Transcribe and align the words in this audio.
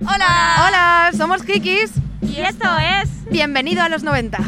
Hola. 0.00 0.66
Hola, 0.66 1.10
somos 1.16 1.42
Kikis. 1.42 1.92
Y 2.22 2.40
esto 2.40 2.66
es 2.78 3.30
Bienvenido 3.30 3.82
a 3.82 3.88
los 3.88 4.02
90. 4.02 4.38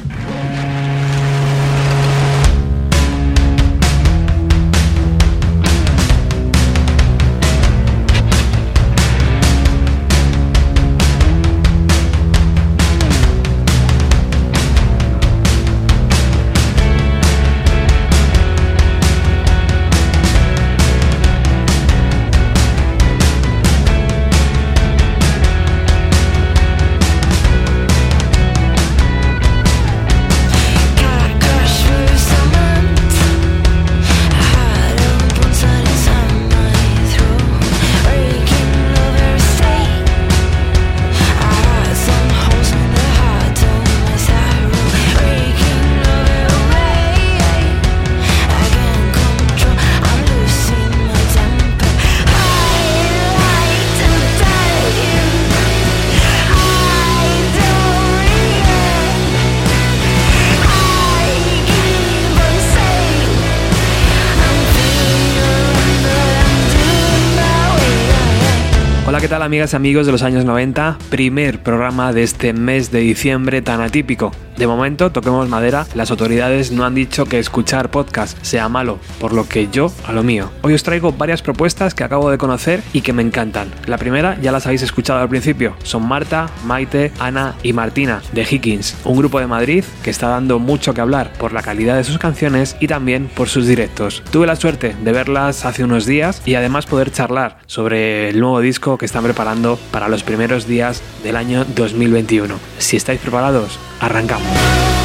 Amigas 69.47 69.75
amigos 69.75 70.06
de 70.06 70.12
los 70.12 70.22
años 70.22 70.44
90? 70.44 70.98
Primer 71.08 71.62
programa 71.62 72.12
de 72.12 72.25
este 72.25 72.52
mes 72.52 72.91
de 72.91 72.98
diciembre 72.98 73.62
tan 73.62 73.80
atípico. 73.80 74.33
De 74.56 74.66
momento, 74.66 75.12
toquemos 75.12 75.48
madera, 75.48 75.86
las 75.94 76.10
autoridades 76.10 76.72
no 76.72 76.84
han 76.84 76.94
dicho 76.94 77.26
que 77.26 77.38
escuchar 77.38 77.90
podcast 77.90 78.38
sea 78.42 78.68
malo, 78.68 78.98
por 79.20 79.34
lo 79.34 79.46
que 79.46 79.68
yo 79.70 79.92
a 80.06 80.12
lo 80.12 80.22
mío. 80.22 80.50
Hoy 80.62 80.72
os 80.72 80.82
traigo 80.82 81.12
varias 81.12 81.42
propuestas 81.42 81.94
que 81.94 82.04
acabo 82.04 82.30
de 82.30 82.38
conocer 82.38 82.82
y 82.94 83.02
que 83.02 83.12
me 83.12 83.22
encantan. 83.22 83.70
La 83.86 83.98
primera 83.98 84.38
ya 84.40 84.52
las 84.52 84.64
habéis 84.64 84.82
escuchado 84.82 85.20
al 85.20 85.28
principio, 85.28 85.76
son 85.82 86.08
Marta, 86.08 86.48
Maite, 86.64 87.12
Ana 87.18 87.54
y 87.62 87.74
Martina 87.74 88.22
de 88.32 88.46
Higgins, 88.50 88.96
un 89.04 89.18
grupo 89.18 89.40
de 89.40 89.46
Madrid 89.46 89.84
que 90.02 90.10
está 90.10 90.28
dando 90.28 90.58
mucho 90.58 90.94
que 90.94 91.02
hablar 91.02 91.32
por 91.34 91.52
la 91.52 91.62
calidad 91.62 91.96
de 91.96 92.04
sus 92.04 92.18
canciones 92.18 92.76
y 92.80 92.86
también 92.86 93.28
por 93.34 93.48
sus 93.48 93.66
directos. 93.66 94.22
Tuve 94.30 94.46
la 94.46 94.56
suerte 94.56 94.96
de 95.02 95.12
verlas 95.12 95.66
hace 95.66 95.84
unos 95.84 96.06
días 96.06 96.41
y 96.46 96.54
además 96.54 96.86
poder 96.86 97.12
charlar 97.12 97.58
sobre 97.66 98.30
el 98.30 98.41
nuevo 98.41 98.60
disco 98.60 98.96
que 98.96 99.04
están 99.04 99.24
preparando 99.24 99.78
para 99.91 100.08
los 100.08 100.22
primeros 100.22 100.66
días 100.66 101.02
del 101.22 101.36
año 101.36 101.66
2021. 101.74 102.54
Si 102.78 102.96
estáis 102.96 103.20
preparados, 103.20 103.78
arrancamos. 104.00 104.45
love. 104.55 104.95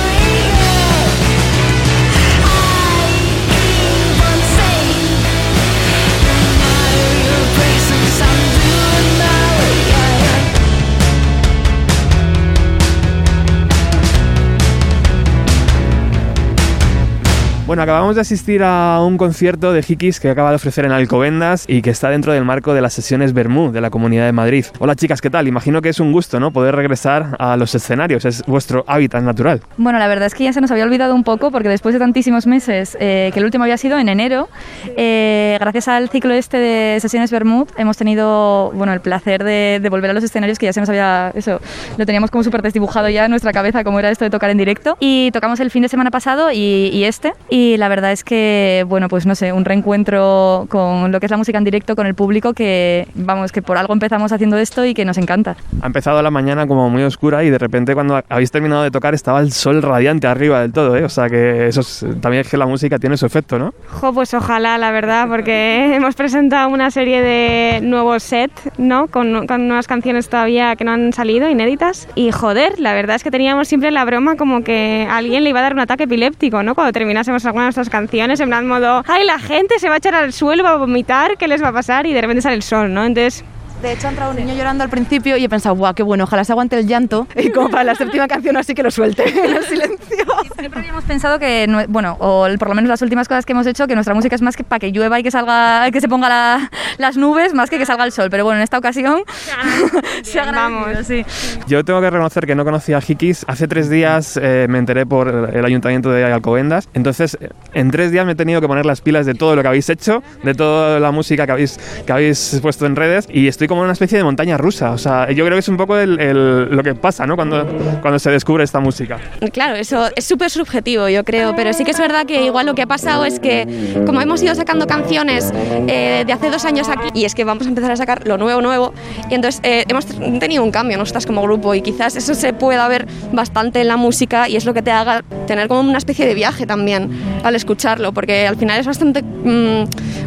Bueno, 17.72 17.84
acabamos 17.84 18.16
de 18.16 18.22
asistir 18.22 18.64
a 18.66 19.00
un 19.02 19.18
concierto 19.18 19.72
de 19.72 19.82
Hikis 19.88 20.20
que 20.20 20.30
acaba 20.30 20.50
de 20.50 20.58
ofrecer 20.58 20.84
en 20.84 20.92
Alcobendas 20.92 21.64
y 21.70 21.82
que 21.82 21.90
está 21.90 22.10
dentro 22.10 22.34
del 22.34 22.44
marco 22.44 22.74
de 22.74 22.82
las 22.82 22.92
sesiones 22.92 23.32
Bermú 23.32 23.72
de 23.72 23.80
la 23.80 23.90
Comunidad 23.90 24.26
de 24.26 24.34
Madrid. 24.34 24.66
Hola 24.80 24.94
chicas, 24.98 25.22
¿qué 25.22 25.30
tal? 25.30 25.48
Imagino 25.48 25.82
que 25.82 25.88
es 25.88 26.02
un 26.02 26.12
gusto, 26.12 26.38
¿no? 26.42 26.52
Poder 26.52 26.76
regresar 26.76 27.38
a 27.40 27.56
los 27.56 27.74
escenarios, 27.74 28.26
es 28.26 28.44
vuestro 28.46 28.84
hábitat 28.88 29.24
natural. 29.24 29.62
Bueno, 29.78 30.00
la 30.00 30.10
verdad 30.10 30.26
es 30.26 30.36
que 30.36 30.44
ya 30.44 30.52
se 30.52 30.60
nos 30.60 30.70
había 30.70 30.84
olvidado 30.84 31.16
un 31.16 31.24
poco 31.24 31.50
porque 31.50 31.70
después 31.70 31.94
de 31.94 32.00
tantísimos 32.00 32.46
meses, 32.46 32.98
eh, 33.00 33.30
que 33.32 33.40
el 33.40 33.46
último 33.46 33.64
había 33.64 33.78
sido 33.78 33.98
en 33.98 34.10
enero, 34.10 34.50
eh, 34.98 35.56
gracias 35.58 35.88
al 35.88 36.10
ciclo 36.10 36.34
este 36.34 36.58
de 36.58 37.00
sesiones 37.00 37.32
Bermud, 37.32 37.70
hemos 37.78 37.96
tenido 37.96 38.74
bueno, 38.74 38.92
el 38.92 39.00
placer 39.00 39.46
de, 39.46 39.88
volver 39.90 40.10
a 40.10 40.14
los 40.14 40.26
escenarios 40.26 40.60
que 40.60 40.66
ya 40.66 40.74
se 40.74 40.82
nos 40.82 40.90
había, 40.90 41.32
eso, 41.36 41.62
lo 41.98 42.06
teníamos 42.06 42.32
como 42.32 42.44
súper 42.44 42.64
desdibujado 42.64 43.08
ya 43.08 43.24
en 43.24 43.32
nuestra 43.32 43.54
cabeza, 43.54 43.86
como 43.86 43.98
era 43.98 44.12
esto 44.12 44.26
de 44.26 44.30
tocar 44.30 44.50
en 44.50 44.58
directo. 44.58 44.98
Y 45.00 45.32
tocamos 45.32 45.62
el 45.62 45.72
fin 45.72 45.84
de 45.84 45.88
semana 45.88 46.12
pasado 46.12 46.52
y, 46.52 46.90
y 46.92 47.06
este. 47.06 47.32
Y 47.50 47.61
la 47.78 47.88
verdad 47.90 48.12
es 48.12 48.24
que, 48.24 48.86
bueno, 48.88 49.08
pues 49.08 49.26
no 49.26 49.36
sé, 49.36 49.54
un 49.54 49.66
reencuentro 49.66 50.68
con 50.70 51.12
lo 51.12 51.20
que 51.20 51.26
es 51.26 51.32
la 51.32 51.38
música 51.38 51.58
en 51.58 51.64
directo, 51.64 51.96
con 51.96 52.08
el 52.08 52.16
público, 52.16 52.54
que 52.54 53.08
vamos, 53.16 53.52
que 53.52 53.62
por 53.62 53.78
algo 53.78 53.94
empezamos 53.94 54.32
haciendo 54.32 54.58
esto 54.58 54.86
y 54.86 54.94
que 54.94 55.06
nos 55.06 55.18
encanta. 55.18 55.56
Ha 55.82 55.88
empezado 55.88 56.22
la 56.22 56.32
mañana 56.32 56.68
como 56.68 56.90
muy 56.90 57.04
oscura 57.04 57.44
y 57.44 57.50
de 57.50 57.58
repente 57.58 57.94
cuando 57.94 58.22
habéis 58.30 58.52
terminado 58.52 58.84
de 58.84 58.92
tocar 58.92 59.14
estaba 59.14 59.40
el 59.40 59.52
sol 59.52 59.82
radiante 59.82 60.28
arriba 60.28 60.62
del 60.62 60.72
todo, 60.72 60.96
¿eh? 60.96 61.04
O 61.04 61.10
sea 61.10 61.30
que 61.30 61.68
eso 61.68 61.82
es, 61.82 62.06
también 62.22 62.42
es 62.42 62.50
que 62.50 62.58
la 62.58 62.66
música 62.66 63.00
tiene 63.00 63.18
su 63.18 63.26
efecto, 63.26 63.60
¿no? 63.60 63.74
Jo, 63.88 64.14
pues 64.14 64.34
ojalá, 64.34 64.78
la 64.78 64.92
verdad, 64.92 65.28
porque 65.28 65.96
hemos 65.96 66.16
presentado 66.16 66.70
una 66.70 66.92
serie 66.92 67.22
de 67.22 67.82
nuevos 67.82 68.24
sets, 68.24 68.70
¿no? 68.78 69.08
Con, 69.08 69.48
con 69.48 69.68
nuevas 69.68 69.88
canciones 69.88 70.30
todavía 70.30 70.76
que 70.76 70.84
no 70.84 70.92
han 70.92 71.14
salido, 71.14 71.50
inéditas. 71.50 72.08
Y 72.16 72.32
joder, 72.32 72.80
la 72.80 72.94
verdad 72.94 73.16
es 73.16 73.24
que 73.24 73.32
teníamos 73.32 73.68
siempre 73.68 73.92
la 73.92 74.06
broma 74.06 74.36
como 74.36 74.64
que 74.64 75.08
a 75.10 75.18
alguien 75.18 75.44
le 75.44 75.50
iba 75.50 75.60
a 75.60 75.64
dar 75.64 75.74
un 75.74 75.80
ataque 75.80 76.04
epiléptico, 76.04 76.64
¿no? 76.64 76.76
Cuando 76.76 76.92
terminásemos 76.94 77.46
alguna 77.52 77.66
de 77.66 77.68
nuestras 77.68 77.90
canciones, 77.90 78.40
en 78.40 78.48
plan 78.48 78.66
modo, 78.66 79.04
ay, 79.08 79.26
la 79.26 79.38
gente 79.38 79.78
se 79.78 79.90
va 79.90 79.96
a 79.96 79.98
echar 79.98 80.16
al 80.16 80.32
suelo, 80.32 80.64
va 80.64 80.72
a 80.72 80.78
vomitar, 80.78 81.38
¿qué 81.38 81.48
les 81.50 81.62
va 81.62 81.68
a 81.68 81.74
pasar? 81.74 82.06
Y 82.06 82.14
de 82.14 82.22
repente 82.22 82.42
sale 82.42 82.56
el 82.56 82.64
sol, 82.64 82.94
¿no? 82.94 83.04
Entonces 83.04 83.44
de 83.82 83.92
hecho, 83.94 84.08
ha 84.08 84.10
entrado 84.12 84.32
un 84.32 84.38
niño 84.38 84.54
llorando 84.54 84.84
al 84.84 84.90
principio 84.90 85.38
y 85.38 85.44
he 85.46 85.50
pensado, 85.50 85.76
guau, 85.76 85.94
qué 85.94 86.04
bueno, 86.04 86.26
ojalá 86.26 86.44
se 86.44 86.52
aguante 86.52 86.78
el 86.78 86.88
llanto. 86.88 87.28
Y 87.42 87.50
como 87.52 87.70
para 87.70 87.84
la 87.84 87.96
séptima 87.96 88.28
canción, 88.28 88.56
así 88.56 88.76
que 88.76 88.84
lo 88.84 88.92
suelte 88.92 89.24
en 89.46 89.56
el 89.56 89.64
silencio. 89.64 90.26
Siempre 90.60 90.82
habíamos 90.82 91.04
pensado 91.06 91.40
que, 91.40 91.68
bueno, 91.90 92.16
o 92.20 92.48
por 92.60 92.70
lo 92.70 92.76
menos 92.76 92.88
las 92.90 93.02
últimas 93.02 93.28
cosas 93.28 93.46
que 93.46 93.54
hemos 93.54 93.66
hecho, 93.66 93.88
que 93.88 93.96
nuestra 93.96 94.14
música 94.14 94.36
es 94.36 94.42
más 94.44 94.56
que 94.56 94.64
para 94.64 94.80
que 94.80 94.92
llueva 94.92 95.20
y 95.20 95.24
que 95.24 95.32
salga, 95.32 95.90
que 95.92 96.00
se 96.00 96.08
ponga 96.08 96.30
la, 96.30 96.72
las 97.00 97.18
nubes, 97.18 97.54
más 97.54 97.70
que 97.70 97.80
que 97.80 97.86
salga 97.86 98.06
el 98.06 98.12
sol. 98.12 98.30
Pero 98.30 98.44
bueno, 98.44 98.60
en 98.60 98.64
esta 98.64 98.78
ocasión 98.78 99.24
se 100.24 100.40
ha 100.40 100.52
Vamos. 100.52 101.08
sí. 101.08 101.26
Yo 101.68 101.84
tengo 101.84 102.02
que 102.02 102.10
reconocer 102.10 102.46
que 102.46 102.54
no 102.56 102.64
conocía 102.64 102.98
a 102.98 103.02
Hikis. 103.06 103.46
Hace 103.48 103.68
tres 103.68 103.90
días 103.90 104.38
eh, 104.42 104.68
me 104.70 104.78
enteré 104.78 105.06
por 105.06 105.50
el 105.54 105.66
ayuntamiento 105.66 106.12
de 106.12 106.26
Alcobendas. 106.26 106.90
Entonces, 106.94 107.38
en 107.74 107.90
tres 107.90 108.12
días 108.12 108.26
me 108.26 108.34
he 108.34 108.36
tenido 108.36 108.62
que 108.62 108.68
poner 108.68 108.86
las 108.86 109.02
pilas 109.02 109.26
de 109.26 109.34
todo 109.34 109.56
lo 109.56 109.62
que 109.62 109.68
habéis 109.70 109.90
hecho, 109.90 110.22
de 110.44 110.54
toda 110.54 111.00
la 111.00 111.12
música 111.12 111.46
que 111.46 111.52
habéis, 111.54 111.80
que 112.06 112.12
habéis 112.12 112.60
puesto 112.62 112.86
en 112.86 112.96
redes. 112.96 113.28
Y 113.32 113.48
estoy 113.48 113.68
como 113.72 113.84
una 113.84 113.94
especie 113.94 114.18
de 114.18 114.26
montaña 114.26 114.58
rusa. 114.58 114.92
O 114.92 114.98
sea, 114.98 115.32
yo 115.32 115.46
creo 115.46 115.56
que 115.56 115.60
es 115.60 115.70
un 115.70 115.78
poco 115.78 115.96
el, 115.98 116.20
el, 116.20 116.76
lo 116.76 116.84
que 116.84 116.94
pasa, 116.94 117.26
¿no? 117.26 117.38
Cuando, 117.38 117.66
cuando 118.02 118.20
se 118.20 118.30
descubre 118.30 118.66
esta 118.66 118.82
música. 118.82 119.18
Claro, 119.54 119.76
eso 119.78 120.10
es 120.14 120.26
súper 120.26 120.50
subjetivo, 120.50 121.08
yo 121.08 121.24
creo, 121.24 121.56
pero 121.56 121.72
sí 121.72 121.86
que 121.86 121.92
es 121.92 121.98
verdad 121.98 122.26
que 122.26 122.44
igual 122.44 122.66
lo 122.66 122.76
que 122.76 122.82
ha 122.82 122.88
pasado 122.88 123.24
es 123.24 123.40
que 123.40 124.04
como 124.06 124.20
hemos 124.20 124.44
ido 124.44 124.54
sacando 124.56 124.88
canciones 124.88 125.54
eh, 125.88 126.26
de 126.28 126.34
hace 126.34 126.50
dos 126.50 126.66
años 126.66 126.90
aquí 126.90 127.08
y 127.14 127.24
es 127.24 127.34
que 127.34 127.46
vamos 127.46 127.66
a 127.66 127.70
empezar 127.70 127.92
a 127.92 127.96
sacar 127.96 128.28
lo 128.28 128.38
nuevo, 128.38 128.62
nuevo, 128.62 128.94
y 129.30 129.36
entonces 129.36 129.62
eh, 129.64 129.86
hemos 129.88 130.06
tenido 130.06 130.66
un 130.66 130.72
cambio 130.72 130.98
nosotras 130.98 131.26
como 131.26 131.42
grupo 131.42 131.74
y 131.74 131.82
quizás 131.82 132.18
eso 132.18 132.36
se 132.36 132.52
pueda 132.52 132.86
ver 132.90 133.08
bastante 133.32 133.80
en 133.80 133.88
la 133.88 133.96
música 133.96 134.50
y 134.50 134.58
es 134.58 134.66
lo 134.66 134.74
que 134.74 134.82
te 134.82 134.92
haga 134.92 135.24
tener 135.48 135.70
como 135.70 135.80
una 135.80 135.98
especie 135.98 136.26
de 136.26 136.34
viaje 136.34 136.66
también 136.66 137.10
al 137.46 137.56
escucharlo, 137.56 138.12
porque 138.12 138.48
al 138.48 138.58
final 138.58 138.82
es 138.82 138.86
bastante 138.86 139.24
mmm, 139.24 139.86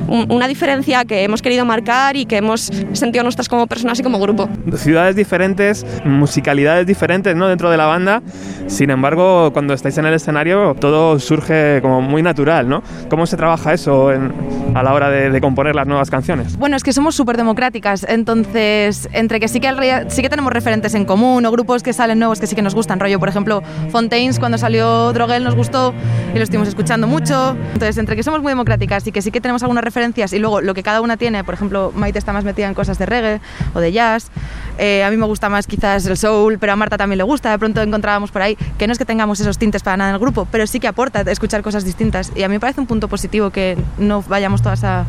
una 0.08 0.48
diferencia 0.48 1.04
que 1.04 1.24
hemos 1.24 1.42
querido 1.42 1.66
marcar 1.66 2.16
y 2.16 2.24
que 2.24 2.38
hemos 2.38 2.70
sentido 2.92 3.22
nosotras 3.34 3.48
como 3.48 3.66
personas 3.66 3.98
y 3.98 4.02
como 4.04 4.20
grupo. 4.20 4.48
Ciudades 4.76 5.16
diferentes, 5.16 5.84
musicalidades 6.04 6.86
diferentes 6.86 7.34
¿no? 7.34 7.48
dentro 7.48 7.68
de 7.68 7.76
la 7.76 7.86
banda, 7.86 8.22
sin 8.68 8.90
embargo, 8.90 9.52
cuando 9.52 9.74
estáis 9.74 9.98
en 9.98 10.06
el 10.06 10.14
escenario 10.14 10.76
todo 10.78 11.18
surge 11.18 11.80
como 11.82 12.00
muy 12.00 12.22
natural, 12.22 12.68
¿no? 12.68 12.82
¿Cómo 13.08 13.26
se 13.26 13.36
trabaja 13.36 13.72
eso 13.72 14.12
en, 14.12 14.32
a 14.74 14.82
la 14.82 14.92
hora 14.92 15.10
de, 15.10 15.30
de, 15.30 15.40
componer 15.40 15.74
las 15.74 15.86
nuevas 15.86 16.10
canciones? 16.10 16.56
Bueno, 16.58 16.76
es 16.76 16.82
que 16.82 16.92
somos 16.92 17.14
súper 17.14 17.36
democráticas, 17.36 18.04
entonces, 18.08 19.08
entre 19.12 19.40
que 19.40 19.48
sí 19.48 19.60
que, 19.60 20.06
sí 20.08 20.22
que 20.22 20.28
tenemos 20.28 20.52
referentes 20.52 20.94
en 20.94 21.04
común 21.04 21.44
o 21.46 21.50
grupos 21.50 21.82
que 21.82 21.92
salen 21.92 22.18
nuevos 22.18 22.40
que 22.40 22.46
sí 22.46 22.56
que 22.56 22.62
nos 22.62 22.74
gustan, 22.74 23.00
rollo, 23.00 23.18
por 23.18 23.28
ejemplo, 23.28 23.62
Fontaines, 23.90 24.38
cuando 24.38 24.58
salió 24.58 25.12
Drogel 25.12 25.44
nos 25.44 25.54
gustó 25.54 25.94
y 26.34 26.36
lo 26.38 26.42
estuvimos 26.42 26.68
escuchando 26.68 27.06
mucho, 27.06 27.56
entonces, 27.72 27.96
entre 27.98 28.16
que 28.16 28.22
somos 28.22 28.42
muy 28.42 28.50
democráticas 28.50 29.06
y 29.06 29.12
que 29.12 29.22
sí 29.22 29.30
que 29.30 29.40
tenemos 29.40 29.62
algunas 29.62 29.84
referencias 29.84 30.32
y 30.32 30.38
luego 30.38 30.60
lo 30.60 30.74
que 30.74 30.82
cada 30.82 31.00
una 31.00 31.16
tiene, 31.16 31.44
por 31.44 31.54
ejemplo, 31.54 31.92
Maite 31.94 32.18
está 32.18 32.32
más 32.32 32.44
metida 32.44 32.66
en 32.66 32.74
cosas 32.74 32.98
de 32.98 33.06
reggae 33.06 33.40
o 33.74 33.80
de 33.80 33.92
jazz. 33.92 34.30
Eh, 34.78 35.04
a 35.04 35.10
mí 35.10 35.16
me 35.16 35.26
gusta 35.26 35.48
más 35.48 35.66
quizás 35.66 36.04
el 36.06 36.16
soul, 36.16 36.58
pero 36.58 36.72
a 36.72 36.76
Marta 36.76 36.98
también 36.98 37.18
le 37.18 37.24
gusta. 37.24 37.50
De 37.50 37.58
pronto 37.58 37.80
encontrábamos 37.80 38.30
por 38.30 38.42
ahí 38.42 38.56
que 38.78 38.86
no 38.86 38.92
es 38.92 38.98
que 38.98 39.04
tengamos 39.04 39.40
esos 39.40 39.58
tintes 39.58 39.82
para 39.82 39.96
nada 39.96 40.10
en 40.10 40.14
el 40.14 40.20
grupo, 40.20 40.48
pero 40.50 40.66
sí 40.66 40.80
que 40.80 40.88
aporta 40.88 41.20
escuchar 41.20 41.62
cosas 41.62 41.84
distintas. 41.84 42.32
Y 42.34 42.42
a 42.42 42.48
mí 42.48 42.54
me 42.54 42.60
parece 42.60 42.80
un 42.80 42.86
punto 42.86 43.08
positivo 43.08 43.50
que 43.50 43.76
no 43.98 44.22
vayamos 44.26 44.62
todas 44.64 44.82
a, 44.82 45.04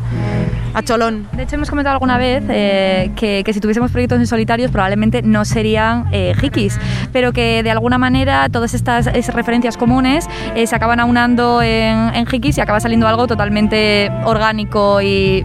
a 0.74 0.82
cholón. 0.82 1.26
De 1.32 1.42
hecho, 1.42 1.56
hemos 1.56 1.68
comentado 1.68 1.94
alguna 1.94 2.18
vez 2.18 2.44
eh, 2.48 3.10
que, 3.16 3.42
que 3.44 3.52
si 3.52 3.60
tuviésemos 3.60 3.90
proyectos 3.90 4.18
en 4.18 4.26
solitarios 4.26 4.70
probablemente 4.70 5.22
no 5.22 5.44
serían 5.44 6.06
eh, 6.12 6.34
hikis, 6.40 6.78
pero 7.12 7.32
que 7.32 7.62
de 7.62 7.70
alguna 7.70 7.98
manera 7.98 8.48
todas 8.48 8.74
estas 8.74 9.08
esas 9.08 9.34
referencias 9.34 9.76
comunes 9.76 10.28
eh, 10.54 10.66
se 10.66 10.76
acaban 10.76 11.00
aunando 11.00 11.62
en, 11.62 12.14
en 12.14 12.26
hikis 12.30 12.58
y 12.58 12.60
acaba 12.60 12.78
saliendo 12.78 13.08
algo 13.08 13.26
totalmente 13.26 14.12
orgánico 14.24 15.00
y 15.00 15.44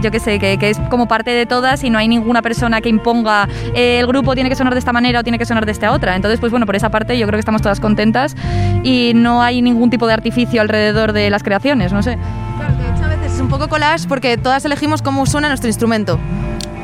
yo 0.00 0.10
qué 0.10 0.20
sé, 0.20 0.38
que, 0.38 0.58
que 0.58 0.70
es 0.70 0.78
como 0.90 1.08
parte 1.08 1.32
de 1.32 1.44
todas 1.44 1.82
y 1.82 1.90
no 1.90 1.98
hay 1.98 2.08
ninguna 2.08 2.40
persona 2.40 2.80
que 2.80 2.88
imponga 2.88 3.48
eh, 3.74 3.98
el 3.98 4.06
grupo 4.06 4.34
tiene 4.34 4.48
que 4.48 4.54
sonar 4.54 4.72
de 4.72 4.78
esta 4.78 4.92
manera 4.92 5.20
o 5.20 5.22
tiene 5.22 5.38
que 5.38 5.44
sonar 5.44 5.66
de 5.66 5.72
esta 5.72 5.92
otra. 5.92 6.14
Entonces, 6.16 6.38
pues 6.40 6.50
bueno, 6.50 6.66
por 6.66 6.76
esa 6.76 6.88
parte 6.88 7.18
yo 7.18 7.26
creo 7.26 7.36
que 7.36 7.40
estamos 7.40 7.62
todas 7.62 7.80
contentas 7.80 8.36
y 8.84 9.12
no 9.14 9.42
hay 9.42 9.60
ningún 9.60 9.90
tipo 9.90 10.06
de 10.06 10.14
artificio 10.14 10.60
alrededor 10.60 11.12
de 11.12 11.30
las 11.30 11.42
creaciones, 11.42 11.92
no 11.92 12.02
sé. 12.02 12.16
Un 13.40 13.48
poco 13.48 13.68
collage 13.68 14.08
porque 14.08 14.36
todas 14.36 14.64
elegimos 14.64 15.02
cómo 15.02 15.24
suena 15.26 15.48
nuestro 15.48 15.68
instrumento. 15.68 16.18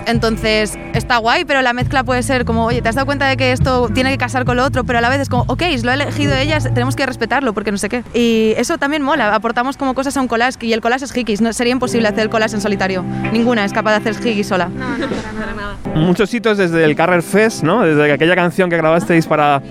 Entonces 0.07 0.79
está 0.93 1.17
guay, 1.19 1.45
pero 1.45 1.63
la 1.63 1.73
mezcla 1.73 2.05
puede 2.05 2.23
ser 2.23 2.45
como, 2.45 2.67
oye, 2.67 2.83
te 2.83 2.89
has 2.89 2.95
dado 2.95 3.07
cuenta 3.07 3.27
de 3.27 3.37
que 3.37 3.53
esto 3.53 3.89
tiene 3.93 4.11
que 4.11 4.19
casar 4.19 4.45
con 4.45 4.57
lo 4.57 4.65
otro, 4.65 4.85
pero 4.85 4.99
a 4.99 5.03
la 5.03 5.09
vez 5.09 5.21
es 5.21 5.29
como, 5.29 5.45
ok, 5.49 5.63
lo 5.83 5.91
ha 5.91 5.95
elegido 5.95 6.35
ella, 6.35 6.59
tenemos 6.61 6.97
que 6.97 7.07
respetarlo 7.07 7.53
porque 7.53 7.73
no 7.73 7.79
sé 7.79 7.89
qué. 7.89 8.05
Y 8.15 8.55
eso 8.57 8.79
también 8.79 9.03
mola, 9.03 9.35
aportamos 9.35 9.77
como 9.77 9.95
cosas 9.95 10.17
a 10.17 10.21
un 10.21 10.29
collage 10.29 10.67
y 10.67 10.73
el 10.73 10.81
collage 10.81 11.05
es 11.05 11.17
hikis, 11.17 11.41
no, 11.41 11.53
sería 11.53 11.73
imposible 11.73 12.09
hacer 12.09 12.21
el 12.21 12.31
collage 12.31 12.55
en 12.55 12.61
solitario. 12.61 13.03
Ninguna 13.33 13.65
es 13.65 13.73
capaz 13.73 13.99
de 13.99 14.11
hacer 14.11 14.27
hikis 14.27 14.47
sola. 14.47 14.69
No, 14.69 14.99
no, 14.99 15.07
para 15.09 15.55
nada. 15.55 15.77
Muchos 15.95 16.33
hitos 16.35 16.59
desde 16.59 16.85
el 16.85 16.97
Carrer 16.97 17.23
Fest, 17.23 17.63
¿no? 17.63 17.83
Desde 17.83 18.13
aquella 18.13 18.35
canción 18.35 18.69
que 18.69 18.77
grabasteis 18.77 19.27
para... 19.27 19.63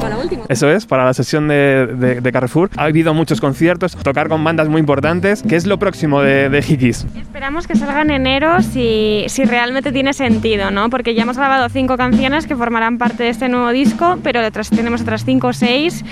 Para 0.00 0.08
la 0.10 0.16
última. 0.18 0.44
Eso 0.48 0.68
es, 0.70 0.86
para 0.86 1.04
la 1.04 1.14
sesión 1.14 1.48
de, 1.48 1.86
de- 1.86 2.20
de 2.20 2.32
Carrefour. 2.32 2.70
Ha 2.76 2.84
habido 2.84 3.12
muchos 3.14 3.40
conciertos, 3.40 3.96
tocar 3.96 4.28
con 4.28 4.42
bandas 4.44 4.68
muy 4.68 4.80
importantes. 4.80 5.42
¿Qué 5.48 5.56
es 5.56 5.66
lo 5.66 5.78
próximo 5.78 6.20
de, 6.22 6.48
de 6.48 6.58
Hikis? 6.58 7.06
Esperamos 7.16 7.66
que 7.66 7.74
salga 7.76 8.02
en 8.02 8.10
enero 8.10 8.62
si, 8.62 9.24
si 9.28 9.44
realmente 9.44 9.73
tiene 9.82 10.12
sentido, 10.12 10.70
¿no? 10.70 10.90
Porque 10.90 11.14
ya 11.14 11.22
hemos 11.22 11.36
grabado 11.36 11.68
cinco 11.68 11.96
canciones 11.96 12.46
que 12.46 12.56
formarán 12.56 12.98
parte 12.98 13.24
de 13.24 13.28
este 13.30 13.48
nuevo 13.48 13.70
disco, 13.70 14.18
pero 14.22 14.46
otras, 14.46 14.70
tenemos 14.70 15.02
otras 15.02 15.24
cinco 15.24 15.48
o 15.48 15.52
seis 15.52 16.04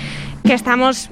que 0.43 0.53
estamos 0.53 1.09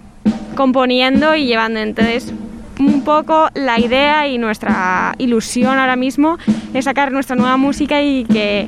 componiendo 0.56 1.36
y 1.36 1.46
llevando. 1.46 1.80
Entonces, 1.80 2.34
un 2.80 3.04
poco 3.04 3.50
la 3.54 3.80
idea 3.80 4.28
y 4.28 4.38
nuestra 4.38 5.16
ilusión 5.18 5.78
ahora 5.78 5.96
mismo 5.96 6.38
es 6.74 6.86
sacar 6.86 7.12
nuestra 7.12 7.36
nueva 7.36 7.58
música 7.58 8.02
y 8.02 8.26
que 8.26 8.68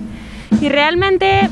y 0.61 0.69
realmente 0.69 1.49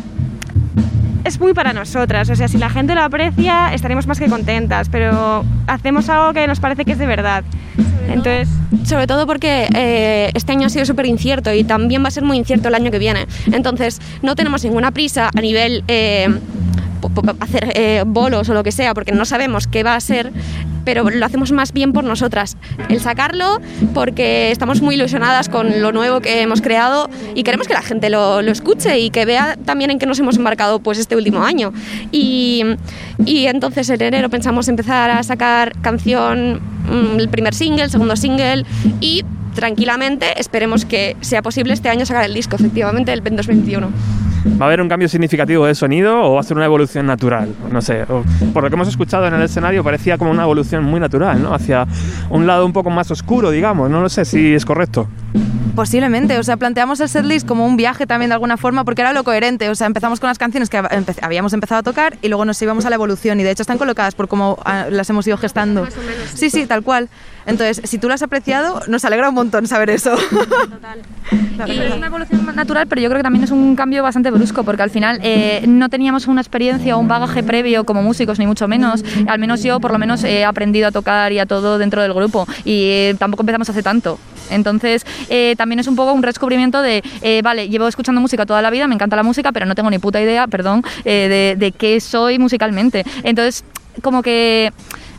es 1.24 1.40
muy 1.40 1.54
para 1.54 1.74
nosotras. 1.74 2.30
O 2.30 2.36
sea, 2.36 2.48
si 2.48 2.58
la 2.58 2.70
gente 2.70 2.96
lo 2.96 3.02
aprecia, 3.02 3.74
estaremos 3.74 4.08
más 4.08 4.20
que 4.20 4.28
contentas, 4.28 4.90
pero 4.90 5.46
hacemos 5.68 6.10
algo 6.10 6.34
que 6.34 6.48
nos 6.48 6.60
parece 6.60 6.86
que 6.86 6.94
es 6.94 6.98
de 6.98 7.06
verdad. 7.06 7.44
Entonces, 8.08 8.50
Sobre 8.86 9.06
todo 9.06 9.28
porque 9.28 9.68
eh, 9.76 10.32
este 10.34 10.54
año 10.54 10.68
ha 10.68 10.70
sido 10.70 10.86
súper 10.86 11.06
incierto 11.06 11.54
y 11.54 11.64
también 11.64 12.04
va 12.04 12.08
a 12.08 12.12
ser 12.12 12.24
muy 12.24 12.38
incierto 12.38 12.70
el 12.70 12.76
año 12.76 12.90
que 12.90 13.00
viene. 13.00 13.28
Entonces, 13.52 14.00
no 14.22 14.36
tenemos 14.36 14.64
ninguna 14.64 14.92
prisa 14.92 15.30
a 15.36 15.42
nivel 15.42 15.84
eh, 15.88 16.28
hacer 17.40 17.72
eh, 17.76 18.04
bolos 18.06 18.50
o 18.50 18.54
lo 18.54 18.64
que 18.64 18.72
sea, 18.72 18.94
porque 18.94 19.12
no 19.12 19.26
sabemos 19.26 19.68
qué 19.68 19.84
va 19.84 19.96
a 19.96 20.00
ser, 20.00 20.32
pero 20.86 21.10
lo 21.10 21.26
hacemos 21.26 21.52
más 21.52 21.74
bien 21.74 21.94
por 21.94 22.04
nosotras. 22.04 22.58
El 22.90 23.00
sacarlo 23.00 23.60
porque 23.94 24.52
estamos 24.52 24.82
muy 24.82 24.96
ilusionadas 24.96 25.50
con 25.50 25.82
lo 25.82 25.92
nuevo 25.92 26.22
que 26.22 26.42
hemos 26.42 26.62
creado 26.62 27.10
y 27.36 27.44
queremos 27.44 27.68
que 27.68 27.74
la 27.74 27.82
gente 27.82 28.10
lo, 28.10 28.42
lo 28.42 28.52
escuche 28.52 29.00
y 29.00 29.10
que 29.10 29.26
vea 29.26 29.58
también 29.66 29.92
en 29.92 30.00
qué 30.00 30.06
nos 30.06 30.20
hemos 30.20 30.38
embarcado 30.38 30.80
pues 30.80 30.98
este 30.98 31.16
último 31.16 31.44
año. 31.44 31.74
Y, 32.12 32.64
y 33.26 33.46
entonces 33.48 33.90
en 33.90 34.02
enero 34.02 34.30
pensamos 34.30 34.68
empezar 34.68 35.10
a 35.10 35.24
sacar 35.24 35.74
canción, 35.82 36.56
mm, 36.56 37.20
el 37.20 37.30
primer 37.30 37.54
single, 37.54 37.84
el 37.84 37.92
segundo 37.92 38.16
single 38.16 38.66
y 39.00 39.24
tranquilamente 39.54 40.40
esperemos 40.40 40.86
que 40.86 41.16
sea 41.22 41.42
posible 41.42 41.74
este 41.74 41.90
año 41.90 42.06
sacar 42.06 42.26
el 42.26 42.34
disco, 42.34 42.56
efectivamente, 42.56 43.12
el 43.14 43.24
2021. 43.24 43.90
¿Va 44.46 44.66
a 44.66 44.68
haber 44.68 44.82
un 44.82 44.90
cambio 44.90 45.08
significativo 45.08 45.66
de 45.66 45.76
sonido 45.76 46.24
o 46.24 46.34
va 46.34 46.40
a 46.40 46.44
ser 46.44 46.58
una 46.58 46.66
evolución 46.66 47.06
natural? 47.06 47.54
No 47.72 47.82
sé, 47.82 48.06
por 48.54 48.64
lo 48.64 48.70
que 48.70 48.76
hemos 48.76 48.88
escuchado 48.88 49.28
en 49.28 49.34
el 49.34 49.42
escenario 49.44 49.84
parecía 49.84 50.18
como 50.18 50.32
una 50.32 50.44
evolución 50.44 50.84
muy 50.84 51.00
natural, 51.00 51.42
¿no? 51.42 51.54
Hacia 51.54 51.86
un 52.30 52.48
lado 52.48 52.66
un 52.66 52.74
poco 52.74 52.90
más 52.90 53.12
oscuro, 53.12 53.52
digamos. 53.52 53.90
No 53.90 54.02
lo 54.02 54.10
sé 54.10 54.26
si 54.26 54.54
es 54.54 54.66
correcto. 54.66 55.08
Posiblemente, 55.76 56.38
o 56.38 56.44
sea, 56.44 56.58
planteamos 56.58 57.00
el 57.00 57.10
setlist 57.10 57.48
como 57.48 57.66
un 57.66 57.78
viaje 57.78 58.06
también 58.06 58.30
de 58.30 58.34
alguna 58.34 58.58
forma 58.58 58.84
porque 58.84 59.02
era 59.02 59.14
lo 59.14 59.24
coherente, 59.24 59.70
o 59.70 59.76
sea, 59.76 59.88
empezamos 59.88 60.20
con 60.20 60.28
las 60.28 60.38
canciones 60.38 60.70
que 60.70 60.80
empe- 60.80 61.18
habíamos 61.22 61.54
empezado 61.54 61.80
a 61.80 61.84
tocar 61.84 62.18
y 62.22 62.28
luego 62.28 62.46
nos 62.46 62.62
íbamos 62.62 62.86
a 62.86 62.90
la 62.90 62.96
evolución 62.96 63.40
y 63.40 63.44
de 63.44 63.52
hecho 63.52 63.64
están 63.64 63.78
colocadas 63.78 64.14
por 64.16 64.28
cómo 64.28 64.58
ah, 64.66 64.88
las 64.90 65.10
hemos 65.10 65.26
ido 65.28 65.38
gestando. 65.38 65.88
Sí, 66.34 66.50
sí, 66.50 66.66
tal 66.66 66.84
cual. 66.84 67.10
Entonces, 67.46 67.82
si 67.90 67.98
tú 67.98 68.08
lo 68.08 68.14
has 68.14 68.22
apreciado, 68.22 68.82
nos 68.88 69.04
alegra 69.06 69.30
un 69.30 69.36
montón 69.36 69.66
saber 69.66 69.90
eso. 69.90 70.16
Y 71.66 71.80
es 71.80 71.96
una 71.96 72.08
evolución 72.08 72.46
más 72.46 72.56
natural, 72.56 72.88
pero 72.88 73.02
yo 73.02 73.10
creo 73.10 73.20
que 73.20 73.24
también 73.24 73.44
es 73.44 73.52
un 73.52 73.76
cambio 73.76 74.04
bastante 74.04 74.30
brusco, 74.30 74.64
porque 74.64 74.84
al 74.84 74.90
final 74.92 75.20
eh, 75.24 75.64
no 75.68 75.90
teníamos 75.90 76.28
una 76.28 76.42
experiencia 76.42 76.96
o 76.96 77.00
un 77.00 77.08
bagaje 77.08 77.42
previo 77.44 77.84
como 77.84 78.04
músicos, 78.04 78.38
ni 78.38 78.46
mucho 78.46 78.68
menos. 78.68 79.04
Al 79.28 79.40
menos 79.40 79.64
yo, 79.64 79.80
por 79.80 79.92
lo 79.92 79.98
menos, 80.00 80.24
he 80.24 80.46
aprendido 80.46 80.88
a 80.88 80.92
tocar 80.92 81.32
y 81.32 81.40
a 81.40 81.46
todo 81.46 81.78
dentro 81.78 82.02
del 82.02 82.14
grupo, 82.14 82.48
y 82.64 82.84
eh, 82.90 83.16
tampoco 83.18 83.42
empezamos 83.44 83.70
hace 83.70 83.82
tanto. 83.82 84.20
Entonces, 84.50 85.06
eh, 85.30 85.56
también 85.58 85.71
es 85.80 85.88
un 85.88 85.96
poco 85.96 86.14
un 86.14 86.22
descubrimiento 86.22 86.82
de, 86.82 87.04
eh, 87.22 87.42
vale, 87.44 87.70
llevo 87.70 87.88
escuchando 87.88 88.22
música 88.22 88.46
toda 88.46 88.62
la 88.62 88.70
vida, 88.70 88.88
me 88.88 88.96
encanta 88.96 89.16
la 89.16 89.24
música, 89.24 89.52
pero 89.52 89.66
no 89.66 89.76
tengo 89.76 89.90
ni 89.90 90.00
puta 90.00 90.22
idea, 90.22 90.48
perdón, 90.48 90.84
eh, 91.06 91.56
de, 91.56 91.56
de 91.58 91.72
qué 91.72 92.00
soy 92.00 92.40
musicalmente. 92.40 93.04
Entonces, 93.24 93.64
como 94.02 94.22
que 94.22 94.72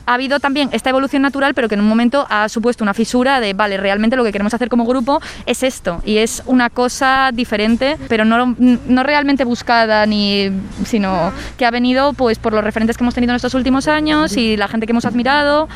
ha 0.07 0.15
habido 0.15 0.41
también 0.41 0.69
esta 0.73 0.91
evolución 0.91 1.23
natural, 1.23 1.55
pero 1.55 1.69
que 1.69 1.75
en 1.75 1.81
un 1.81 1.89
momento 1.89 2.27
ha 2.31 2.49
supuesto 2.49 2.85
una 2.85 2.95
fisura 2.95 3.41
de, 3.41 3.53
vale, 3.55 3.77
realmente 3.77 4.17
lo 4.17 4.25
que 4.25 4.33
queremos 4.33 4.55
hacer 4.55 4.69
como 4.69 4.85
grupo 4.85 5.21
es 5.47 5.63
esto, 5.63 6.01
y 6.05 6.19
es 6.19 6.43
una 6.47 6.71
cosa 6.71 7.31
diferente, 7.33 7.97
pero 8.09 8.25
no, 8.25 8.55
no 8.59 9.03
realmente 9.03 9.45
buscada, 9.45 10.07
ni, 10.07 10.51
sino 10.85 11.33
que 11.59 11.67
ha 11.67 11.71
venido 11.71 12.13
pues 12.13 12.39
por 12.39 12.53
los 12.53 12.65
referentes 12.65 12.97
que 12.97 13.05
hemos 13.05 13.15
tenido 13.15 13.33
en 13.33 13.37
estos 13.37 13.55
últimos 13.55 13.89
años 13.89 14.37
y 14.37 14.57
la 14.57 14.69
gente 14.69 14.87
que 14.87 14.93
hemos 14.93 15.05
admirado, 15.05 15.69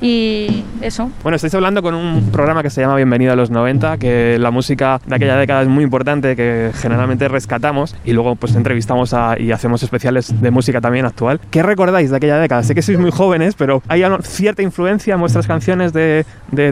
y 0.00 0.64
eso. 0.80 1.10
Bueno, 1.22 1.36
estáis 1.36 1.54
hablando 1.54 1.82
con 1.82 1.94
un 1.94 2.30
programa 2.30 2.62
que 2.62 2.70
se 2.70 2.80
llama 2.80 2.96
Bienvenido 2.96 3.32
a 3.32 3.36
los 3.36 3.50
90, 3.50 3.98
que 3.98 4.36
la 4.38 4.50
música 4.50 5.00
de 5.06 5.14
aquella 5.16 5.36
década 5.36 5.62
es 5.62 5.68
muy 5.68 5.84
importante, 5.84 6.36
que 6.36 6.72
generalmente 6.74 7.28
rescatamos 7.28 7.94
y 8.04 8.12
luego 8.12 8.34
pues 8.36 8.54
entrevistamos 8.54 9.14
a- 9.14 9.38
y 9.38 9.52
hacemos 9.52 9.82
especiales 9.82 10.40
de 10.40 10.50
música 10.50 10.80
también 10.80 11.06
actual. 11.06 11.40
¿Qué 11.50 11.62
recordáis 11.62 12.10
de 12.10 12.16
aquella 12.16 12.38
década? 12.38 12.62
Sé 12.62 12.74
que 12.74 12.82
sois 12.82 12.98
muy 12.98 13.10
jóvenes, 13.10 13.54
pero 13.56 13.71
¿hay 13.88 14.02
algo- 14.02 14.20
cierta 14.22 14.62
influencia 14.62 15.14
en 15.14 15.20
vuestras 15.20 15.46
canciones 15.46 15.92
de, 15.92 16.24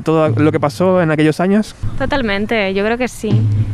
todo 0.05 0.29
lo 0.29 0.53
que 0.53 0.61
pasó 0.61 1.01
en 1.01 1.11
aquellos 1.11 1.41
años? 1.41 1.75
Totalmente, 1.99 2.75
yo 2.75 2.85
creo 2.85 2.99
que 2.99 3.09
sí. 3.09 3.31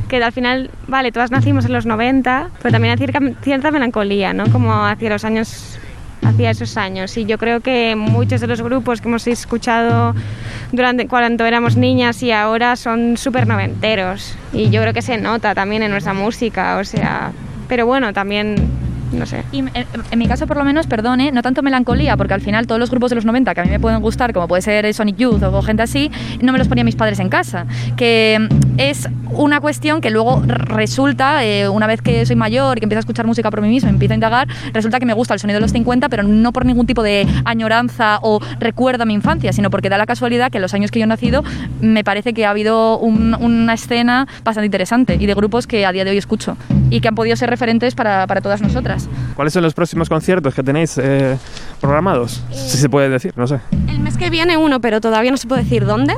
Que 0.09 0.23
al 0.23 0.33
final, 0.33 0.71
vale, 0.87 1.11
todas 1.11 1.31
nacimos 1.31 1.65
en 1.65 1.73
los 1.73 1.87
90, 1.87 2.51
pero 2.63 2.73
también 2.73 2.93
hay 2.93 2.99
cierta, 2.99 3.21
cierta 3.43 3.71
melancolía, 3.71 4.33
¿no? 4.33 4.45
Como 4.53 4.73
hacia 4.87 5.11
los 5.11 5.25
años, 5.25 5.79
hacia 6.23 6.51
esos 6.51 6.77
años. 6.77 7.17
Y 7.17 7.25
yo 7.25 7.39
creo 7.39 7.61
que 7.61 7.97
muchos 7.97 8.41
de 8.41 8.47
los 8.47 8.63
grupos 8.63 9.01
que 9.01 9.09
hemos 9.09 9.27
escuchado 9.27 10.15
durante 10.73 11.07
cuando 11.09 11.45
éramos 11.45 11.77
niñas 11.77 12.23
y 12.23 12.31
ahora 12.33 12.77
son 12.77 13.17
súper 13.17 13.47
noventeros. 13.47 14.37
Y 14.53 14.71
yo 14.71 14.81
creo 14.83 14.93
que 14.93 15.03
se 15.03 15.19
nota 15.19 15.55
también 15.55 15.83
en 15.83 15.91
nuestra 15.91 16.13
música, 16.15 16.77
o 16.79 16.85
sea... 16.85 17.33
Pero 17.69 17.85
bueno, 17.85 18.13
también, 18.13 18.55
no 19.17 19.27
sé. 19.27 19.43
Y 19.53 19.59
en, 19.61 19.71
en 20.11 20.19
mi 20.19 20.27
caso, 20.27 20.47
por 20.47 20.57
lo 20.57 20.65
menos, 20.65 20.87
perdone, 20.87 21.33
no 21.33 21.43
tanto 21.43 21.63
melancolía, 21.63 22.17
porque 22.17 22.35
al 22.35 22.41
final 22.41 22.67
todos 22.67 22.79
los 22.79 22.91
grupos 22.91 23.11
de 23.11 23.17
los 23.17 23.25
90 23.25 23.55
que 23.55 23.61
a 23.61 23.65
mí 23.65 23.71
me 23.71 23.81
pueden 23.81 24.01
gustar, 24.01 24.33
como 24.33 24.47
puede 24.49 24.63
ser 24.63 24.93
Sonic 24.95 25.17
Youth 25.17 25.43
o 25.43 25.63
gente 25.63 25.83
así, 25.83 26.11
no 26.41 26.53
me 26.53 26.59
los 26.59 26.69
ponía 26.69 26.85
mis 26.85 26.97
padres 26.97 27.19
en 27.21 27.29
casa. 27.29 27.67
Que 27.97 28.39
mm, 28.41 28.79
es 28.79 29.09
una 29.31 29.61
cuestión 29.61 30.01
que 30.01 30.11
luego 30.11 30.43
resulta, 30.47 31.45
eh, 31.45 31.69
una 31.69 31.87
vez 31.87 32.03
que 32.03 32.25
soy 32.27 32.37
mayor 32.37 32.77
y 32.77 32.81
que 32.81 32.85
empiezo 32.85 32.99
a 32.99 33.01
escuchar 33.01 33.27
música 33.27 33.51
por 33.51 33.61
mí 33.61 33.69
misma, 33.69 33.89
empiezo 33.91 34.13
a 34.13 34.17
indagar, 34.17 34.49
resulta 34.73 34.99
que 35.01 35.07
me 35.07 35.13
gusta 35.15 35.35
el 35.35 35.41
sonido 35.41 35.57
de 35.57 35.63
los 35.63 35.73
50, 35.73 36.09
pero 36.09 36.23
no 36.23 36.53
por 36.53 36.65
ningún 36.65 36.87
tipo 36.87 37.03
de 37.03 37.27
añoranza 37.45 38.19
o 38.23 38.41
recuerdo 38.61 39.03
a 39.03 39.07
mi 39.07 39.15
infancia, 39.15 39.53
sino 39.53 39.71
porque 39.71 39.89
da 39.89 39.99
la 39.99 40.07
casualidad 40.07 40.51
que 40.51 40.59
en 40.59 40.63
los 40.63 40.75
años 40.75 40.91
que 40.91 40.99
yo 41.01 41.05
he 41.05 41.09
nacido 41.09 41.43
me 41.81 42.05
parece 42.05 42.35
que 42.35 42.47
ha 42.47 42.51
habido 42.51 42.99
un- 42.99 43.35
una 43.35 43.75
escena 43.75 44.27
bastante 44.45 44.67
interesante 44.67 45.17
y 45.19 45.27
de 45.27 45.35
grupos 45.35 45.67
que 45.67 45.87
a 45.87 45.93
día 45.93 46.05
de 46.05 46.11
hoy 46.11 46.19
escucho 46.19 46.57
y 46.91 47.01
que 47.01 47.09
han 47.09 47.15
podido 47.15 47.37
ser 47.37 47.51
referentes 47.51 47.95
para 47.95 48.27
todas 48.41 48.61
nosotras. 48.63 49.06
¿Cuáles 49.35 49.53
son 49.53 49.63
los 49.63 49.75
próximos 49.75 50.09
conciertos 50.09 50.55
que 50.55 50.63
tenéis 50.63 50.99
eh, 50.99 51.37
programados? 51.81 52.43
Si 52.51 52.79
se 52.79 52.89
puede 52.89 53.09
decir, 53.09 53.33
no 53.37 53.47
sé. 53.47 53.61
El 53.89 54.01
mes 54.01 54.17
que 54.17 54.31
viene 54.31 54.57
uno, 54.57 54.81
pero 54.81 55.01
todavía 55.01 55.31
no 55.31 55.37
se 55.37 55.47
puede 55.47 55.63
decir 55.63 55.85
dónde. 55.85 56.15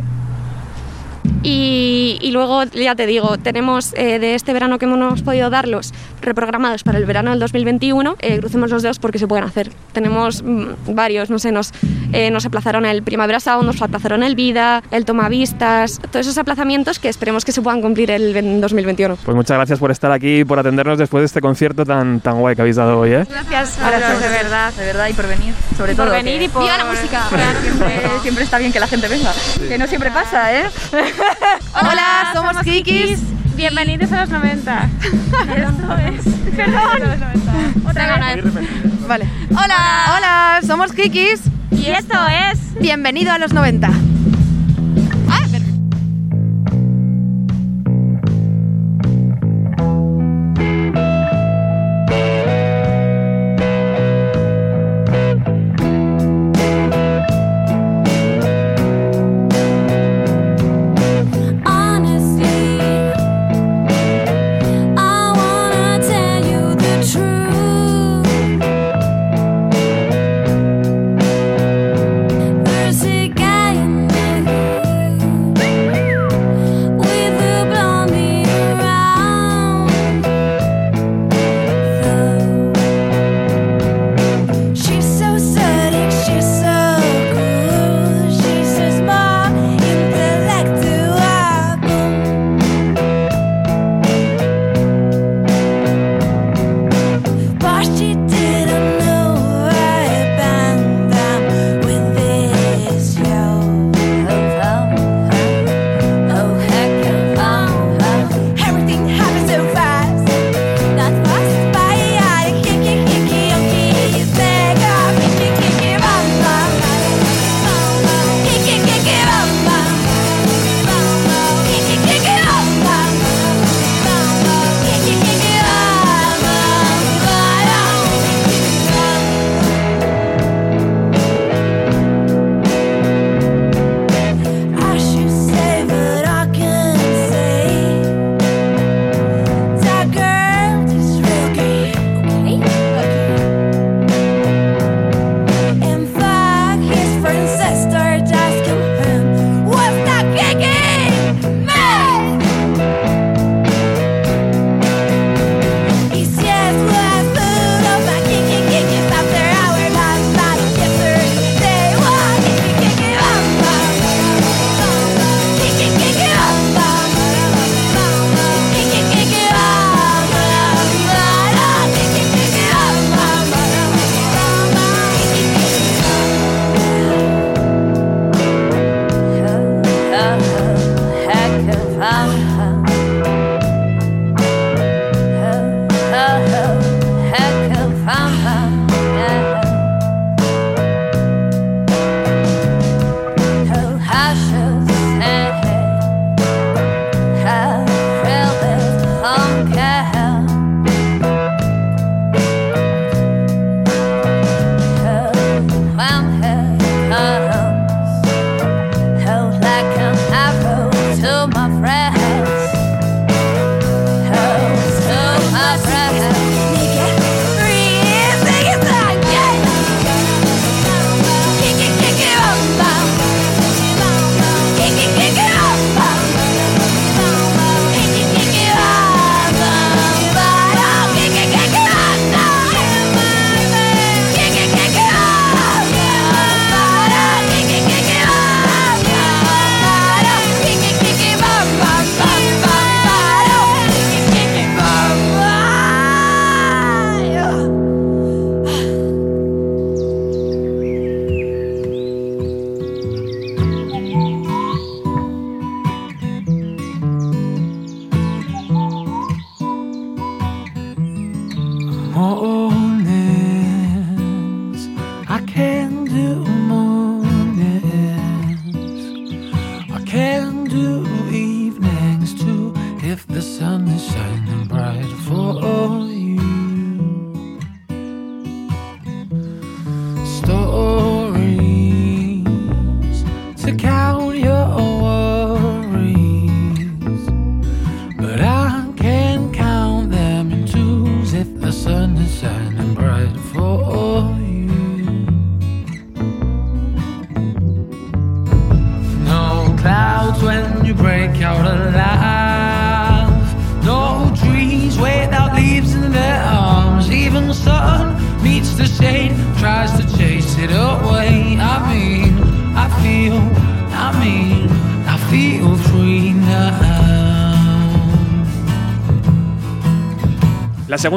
Y, 1.43 2.19
y 2.21 2.31
luego, 2.33 2.65
ya 2.65 2.95
te 2.95 3.07
digo, 3.07 3.39
tenemos 3.39 3.93
eh, 3.97 4.19
de 4.19 4.35
este 4.35 4.53
verano 4.53 4.79
que 4.79 4.87
hemos 4.87 5.23
podido 5.23 5.51
darlos 5.51 5.93
reprogramados 6.21 6.83
para 6.83 6.99
el 6.99 7.05
verano 7.07 7.31
del 7.31 7.39
2021. 7.41 8.17
eh, 8.21 8.39
crucemos 8.41 8.71
los 8.71 8.83
dedos 8.83 8.99
porque 8.99 9.19
se 9.19 9.27
pueden 9.29 9.45
hacer. 9.45 9.71
Tenemos 9.93 10.43
mm, 10.43 10.95
varios, 10.95 11.31
no 11.31 11.39
sé, 11.39 11.53
nos, 11.53 11.73
eh, 12.13 12.31
nos 12.31 12.45
aplazaron 12.45 12.85
el 12.87 13.03
Primavera 13.03 13.39
Sound, 13.41 13.65
nos 13.67 13.81
aplazaron 13.83 14.23
el 14.23 14.35
Vida, 14.35 14.83
el 14.91 15.05
Tomavistas, 15.05 16.01
todos 16.11 16.27
esos 16.27 16.39
aplazamientos 16.39 16.99
que 16.99 17.09
esperemos 17.09 17.45
que 17.45 17.53
se 17.53 17.63
puedan 17.63 17.81
cumplir 17.83 18.11
el 18.11 18.37
en 18.37 18.61
2021. 18.61 19.17
Pues 19.25 19.37
muchas 19.37 19.57
gracias 19.57 19.79
por 19.79 19.91
estar 19.91 20.11
aquí 20.11 20.41
y 20.41 20.45
por 20.45 20.59
atendernos 20.59 20.99
después 20.99 21.23
de 21.23 21.27
este 21.27 21.41
concierto 21.41 21.85
tan, 21.85 22.21
tan 22.21 22.39
guay 22.41 22.57
que 22.57 22.63
habéis 22.63 22.77
dado 22.77 22.99
hoy, 22.99 23.11
¿eh? 23.13 23.25
Gracias, 23.29 23.79
Gracias, 23.79 24.21
de 24.21 24.29
verdad, 24.29 24.73
de 24.75 24.85
verdad, 24.85 25.09
y 25.09 25.13
por 25.13 25.29
venir, 25.29 25.55
sobre 25.77 25.95
por 25.95 26.07
todo. 26.07 26.15
venir 26.15 26.39
que- 26.39 26.45
y 26.45 26.49
por... 26.49 26.63
¡Viva 26.63 26.77
la 26.79 26.85
música! 26.85 27.23
Siempre, 27.63 28.01
siempre 28.23 28.45
está 28.45 28.59
bien 28.59 28.73
que 28.73 28.81
la 28.81 28.87
gente 28.87 29.09
venga, 29.09 29.33
que 29.69 29.79
no 29.79 29.87
siempre 29.87 30.11
pasa, 30.11 30.53
¿eh? 30.53 30.65
Hola, 31.75 32.31
somos 32.33 32.57
Kikis. 32.63 33.21
Bienvenidos 33.57 34.13
a 34.13 34.21
los 34.23 34.31
90. 34.31 34.89
Eso 35.57 35.97
es. 35.97 36.55
Perdón. 36.55 37.87
Otra 37.89 38.35
vez. 38.35 38.45
Vale. 39.07 39.27
Hola, 39.51 40.15
hola, 40.17 40.61
somos 40.67 40.93
Kikis. 40.93 41.41
Y 41.71 41.87
esto 41.87 42.15
es... 42.27 42.75
Bienvenido 42.81 43.33
a 43.33 43.39
los 43.39 43.53
90. 43.53 43.91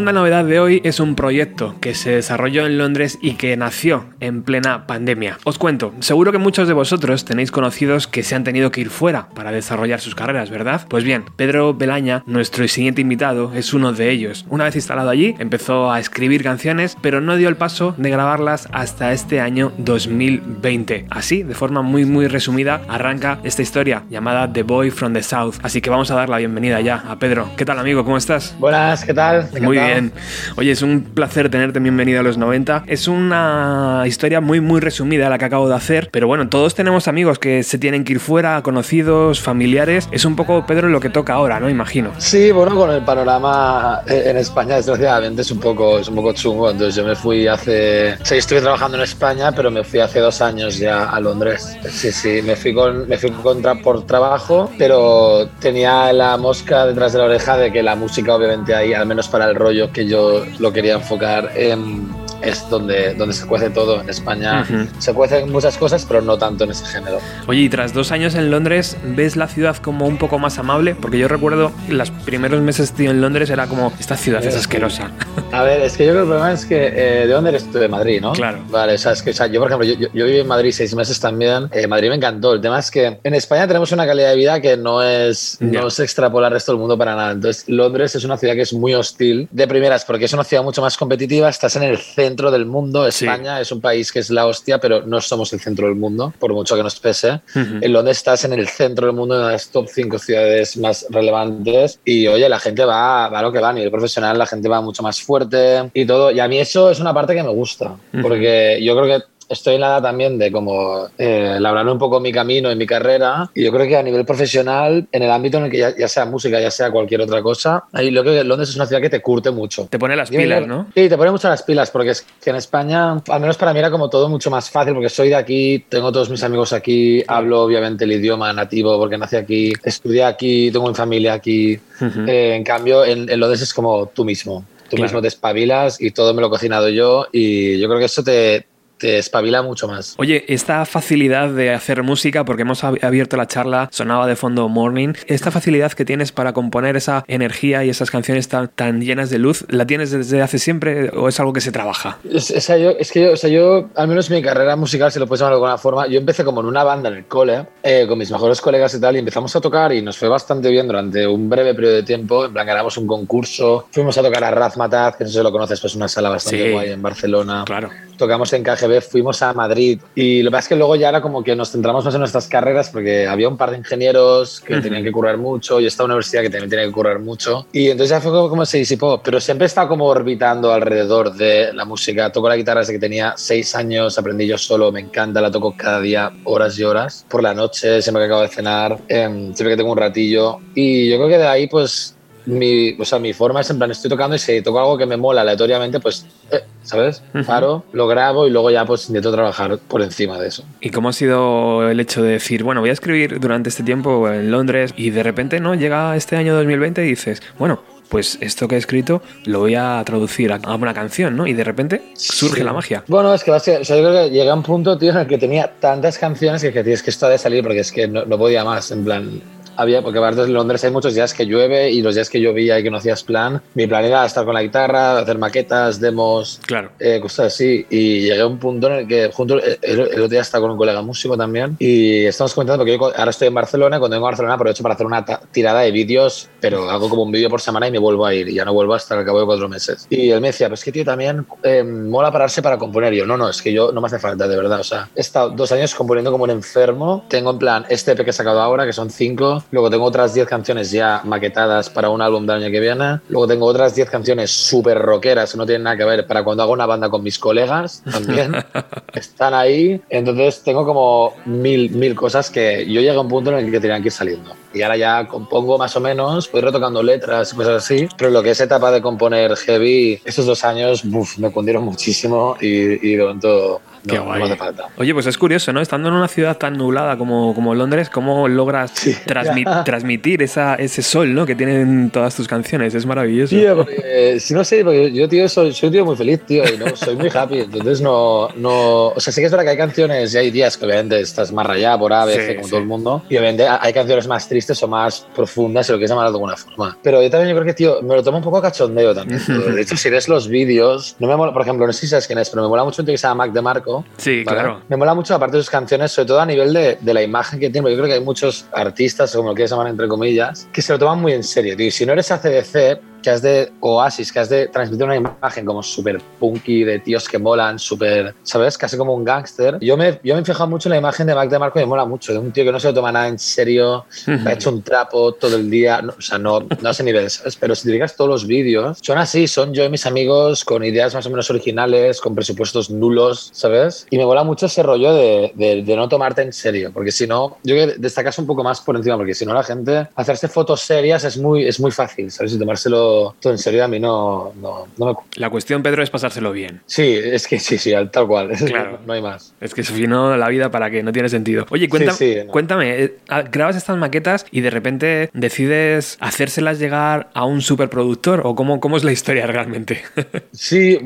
Segunda 0.02 0.20
novedad 0.20 0.46
de 0.46 0.60
hoy 0.60 0.82
es 0.84 1.00
un 1.00 1.14
proyecto 1.14 1.76
que 1.80 1.94
se 1.94 2.10
desarrolló 2.10 2.66
en 2.66 2.80
Londres 2.80 3.20
y 3.22 3.34
que 3.34 3.56
nació 3.56 4.06
en 4.20 4.42
plena 4.42 4.88
pandemia. 4.88 5.38
Os 5.44 5.60
cuento, 5.60 5.94
seguro 6.00 6.32
que 6.32 6.40
muchos 6.40 6.68
de 6.68 6.74
vosotros 6.74 7.24
tenéis 7.24 7.52
conocidos 7.52 8.08
que 8.08 8.24
se 8.24 8.34
han 8.34 8.44
tenido 8.44 8.72
que 8.72 8.82
ir 8.82 8.90
fuera 8.90 9.30
para 9.36 9.52
desarrollar 9.52 10.00
sus 10.00 10.16
carreras, 10.16 10.50
¿verdad? 10.50 10.88
Pues 10.90 11.04
bien, 11.04 11.26
Pedro 11.36 11.76
Belaña, 11.76 12.24
nuestro 12.26 12.68
siguiente 12.68 13.02
invitado, 13.02 13.54
es 13.54 13.76
uno 13.76 13.94
de 13.94 14.10
ellos. 14.10 14.44
Una 14.50 14.64
vez 14.64 14.76
instalado 14.76 15.12
allí, 15.12 15.36
empezó 15.38 15.92
a 15.92 16.00
escribir 16.00 16.42
canciones, 16.42 16.98
pero 17.00 17.22
no 17.22 17.36
dio 17.36 17.48
el 17.48 17.56
paso 17.56 17.94
de 17.96 18.10
grabarlas 18.10 18.70
hasta 18.72 19.14
este 19.14 19.40
año 19.40 19.72
2020. 19.78 21.06
Así, 21.12 21.44
de 21.44 21.54
forma 21.54 21.84
muy 21.84 22.06
muy 22.06 22.26
resumida, 22.26 22.82
arranca 22.88 23.38
esta 23.44 23.62
historia 23.62 24.02
llamada 24.10 24.52
The 24.52 24.64
Boy 24.64 24.90
from 24.90 25.14
the 25.14 25.22
South. 25.22 25.58
Así 25.62 25.80
que 25.80 25.92
vamos 25.92 26.10
a 26.10 26.16
dar 26.16 26.28
la 26.28 26.40
bienvenida 26.40 26.82
ya 26.82 27.04
a 27.08 27.20
Pedro. 27.20 27.52
¿Qué 27.56 27.66
tal 27.66 27.78
amigo? 27.78 28.04
¿Cómo 28.04 28.18
estás? 28.18 28.56
Buenas, 28.58 29.06
¿qué 29.06 29.14
tal? 29.14 29.48
Muy 29.62 29.78
Encantado. 29.78 29.91
Bien. 29.94 30.12
Oye, 30.58 30.72
es 30.72 30.82
un 30.82 31.02
placer 31.04 31.50
tenerte 31.50 31.80
bienvenido 31.80 32.20
a 32.20 32.24
los 32.24 32.38
90. 32.38 32.84
Es 32.88 33.08
una 33.08 34.04
historia 34.06 34.42
muy, 34.42 34.62
muy 34.62 34.80
resumida 34.82 35.30
la 35.30 35.38
que 35.38 35.46
acabo 35.46 35.68
de 35.70 35.76
hacer, 35.76 36.10
pero 36.12 36.28
bueno, 36.28 36.48
todos 36.50 36.76
tenemos 36.76 37.08
amigos 37.08 37.40
que 37.40 37.64
se 37.64 37.78
tienen 37.78 38.04
que 38.04 38.14
ir 38.14 38.20
fuera, 38.20 38.62
conocidos, 38.62 39.40
familiares. 39.42 40.08
Es 40.12 40.26
un 40.26 40.36
poco, 40.36 40.66
Pedro, 40.66 40.90
lo 40.90 41.00
que 41.00 41.10
toca 41.10 41.34
ahora, 41.34 41.60
¿no? 41.60 41.70
Imagino. 41.70 42.12
Sí, 42.18 42.52
bueno, 42.52 42.76
con 42.76 42.92
el 42.92 43.04
panorama 43.04 44.02
eh, 44.08 44.24
en 44.28 44.38
España, 44.38 44.76
desgraciadamente, 44.76 45.42
es 45.42 45.52
un 45.52 45.60
poco, 45.60 46.00
es 46.00 46.08
un 46.08 46.16
poco 46.16 46.34
chungo. 46.34 46.70
Entonces 46.72 46.96
yo 46.96 47.04
me 47.06 47.16
fui 47.16 47.48
hace... 47.48 48.16
Sí, 48.24 48.36
estuve 48.36 48.62
trabajando 48.62 48.98
en 48.98 49.04
España, 49.04 49.52
pero 49.52 49.72
me 49.72 49.84
fui 49.84 50.00
hace 50.00 50.20
dos 50.20 50.42
años 50.42 50.78
ya 50.78 51.10
a 51.10 51.20
Londres. 51.20 51.78
Sí, 51.90 52.12
sí, 52.12 52.42
me 52.44 52.56
fui, 52.56 52.74
con, 52.74 53.08
me 53.08 53.18
fui 53.18 53.32
con 53.32 53.62
tra- 53.62 53.82
por 53.82 54.06
trabajo, 54.06 54.72
pero 54.78 55.48
tenía 55.60 56.12
la 56.14 56.38
mosca 56.38 56.86
detrás 56.86 57.14
de 57.14 57.20
la 57.20 57.26
oreja 57.26 57.58
de 57.58 57.72
que 57.72 57.82
la 57.84 57.96
música, 57.96 58.36
obviamente, 58.36 58.74
ahí, 58.76 58.94
al 58.94 59.06
menos 59.06 59.28
para 59.28 59.46
el 59.50 59.56
rollo 59.56 59.81
que 59.90 60.06
yo 60.06 60.46
lo 60.60 60.72
quería 60.72 60.94
enfocar, 60.94 61.52
em, 61.56 62.04
es 62.42 62.68
donde, 62.70 63.14
donde 63.16 63.34
se 63.36 63.46
cuece 63.46 63.70
todo. 63.70 64.02
En 64.02 64.10
España 64.10 64.62
Ujú. 64.62 64.88
se 65.00 65.14
cuecen 65.14 65.52
muchas 65.52 65.78
cosas, 65.78 66.06
pero 66.08 66.22
no 66.22 66.38
tanto 66.38 66.64
en 66.64 66.72
ese 66.72 66.86
género. 66.86 67.20
Oye, 67.48 67.62
y 67.62 67.70
tras 67.70 67.94
dos 67.94 68.12
años 68.12 68.34
en 68.36 68.50
Londres, 68.52 68.98
¿ves 69.04 69.36
la 69.36 69.48
ciudad 69.48 69.78
como 69.78 70.08
un 70.08 70.18
poco 70.18 70.40
más 70.40 70.58
amable? 70.58 70.96
Porque 70.96 71.18
yo 71.20 71.28
recuerdo 71.28 71.72
los 71.88 72.10
primeros 72.12 72.62
meses, 72.62 72.94
tío, 72.94 73.12
en 73.12 73.22
Londres 73.22 73.50
era 73.50 73.68
como, 73.68 73.94
esta 74.00 74.18
ciudad 74.18 74.44
es 74.44 74.56
asquerosa. 74.56 75.12
A 75.52 75.64
ver, 75.64 75.82
es 75.82 75.98
que 75.98 76.06
yo 76.06 76.12
creo 76.14 76.24
que 76.26 76.32
el 76.32 76.38
problema 76.38 76.52
es 76.54 76.66
que, 76.66 76.88
eh, 76.88 77.28
¿de 77.28 77.34
dónde 77.34 77.50
eres 77.52 77.72
tú? 77.72 77.78
De 77.78 77.88
Madrid, 77.88 78.20
¿no? 78.22 78.32
Claro. 78.34 78.60
Vale, 78.70 78.94
o 78.96 78.98
sea, 78.98 79.12
es 79.12 79.22
que, 79.22 79.30
o 79.32 79.34
sea, 79.34 79.48
yo, 79.48 79.60
por 79.60 79.70
ejemplo, 79.70 79.88
yo, 79.88 80.08
yo, 80.14 80.26
viví 80.26 80.40
en 80.40 80.48
Madrid 80.48 80.72
seis 80.72 80.96
meses 80.96 81.20
también. 81.20 81.68
Eh, 81.72 81.86
Madrid 81.88 82.10
me 82.10 82.16
encantó. 82.16 82.54
El 82.54 82.62
tema 82.62 82.80
es 82.80 82.90
que 82.90 83.20
en 83.24 83.34
España 83.36 83.68
tenemos 83.68 83.92
una 83.92 84.06
calidad 84.08 84.30
de 84.30 84.36
vida 84.36 84.60
que 84.62 84.78
no 84.78 85.04
es, 85.04 85.58
Ya. 85.60 85.82
no 85.82 85.90
se 85.90 86.04
extrapola 86.04 86.48
al 86.48 86.54
resto 86.54 86.72
del 86.72 86.80
mundo 86.80 86.98
para 86.98 87.16
nada. 87.16 87.32
Entonces, 87.34 87.66
Londres 87.68 88.16
es 88.16 88.24
una 88.24 88.38
ciudad 88.38 88.56
que 88.56 88.62
es 88.62 88.74
muy 88.74 88.96
hostil 88.96 89.48
de 89.52 89.68
primeras 89.72 90.04
porque 90.04 90.26
es 90.26 90.34
una 90.34 90.44
ciudad 90.44 90.64
mucho 90.64 90.82
más 90.82 90.98
competitiva. 90.98 91.48
Estás 91.48 91.78
en 91.78 91.84
el 91.84 91.98
centro 91.98 92.52
del 92.52 92.66
mundo. 92.66 93.10
Sí. 93.10 93.26
España 93.26 93.62
es 93.62 93.72
un 93.72 93.80
país 93.80 94.12
que 94.12 94.20
es 94.20 94.30
la 94.30 94.46
hostia, 94.46 94.80
pero 94.80 95.04
no 95.06 95.22
somos 95.22 95.54
el 95.54 95.62
centro 95.62 95.88
del 95.88 95.96
mundo, 95.96 96.34
por 96.40 96.54
mucho 96.54 96.76
que 96.76 96.84
nos 96.84 97.00
pese. 97.00 97.42
En 97.56 97.94
Londres 97.94 98.18
estás 98.18 98.44
en 98.44 98.54
el 98.54 98.68
centro 98.68 99.08
del 99.08 99.16
mundo, 99.16 99.36
en 99.36 99.52
las 99.52 99.70
top 99.70 99.88
5 99.88 100.20
ciudades 100.20 100.76
más 100.78 101.06
relevantes. 101.10 102.00
Y 102.04 102.28
oye, 102.28 102.50
la 102.50 102.60
gente 102.60 102.84
va, 102.84 103.30
va 103.30 103.40
a 103.40 103.42
lo 103.42 103.52
que 103.52 103.60
va 103.60 103.70
a 103.70 103.74
nivel 103.74 103.92
profesional, 103.92 104.38
la 104.38 104.46
gente 104.46 104.68
va 104.68 104.82
mucho 104.82 105.02
más 105.04 105.22
fuerte 105.22 105.90
y 105.94 106.06
todo. 106.06 106.32
Y 106.32 106.40
a 106.40 106.48
mí 106.48 106.58
eso 106.60 106.92
es 106.92 107.00
una 107.00 107.14
parte 107.14 107.34
que 107.34 107.44
me 107.44 107.50
gusta, 107.50 107.96
porque 108.22 108.80
yo 108.84 108.96
creo 108.96 109.06
que 109.20 109.26
estoy 109.52 109.76
en 109.76 109.82
la 109.82 109.88
edad 109.88 110.02
también 110.04 110.38
de 110.40 110.52
como 110.52 111.08
eh, 111.18 111.58
labrar 111.60 111.88
un 111.88 111.98
poco 112.00 112.20
mi 112.20 112.32
camino 112.32 112.72
y 112.72 112.76
mi 112.76 112.86
carrera. 112.86 113.50
Y 113.54 113.64
yo 113.64 113.72
creo 113.72 113.88
que 113.88 113.98
a 113.98 114.04
nivel 114.04 114.26
profesional, 114.26 115.08
en 115.12 115.24
el 115.24 115.30
ámbito 115.32 115.58
en 115.58 115.66
el 115.66 115.72
que 115.72 115.78
ya, 115.78 115.96
ya 115.96 116.08
sea 116.08 116.26
música, 116.26 116.60
ya 116.60 116.72
sea 116.72 116.92
cualquier 116.92 117.22
otra 117.22 117.42
cosa, 117.42 117.84
ahí 117.92 118.12
lo 118.12 118.24
que 118.24 118.44
Londres 118.44 118.70
es 118.70 118.76
una 118.76 118.86
ciudad 118.86 119.02
que 119.02 119.10
te 119.10 119.22
curte 119.22 119.52
mucho. 119.52 119.88
Te 119.90 120.00
pone 120.00 120.16
las 120.16 120.30
Yo- 120.30 120.40
pilas, 120.40 120.66
¿no? 120.68 120.88
Sí, 120.96 121.08
te 121.10 121.18
pone 121.18 121.32
mucho 121.32 121.50
las 121.50 121.64
pilas, 121.64 121.92
porque 121.92 122.12
es 122.12 122.26
que 122.44 122.50
en 122.50 122.56
España, 122.56 123.12
al 123.28 123.40
menos 123.42 123.58
para 123.58 123.74
mí 123.74 123.80
era 123.80 123.92
como 123.92 124.10
todo 124.10 124.30
mucho 124.30 124.50
más 124.50 124.70
fácil, 124.70 124.94
porque 124.94 125.10
soy 125.10 125.30
de 125.30 125.36
aquí, 125.36 125.86
tengo 125.90 126.12
todos 126.12 126.30
mis 126.30 126.44
amigos 126.44 126.74
aquí, 126.74 127.24
hablo 127.28 127.62
obviamente 127.64 128.06
el 128.06 128.14
idioma 128.14 128.52
nativo 128.54 128.98
porque 128.98 129.18
nací 129.18 129.36
aquí, 129.36 129.74
estudié 129.84 130.24
aquí, 130.24 130.72
tengo 130.72 130.88
mi 130.88 130.96
familia 130.96 131.34
aquí. 131.34 131.80
Ujú. 132.00 132.22
Eh, 132.28 132.56
en 132.56 132.64
cambio, 132.64 133.06
en, 133.06 133.30
en 133.30 133.40
Londres 133.40 133.62
es 133.62 133.74
como 133.74 134.08
tú 134.08 134.24
mismo. 134.26 134.66
Tú 134.90 134.98
Claro. 134.98 135.04
mismo 135.04 135.22
te 135.22 135.30
espabilas 135.30 136.02
y 136.02 136.12
todo 136.12 136.34
me 136.34 136.42
lo 136.42 136.48
he 136.48 136.50
cocinado 136.50 136.90
yo 136.90 137.26
y 137.32 137.80
yo 137.80 137.88
creo 137.88 138.00
que 138.00 138.06
eso 138.08 138.24
te, 138.26 138.66
te 139.02 139.18
espabila 139.18 139.62
mucho 139.64 139.88
más. 139.88 140.14
Oye, 140.18 140.46
esta 140.48 140.86
facilidad 140.86 141.50
de 141.50 141.74
hacer 141.74 142.04
música, 142.04 142.46
porque 142.46 142.62
hemos 142.62 142.84
ab- 142.84 143.04
abierto 143.04 143.36
la 143.36 143.48
charla, 143.48 143.90
sonaba 143.92 144.28
de 144.28 144.36
fondo 144.36 144.70
Morning, 144.70 145.14
esta 145.28 145.50
facilidad 145.52 145.92
que 145.94 146.06
tienes 146.06 146.32
para 146.32 146.54
componer 146.54 146.96
esa 146.96 147.24
energía 147.28 147.84
y 147.84 147.90
esas 147.90 148.12
canciones 148.12 148.48
tan, 148.48 148.68
tan 148.70 149.02
llenas 149.02 149.30
de 149.32 149.40
luz, 149.40 149.66
¿la 149.70 149.86
tienes 149.88 150.12
desde 150.12 150.42
hace 150.42 150.60
siempre 150.60 151.10
o 151.10 151.28
es 151.28 151.40
algo 151.40 151.52
que 151.52 151.62
se 151.62 151.72
trabaja? 151.72 152.20
Es, 152.32 152.52
o 152.52 152.62
sea, 152.62 152.78
yo, 152.78 152.92
es 152.92 153.12
que 153.12 153.24
yo, 153.24 153.32
o 153.34 153.36
sea, 153.38 153.50
yo, 153.50 153.90
al 153.96 154.08
menos 154.08 154.30
mi 154.30 154.42
carrera 154.42 154.76
musical, 154.76 155.12
si 155.12 155.20
lo 155.20 155.26
puedes 155.28 155.40
llamar 155.42 155.54
de 155.54 155.56
alguna 155.56 155.78
forma, 155.78 156.08
yo 156.08 156.20
empecé 156.20 156.44
como 156.46 156.62
en 156.62 156.68
una 156.68 156.84
banda 156.84 157.10
en 157.10 157.16
el 157.16 157.26
cole, 157.26 157.66
eh, 157.84 158.06
con 158.08 158.20
mis 158.20 158.30
mejores 158.32 158.62
colegas 158.62 158.94
y 158.94 159.02
tal, 159.02 159.16
y 159.16 159.20
empezamos 159.20 159.56
a 159.56 159.62
tocar 159.62 159.92
y 159.94 160.02
nos 160.02 160.18
fue 160.18 160.30
bastante 160.30 160.70
bien 160.70 160.86
durante 160.88 161.26
un 161.26 161.50
breve 161.50 161.74
periodo 161.74 161.96
de 161.96 162.04
tiempo. 162.04 162.46
En 162.46 162.54
plan, 162.54 162.68
ganamos 162.68 162.98
un 162.98 163.08
concurso, 163.08 163.88
fuimos 163.92 164.18
a 164.18 164.22
tocar 164.22 164.44
a 164.44 164.52
Razmataz, 164.52 165.16
que 165.18 165.24
no 165.24 165.30
sé 165.30 165.38
si 165.40 165.44
lo 165.44 165.52
conoces, 165.52 165.80
pues 165.80 165.96
una 165.96 166.08
sala 166.08 166.30
bastante 166.30 166.66
Sí. 166.68 166.72
guay 166.72 166.90
en 166.92 167.02
Barcelona. 167.02 167.64
Claro. 167.66 167.90
Tocamos 168.18 168.52
en 168.54 168.64
KGB, 168.64 169.02
fuimos 169.02 169.42
a 169.42 169.54
Madrid 169.54 170.00
y 170.16 170.42
lo 170.44 170.50
que 170.50 170.52
pasa 170.54 170.66
es 170.66 170.70
que 170.70 170.76
luego 170.76 170.96
ya 170.96 171.10
era 171.10 171.22
como 171.22 171.44
que 171.44 171.56
nos 171.56 171.72
centramos 171.72 172.06
más 172.06 172.14
en 172.14 172.20
nuestras 172.20 172.48
carreras 172.48 172.90
porque 172.90 173.28
había 173.28 173.48
un 173.50 173.58
par 173.58 173.72
de 173.72 173.78
ingenieros 173.78 174.60
que 174.60 174.74
Ujú. 174.74 174.84
tenían 174.84 175.04
que 175.04 175.12
currar 175.12 175.38
mucho 175.38 175.80
y 175.80 175.86
esta 175.86 176.04
universidad 176.04 176.42
que 176.42 176.50
también 176.50 176.70
tenía 176.70 176.86
que 176.86 176.92
currar 176.92 177.20
mucho 177.20 177.68
y 177.72 177.90
entonces 177.90 178.10
ya 178.10 178.22
fue 178.22 178.32
como, 178.32 178.50
como 178.50 178.66
se 178.66 178.78
disipó, 178.78 179.22
pero 179.24 179.40
siempre 179.40 179.66
he 179.66 179.68
estado 179.68 179.88
como 179.88 180.06
orbitando 180.06 180.72
alrededor 180.72 181.34
de 181.34 181.74
la 181.74 181.86
música. 181.86 182.32
Toco 182.32 182.50
la 182.50 182.56
guitarra 182.56 182.82
desde 182.82 182.94
que 182.94 183.00
tenía 183.00 183.34
seis 183.38 183.76
años, 183.76 184.18
aprendí 184.18 184.48
yo 184.48 184.58
solo, 184.58 184.92
me 184.92 185.00
encanta, 185.00 185.42
la 185.42 185.52
toco 185.52 185.76
cada 185.76 186.00
día 186.02 186.32
horas 186.44 186.78
y 186.78 186.84
horas, 186.84 187.26
por 187.30 187.42
la 187.44 187.54
noche, 187.54 188.02
siempre 188.02 188.22
que 188.24 188.26
acabo 188.28 188.42
de 188.42 188.48
cenar, 188.50 188.98
em, 189.08 189.54
siempre 189.54 189.74
que 189.74 189.78
tengo 189.78 189.92
un 189.92 189.98
ratillo 189.98 190.58
y 190.76 191.10
yo 191.10 191.18
creo 191.18 191.30
que 191.30 191.38
de 191.38 191.48
ahí 191.48 191.68
pues 191.68 192.16
mi, 192.46 192.94
o 193.00 193.06
sea, 193.06 193.20
mi 193.20 193.34
forma 193.34 193.62
es 193.62 193.70
en 193.70 193.78
plan, 193.78 193.92
estoy 193.92 194.10
tocando 194.10 194.36
y 194.36 194.40
si 194.40 194.62
toco 194.62 194.80
algo 194.80 194.98
que 194.98 195.06
me 195.06 195.18
mola 195.18 195.42
aleatoriamente, 195.42 196.00
pues, 196.00 196.26
eh, 196.52 196.62
¿sabes? 196.84 197.22
Paro, 197.46 197.86
lo 197.94 198.08
grabo 198.08 198.48
y 198.48 198.50
luego 198.52 198.70
ya 198.72 198.86
pues 198.86 199.08
intento 199.10 199.32
trabajar 199.32 199.78
por 199.88 200.02
encima 200.02 200.40
de 200.40 200.48
eso. 200.48 200.64
¿Y 200.80 200.90
cómo 200.90 201.10
ha 201.10 201.14
sido 201.14 201.90
el 201.90 202.00
hecho 202.00 202.22
de 202.24 202.32
decir, 202.34 202.64
bueno, 202.64 202.82
voy 202.82 202.90
a 202.90 202.94
escribir 202.94 203.40
durante 203.40 203.70
este 203.70 203.84
tiempo 203.84 204.30
en 204.30 204.52
Londres 204.52 204.94
y 204.98 205.10
de 205.12 205.24
repente, 205.24 205.60
¿no? 205.60 205.76
Llega 205.76 206.16
este 206.16 206.36
año 206.36 206.56
2020 206.56 207.06
y 207.06 207.10
dices, 207.10 207.42
bueno, 207.60 207.82
pues 208.10 208.38
esto 208.42 208.68
que 208.68 208.76
he 208.76 208.78
escrito 208.78 209.22
lo 209.46 209.60
voy 209.60 209.76
a 209.76 210.02
traducir 210.06 210.52
a 210.52 210.76
una 210.76 210.94
canción, 210.94 211.38
¿no? 211.38 211.48
Y 211.48 211.54
de 211.54 211.64
repente 211.64 212.02
surge 212.16 212.58
Sí. 212.58 212.64
la 212.64 212.74
magia. 212.74 213.04
Bueno, 213.08 213.34
es 213.34 213.42
que, 213.42 213.52
básicamente- 213.52 213.84
o 213.84 213.86
sea, 213.86 213.96
yo 213.96 214.04
creo 214.10 214.24
que 214.26 214.30
llegué 214.32 214.50
a 214.50 214.54
un 214.54 214.64
punto, 214.64 214.98
tío, 214.98 215.12
en 215.12 215.18
el 215.20 215.28
que 215.28 215.38
tenía 215.38 215.72
tantas 215.80 216.18
canciones 216.18 216.62
que, 216.62 216.74
que 216.74 216.84
tío, 216.84 216.94
es 216.94 217.04
que 217.04 217.10
esto 217.10 217.28
ha 217.28 217.30
de 217.30 217.38
salir 217.38 217.64
porque 217.64 217.80
es 217.80 217.92
que 217.92 218.10
no, 218.10 218.26
no 218.26 218.38
podía 218.38 218.66
más. 218.66 218.92
En 218.92 219.06
plan, 219.06 219.42
había, 219.78 220.02
porque 220.02 220.20
aparte 220.20 220.42
en 220.42 220.54
Londres 220.54 220.84
hay 220.84 220.92
muchos 220.92 221.14
días 221.16 221.34
que 221.34 221.46
llueve 221.46 221.92
y 221.92 222.02
los 222.02 222.16
días 222.16 222.30
que 222.30 222.40
llovía 222.40 222.80
y 222.80 222.84
que 222.84 222.92
no 222.92 222.98
hacías 222.98 223.24
plan, 223.24 223.62
mi 223.74 223.88
plan 223.88 224.04
era 224.06 224.26
estar 224.26 224.46
con 224.46 224.54
la 224.54 224.62
guitarra, 224.64 225.20
hacer 225.20 225.38
maquetas, 225.38 226.00
demos, 226.00 226.60
Claro. 226.66 226.92
eh, 227.00 227.20
cosas 227.22 227.48
así. 227.48 227.86
Y 227.90 228.22
llegué 228.22 228.42
a 228.42 228.48
un 228.48 228.58
punto 228.60 228.88
en 228.88 228.94
el 228.94 229.08
que, 229.08 229.30
junto, 229.34 229.56
el, 229.60 229.78
el 229.82 230.00
otro 230.02 230.28
día 230.28 230.42
estaba 230.42 230.62
con 230.64 230.72
un 230.72 230.78
colega 230.78 231.02
músico 231.02 231.38
también, 231.38 231.76
y 231.80 232.26
estamos 232.26 232.54
comentando, 232.54 232.80
porque 232.84 232.98
yo 232.98 233.06
ahora 233.18 233.32
estoy 233.32 233.48
en 233.48 233.54
Barcelona, 233.54 234.00
cuando 234.00 234.16
vengo 234.16 234.28
a 234.28 234.32
Barcelona 234.32 234.56
aprovecho 234.56 234.84
para 234.84 234.96
hacer 234.96 235.06
una 235.06 235.26
tirada 235.52 235.82
de 235.82 235.92
vídeos, 235.92 236.50
pero 236.60 236.90
hago 236.90 237.10
como 237.10 237.24
un 237.24 237.32
vídeo 237.32 237.50
por 237.50 237.62
semana 237.62 237.88
y 237.88 237.92
me 237.92 238.00
vuelvo 238.00 238.26
a 238.26 238.34
ir, 238.34 238.50
y 238.50 238.56
ya 238.56 238.66
no 238.66 238.74
vuelvo 238.74 238.94
hasta 238.94 239.18
el 239.20 239.26
cabo 239.26 239.40
de 239.40 239.46
cuatro 239.46 239.68
meses. 239.70 240.08
Y 240.10 240.30
él 240.32 240.42
me 240.42 240.48
decía, 240.48 240.68
pues 240.70 240.84
que 240.84 240.92
tío, 240.92 241.06
también 241.06 241.46
eh, 241.64 241.84
mola 241.84 242.32
pararse 242.32 242.62
para 242.62 242.78
componer. 242.78 243.14
Y 243.14 243.18
yo, 243.18 243.26
no, 243.26 243.38
no, 243.38 243.50
es 243.50 243.62
que 243.62 243.72
yo 243.74 243.92
no 243.92 244.02
me 244.02 244.08
hace 244.08 244.20
falta, 244.20 244.48
de 244.48 244.56
verdad. 244.56 244.80
O 244.80 244.84
sea, 244.84 245.10
he 245.16 245.22
estado 245.22 245.50
dos 245.52 245.72
años 245.72 245.94
componiendo 245.96 246.32
como 246.32 246.44
un 246.44 246.50
enfermo. 246.50 247.26
Tengo 247.28 247.52
en 247.52 247.58
plan 247.60 247.86
este 247.90 248.12
EP 248.12 248.24
que 248.24 248.30
he 248.30 248.34
sacado 248.34 248.60
ahora, 248.62 248.86
que 248.86 248.94
son 248.94 249.10
cinco. 249.10 249.61
Luego 249.72 249.90
tengo 249.90 250.06
otras 250.06 250.34
10 250.34 250.48
canciones 250.48 250.92
ya 250.92 251.22
maquetadas 251.24 251.90
para 251.90 252.10
un 252.10 252.22
álbum 252.22 252.46
del 252.46 252.64
año 252.64 252.72
que 252.72 252.80
viene. 252.80 253.20
Luego 253.30 253.48
tengo 253.48 253.66
otras 253.66 253.96
10 253.96 254.10
canciones 254.10 254.52
súper 254.52 254.98
rockeras 254.98 255.52
que 255.52 255.58
no 255.58 255.66
tienen 255.66 255.84
nada 255.84 255.98
que 255.98 256.06
ver 256.06 256.28
para 256.28 256.44
cuando 256.44 256.64
hago 256.64 256.74
una 256.74 256.86
banda 256.86 257.10
con 257.10 257.24
mis 257.24 257.40
colegas 257.40 258.04
también. 258.10 258.54
Están 259.14 259.54
ahí. 259.54 260.02
Entonces 260.10 260.62
tengo 260.64 260.86
como 260.86 261.34
mil, 261.46 261.92
mil 261.92 262.16
cosas 262.16 262.50
que 262.50 262.86
yo 262.86 263.02
llegué 263.02 263.16
a 263.16 263.22
un 263.22 263.30
punto 263.30 263.52
en 263.52 263.66
el 263.66 263.72
que 263.72 263.80
tenían 263.80 264.02
que 264.02 264.08
ir 264.08 264.14
saliendo. 264.14 264.52
Y 264.74 264.82
ahora 264.82 264.98
ya 264.98 265.28
compongo 265.28 265.78
más 265.78 265.96
o 265.96 266.00
menos, 266.00 266.50
voy 266.52 266.62
retocando 266.62 267.04
letras 267.04 267.52
y 267.54 267.56
cosas 267.56 267.84
así. 267.84 268.08
Pero 268.18 268.32
lo 268.32 268.42
que 268.42 268.52
es 268.52 268.62
etapa 268.62 268.92
de 268.92 269.02
componer 269.02 269.56
heavy, 269.58 270.22
estos 270.26 270.46
dos 270.46 270.64
años 270.64 271.04
buf, 271.04 271.38
me 271.40 271.52
cundieron 271.52 271.84
muchísimo 271.84 272.56
y, 272.62 272.68
y 272.68 273.16
de 273.16 273.24
momento 273.24 273.82
no, 274.06 274.14
no 274.16 274.24
guay. 274.26 274.40
me 274.40 274.46
hace 274.46 274.56
falta. 274.56 274.86
Oye, 274.98 275.14
pues 275.14 275.26
es 275.28 275.38
curioso, 275.38 275.72
¿no? 275.74 275.82
Estando 275.82 276.08
en 276.10 276.16
una 276.16 276.28
ciudad 276.28 276.58
tan 276.58 276.78
nublada 276.78 277.18
como, 277.18 277.54
como 277.54 277.76
Londres, 277.76 278.10
¿cómo 278.10 278.48
logras 278.48 278.94
transmi- 279.28 279.84
transmitir 279.86 280.42
esa, 280.42 280.76
ese 280.76 281.02
sol, 281.02 281.34
¿no? 281.34 281.46
Que 281.46 281.54
tienen 281.56 282.10
todas 282.10 282.36
tus 282.36 282.48
canciones? 282.48 282.96
Es 282.96 283.06
maravilloso. 283.06 283.56
Tío, 283.56 283.76
porque, 283.76 284.02
eh, 284.04 284.40
si 284.40 284.54
no 284.54 284.64
sé, 284.64 284.84
porque 284.84 285.12
yo, 285.12 285.28
tío, 285.28 285.48
soy, 285.50 285.74
soy 285.74 285.88
un 285.88 285.94
tío 285.94 286.06
muy 286.06 286.16
feliz, 286.16 286.40
tío, 286.46 286.64
y 286.74 286.78
no, 286.78 286.96
soy 286.96 287.16
muy 287.16 287.30
happy. 287.34 287.60
Entonces, 287.60 288.02
no, 288.02 288.48
no. 288.56 289.08
O 289.10 289.20
sea, 289.20 289.34
sí 289.34 289.42
que 289.42 289.46
es 289.46 289.52
verdad 289.52 289.66
que 289.66 289.72
hay 289.72 289.78
canciones 289.78 290.34
y 290.34 290.38
hay 290.38 290.50
días 290.52 290.78
que 290.78 290.86
obviamente 290.86 291.20
estás 291.20 291.52
más 291.52 291.66
rayado 291.68 292.00
por 292.00 292.14
A, 292.14 292.26
B, 292.26 292.34
Sí, 292.36 292.40
C, 292.42 292.56
como 292.56 292.64
sí. 292.66 292.70
todo 292.72 292.80
el 292.80 292.88
mundo. 292.88 293.24
Y 293.30 293.38
obviamente 293.38 293.68
hay 293.68 293.94
canciones 293.94 294.28
más 294.28 294.48
tristes 294.48 294.61
tristes 294.62 294.84
o 294.84 294.88
más 294.88 295.28
profundas, 295.36 295.88
si 295.88 295.92
lo 295.92 295.98
quieres 295.98 296.12
llamar 296.12 296.26
de 296.26 296.36
alguna 296.36 296.56
forma. 296.56 296.98
Pero 297.02 297.22
yo 297.22 297.30
también 297.30 297.50
yo 297.50 297.56
creo 297.56 297.66
que, 297.66 297.74
tío, 297.74 298.02
me 298.04 298.16
lo 298.16 298.24
tomo 298.24 298.38
un 298.38 298.44
poco 298.44 298.62
cachondeo 298.62 299.14
también. 299.14 299.44
tío. 299.44 299.60
De 299.60 299.82
hecho, 299.82 299.98
si 299.98 300.10
ves 300.10 300.28
los 300.28 300.48
vídeos, 300.48 301.16
no 301.20 301.28
me 301.28 301.36
mola, 301.36 301.52
por 301.52 301.64
ejemplo, 301.64 301.88
no 301.88 301.94
sé 301.94 302.02
si 302.02 302.08
sabes 302.08 302.28
quién 302.28 302.38
es, 302.40 302.50
pero 302.50 302.62
me 302.62 302.70
mola 302.70 302.84
mucho 302.84 303.02
un 303.02 303.08
tío 303.08 303.14
que 303.14 303.18
se 303.18 303.28
llama 303.28 303.46
Mac 303.46 303.54
de 303.54 303.62
Marco. 303.62 304.06
Sí, 304.18 304.44
¿vale? 304.44 304.60
claro. 304.60 304.82
Me 304.88 304.98
mola 304.98 305.14
mucho, 305.14 305.34
aparte 305.34 305.58
de 305.58 305.64
sus 305.64 305.70
canciones, 305.70 306.12
sobre 306.12 306.28
todo 306.28 306.40
a 306.40 306.46
nivel 306.46 306.74
de, 306.74 306.98
de 307.02 307.14
la 307.14 307.24
imagen 307.24 307.60
que 307.60 307.70
tiene, 307.70 307.90
yo 307.90 307.96
creo 307.96 308.08
que 308.08 308.14
hay 308.14 308.24
muchos 308.24 308.66
artistas, 308.72 309.34
o 309.36 309.40
como 309.40 309.50
lo 309.50 309.56
quieras 309.56 309.72
llamar 309.72 309.88
entre 309.88 310.08
comillas, 310.08 310.68
que 310.72 310.82
se 310.82 310.94
lo 310.94 311.00
toman 311.00 311.20
muy 311.20 311.34
en 311.34 311.44
serio, 311.44 311.76
tío. 311.76 311.88
Y 311.88 311.92
si 311.92 312.06
no 312.06 312.14
eres 312.14 312.32
ACDC, 312.32 313.02
que 313.22 313.30
has 313.30 313.42
de 313.42 313.72
Oasis, 313.80 314.32
que 314.32 314.40
has 314.40 314.50
de 314.50 314.68
transmitir 314.68 315.06
una 315.06 315.16
imagen 315.16 315.66
como 315.66 315.84
súper 315.84 316.22
punky, 316.40 316.84
de 316.84 317.00
tíos 317.00 317.28
que 317.28 317.38
molan, 317.38 317.80
súper, 317.80 318.36
¿sabes? 318.44 318.78
Casi 318.78 318.98
como 318.98 319.14
un 319.14 319.24
gángster. 319.24 319.78
Yo 319.82 319.98
me, 319.98 320.20
yo 320.24 320.36
me 320.36 320.42
he 320.42 320.46
fijado 320.46 320.68
mucho 320.68 320.90
en 320.90 320.92
la 320.92 320.98
imagen 320.98 321.28
de 321.28 321.36
Mac 321.36 321.50
de 321.50 321.60
Marco 321.60 321.80
y 321.80 321.84
me 321.84 321.88
mola 321.88 322.06
mucho, 322.06 322.34
de 322.34 322.40
un 322.40 322.52
tío 322.52 322.64
que 322.64 322.72
no 322.72 322.80
se 322.80 322.88
lo 322.88 322.94
toma 322.94 323.12
nada 323.12 323.28
en 323.28 323.40
serio, 323.40 324.06
ha 324.46 324.54
hecho 324.54 324.70
un 324.70 324.82
trapo 324.82 325.34
todo 325.34 325.56
el 325.56 325.70
día, 325.70 326.02
no, 326.02 326.14
o 326.18 326.22
sea, 326.22 326.38
no, 326.38 326.60
no 326.60 326.88
a 326.88 326.92
ese 326.92 327.04
nivel, 327.04 327.30
¿sabes? 327.30 327.56
Pero 327.56 327.76
si 327.76 327.86
te 327.86 327.92
digas 327.92 328.16
todos 328.16 328.30
los 328.30 328.48
vídeos, 328.48 329.00
son 329.02 329.18
así, 329.18 329.48
son 329.48 329.74
yo 329.74 329.84
y 329.84 329.90
mis 329.90 330.06
amigos 330.06 330.66
con 330.66 330.84
ideas 330.84 331.14
más 331.14 331.26
o 331.26 331.30
menos 331.30 331.50
originales, 331.50 332.22
con 332.22 332.36
presupuestos 332.36 332.90
nulos, 332.90 333.50
¿sabes? 333.54 334.08
Y 334.10 334.18
me 334.18 334.26
mola 334.26 334.44
mucho 334.44 334.66
ese 334.66 334.84
rollo 334.84 335.14
de, 335.14 335.52
de, 335.56 335.84
de 335.84 335.96
no 335.96 336.10
tomarte 336.10 336.42
en 336.42 336.54
serio, 336.54 336.92
porque 336.94 337.12
si 337.12 337.28
no, 337.28 337.58
yo 337.64 337.76
creo 337.76 337.88
que 337.88 337.96
destacas 337.98 338.38
un 338.40 338.48
poco 338.48 338.64
más 338.64 338.82
por 338.82 338.96
encima, 338.96 339.18
porque 339.18 339.34
si 339.34 339.46
no 339.46 339.54
la 339.54 339.64
gente, 339.64 340.08
hacerse 340.16 340.48
fotos 340.48 340.82
serias 340.82 341.24
es 341.24 341.38
muy, 341.38 341.68
es 341.68 341.80
muy 341.80 341.92
fácil, 341.92 342.32
¿sabes? 342.32 342.54
Y 342.54 342.60
tomárselo 342.60 343.11
todo 343.40 343.54
en 343.54 343.58
serio 343.60 343.84
a 343.84 343.88
mí 343.88 344.00
no, 344.00 344.54
no, 344.62 344.88
no 344.98 345.06
me... 345.06 345.14
La 345.36 345.50
cuestión, 345.50 345.82
Pedro, 345.84 346.04
es 346.04 346.10
pasárselo 346.10 346.52
bien. 346.52 346.82
Sí, 346.86 347.16
es 347.22 347.48
que 347.48 347.60
sí, 347.60 347.78
sí, 347.78 347.94
tal 348.12 348.28
cual, 348.28 348.50
Claro. 348.66 349.00
no 349.06 349.14
hay 349.14 349.22
más. 349.22 349.54
Es 349.62 349.74
que 349.74 349.84
si 349.84 350.08
no, 350.08 350.36
la 350.38 350.48
vida 350.50 350.70
para 350.72 350.90
qué, 350.92 351.04
no 351.04 351.12
tiene 351.12 351.30
sentido. 351.30 351.66
Oye, 351.70 351.88
cuenta- 351.90 352.14
Sí, 352.14 352.34
sí, 352.34 352.40
no. 352.46 352.52
cuéntame, 352.52 353.04
eh, 353.04 353.18
ah, 353.30 353.44
grabas 353.44 353.76
estas 353.76 353.98
maquetas 353.98 354.46
y 354.52 354.62
de 354.62 354.70
repente 354.70 355.30
decides 355.34 356.18
hacérselas 356.20 356.80
llegar 356.80 357.30
a 357.34 357.46
un 357.46 357.62
superproductor 357.62 358.42
o 358.46 358.56
cómo, 358.56 358.80
cómo 358.80 358.98
es 358.98 359.04
la 359.04 359.12
historia 359.12 359.48
realmente. 359.48 360.02
Sí, 360.54 360.98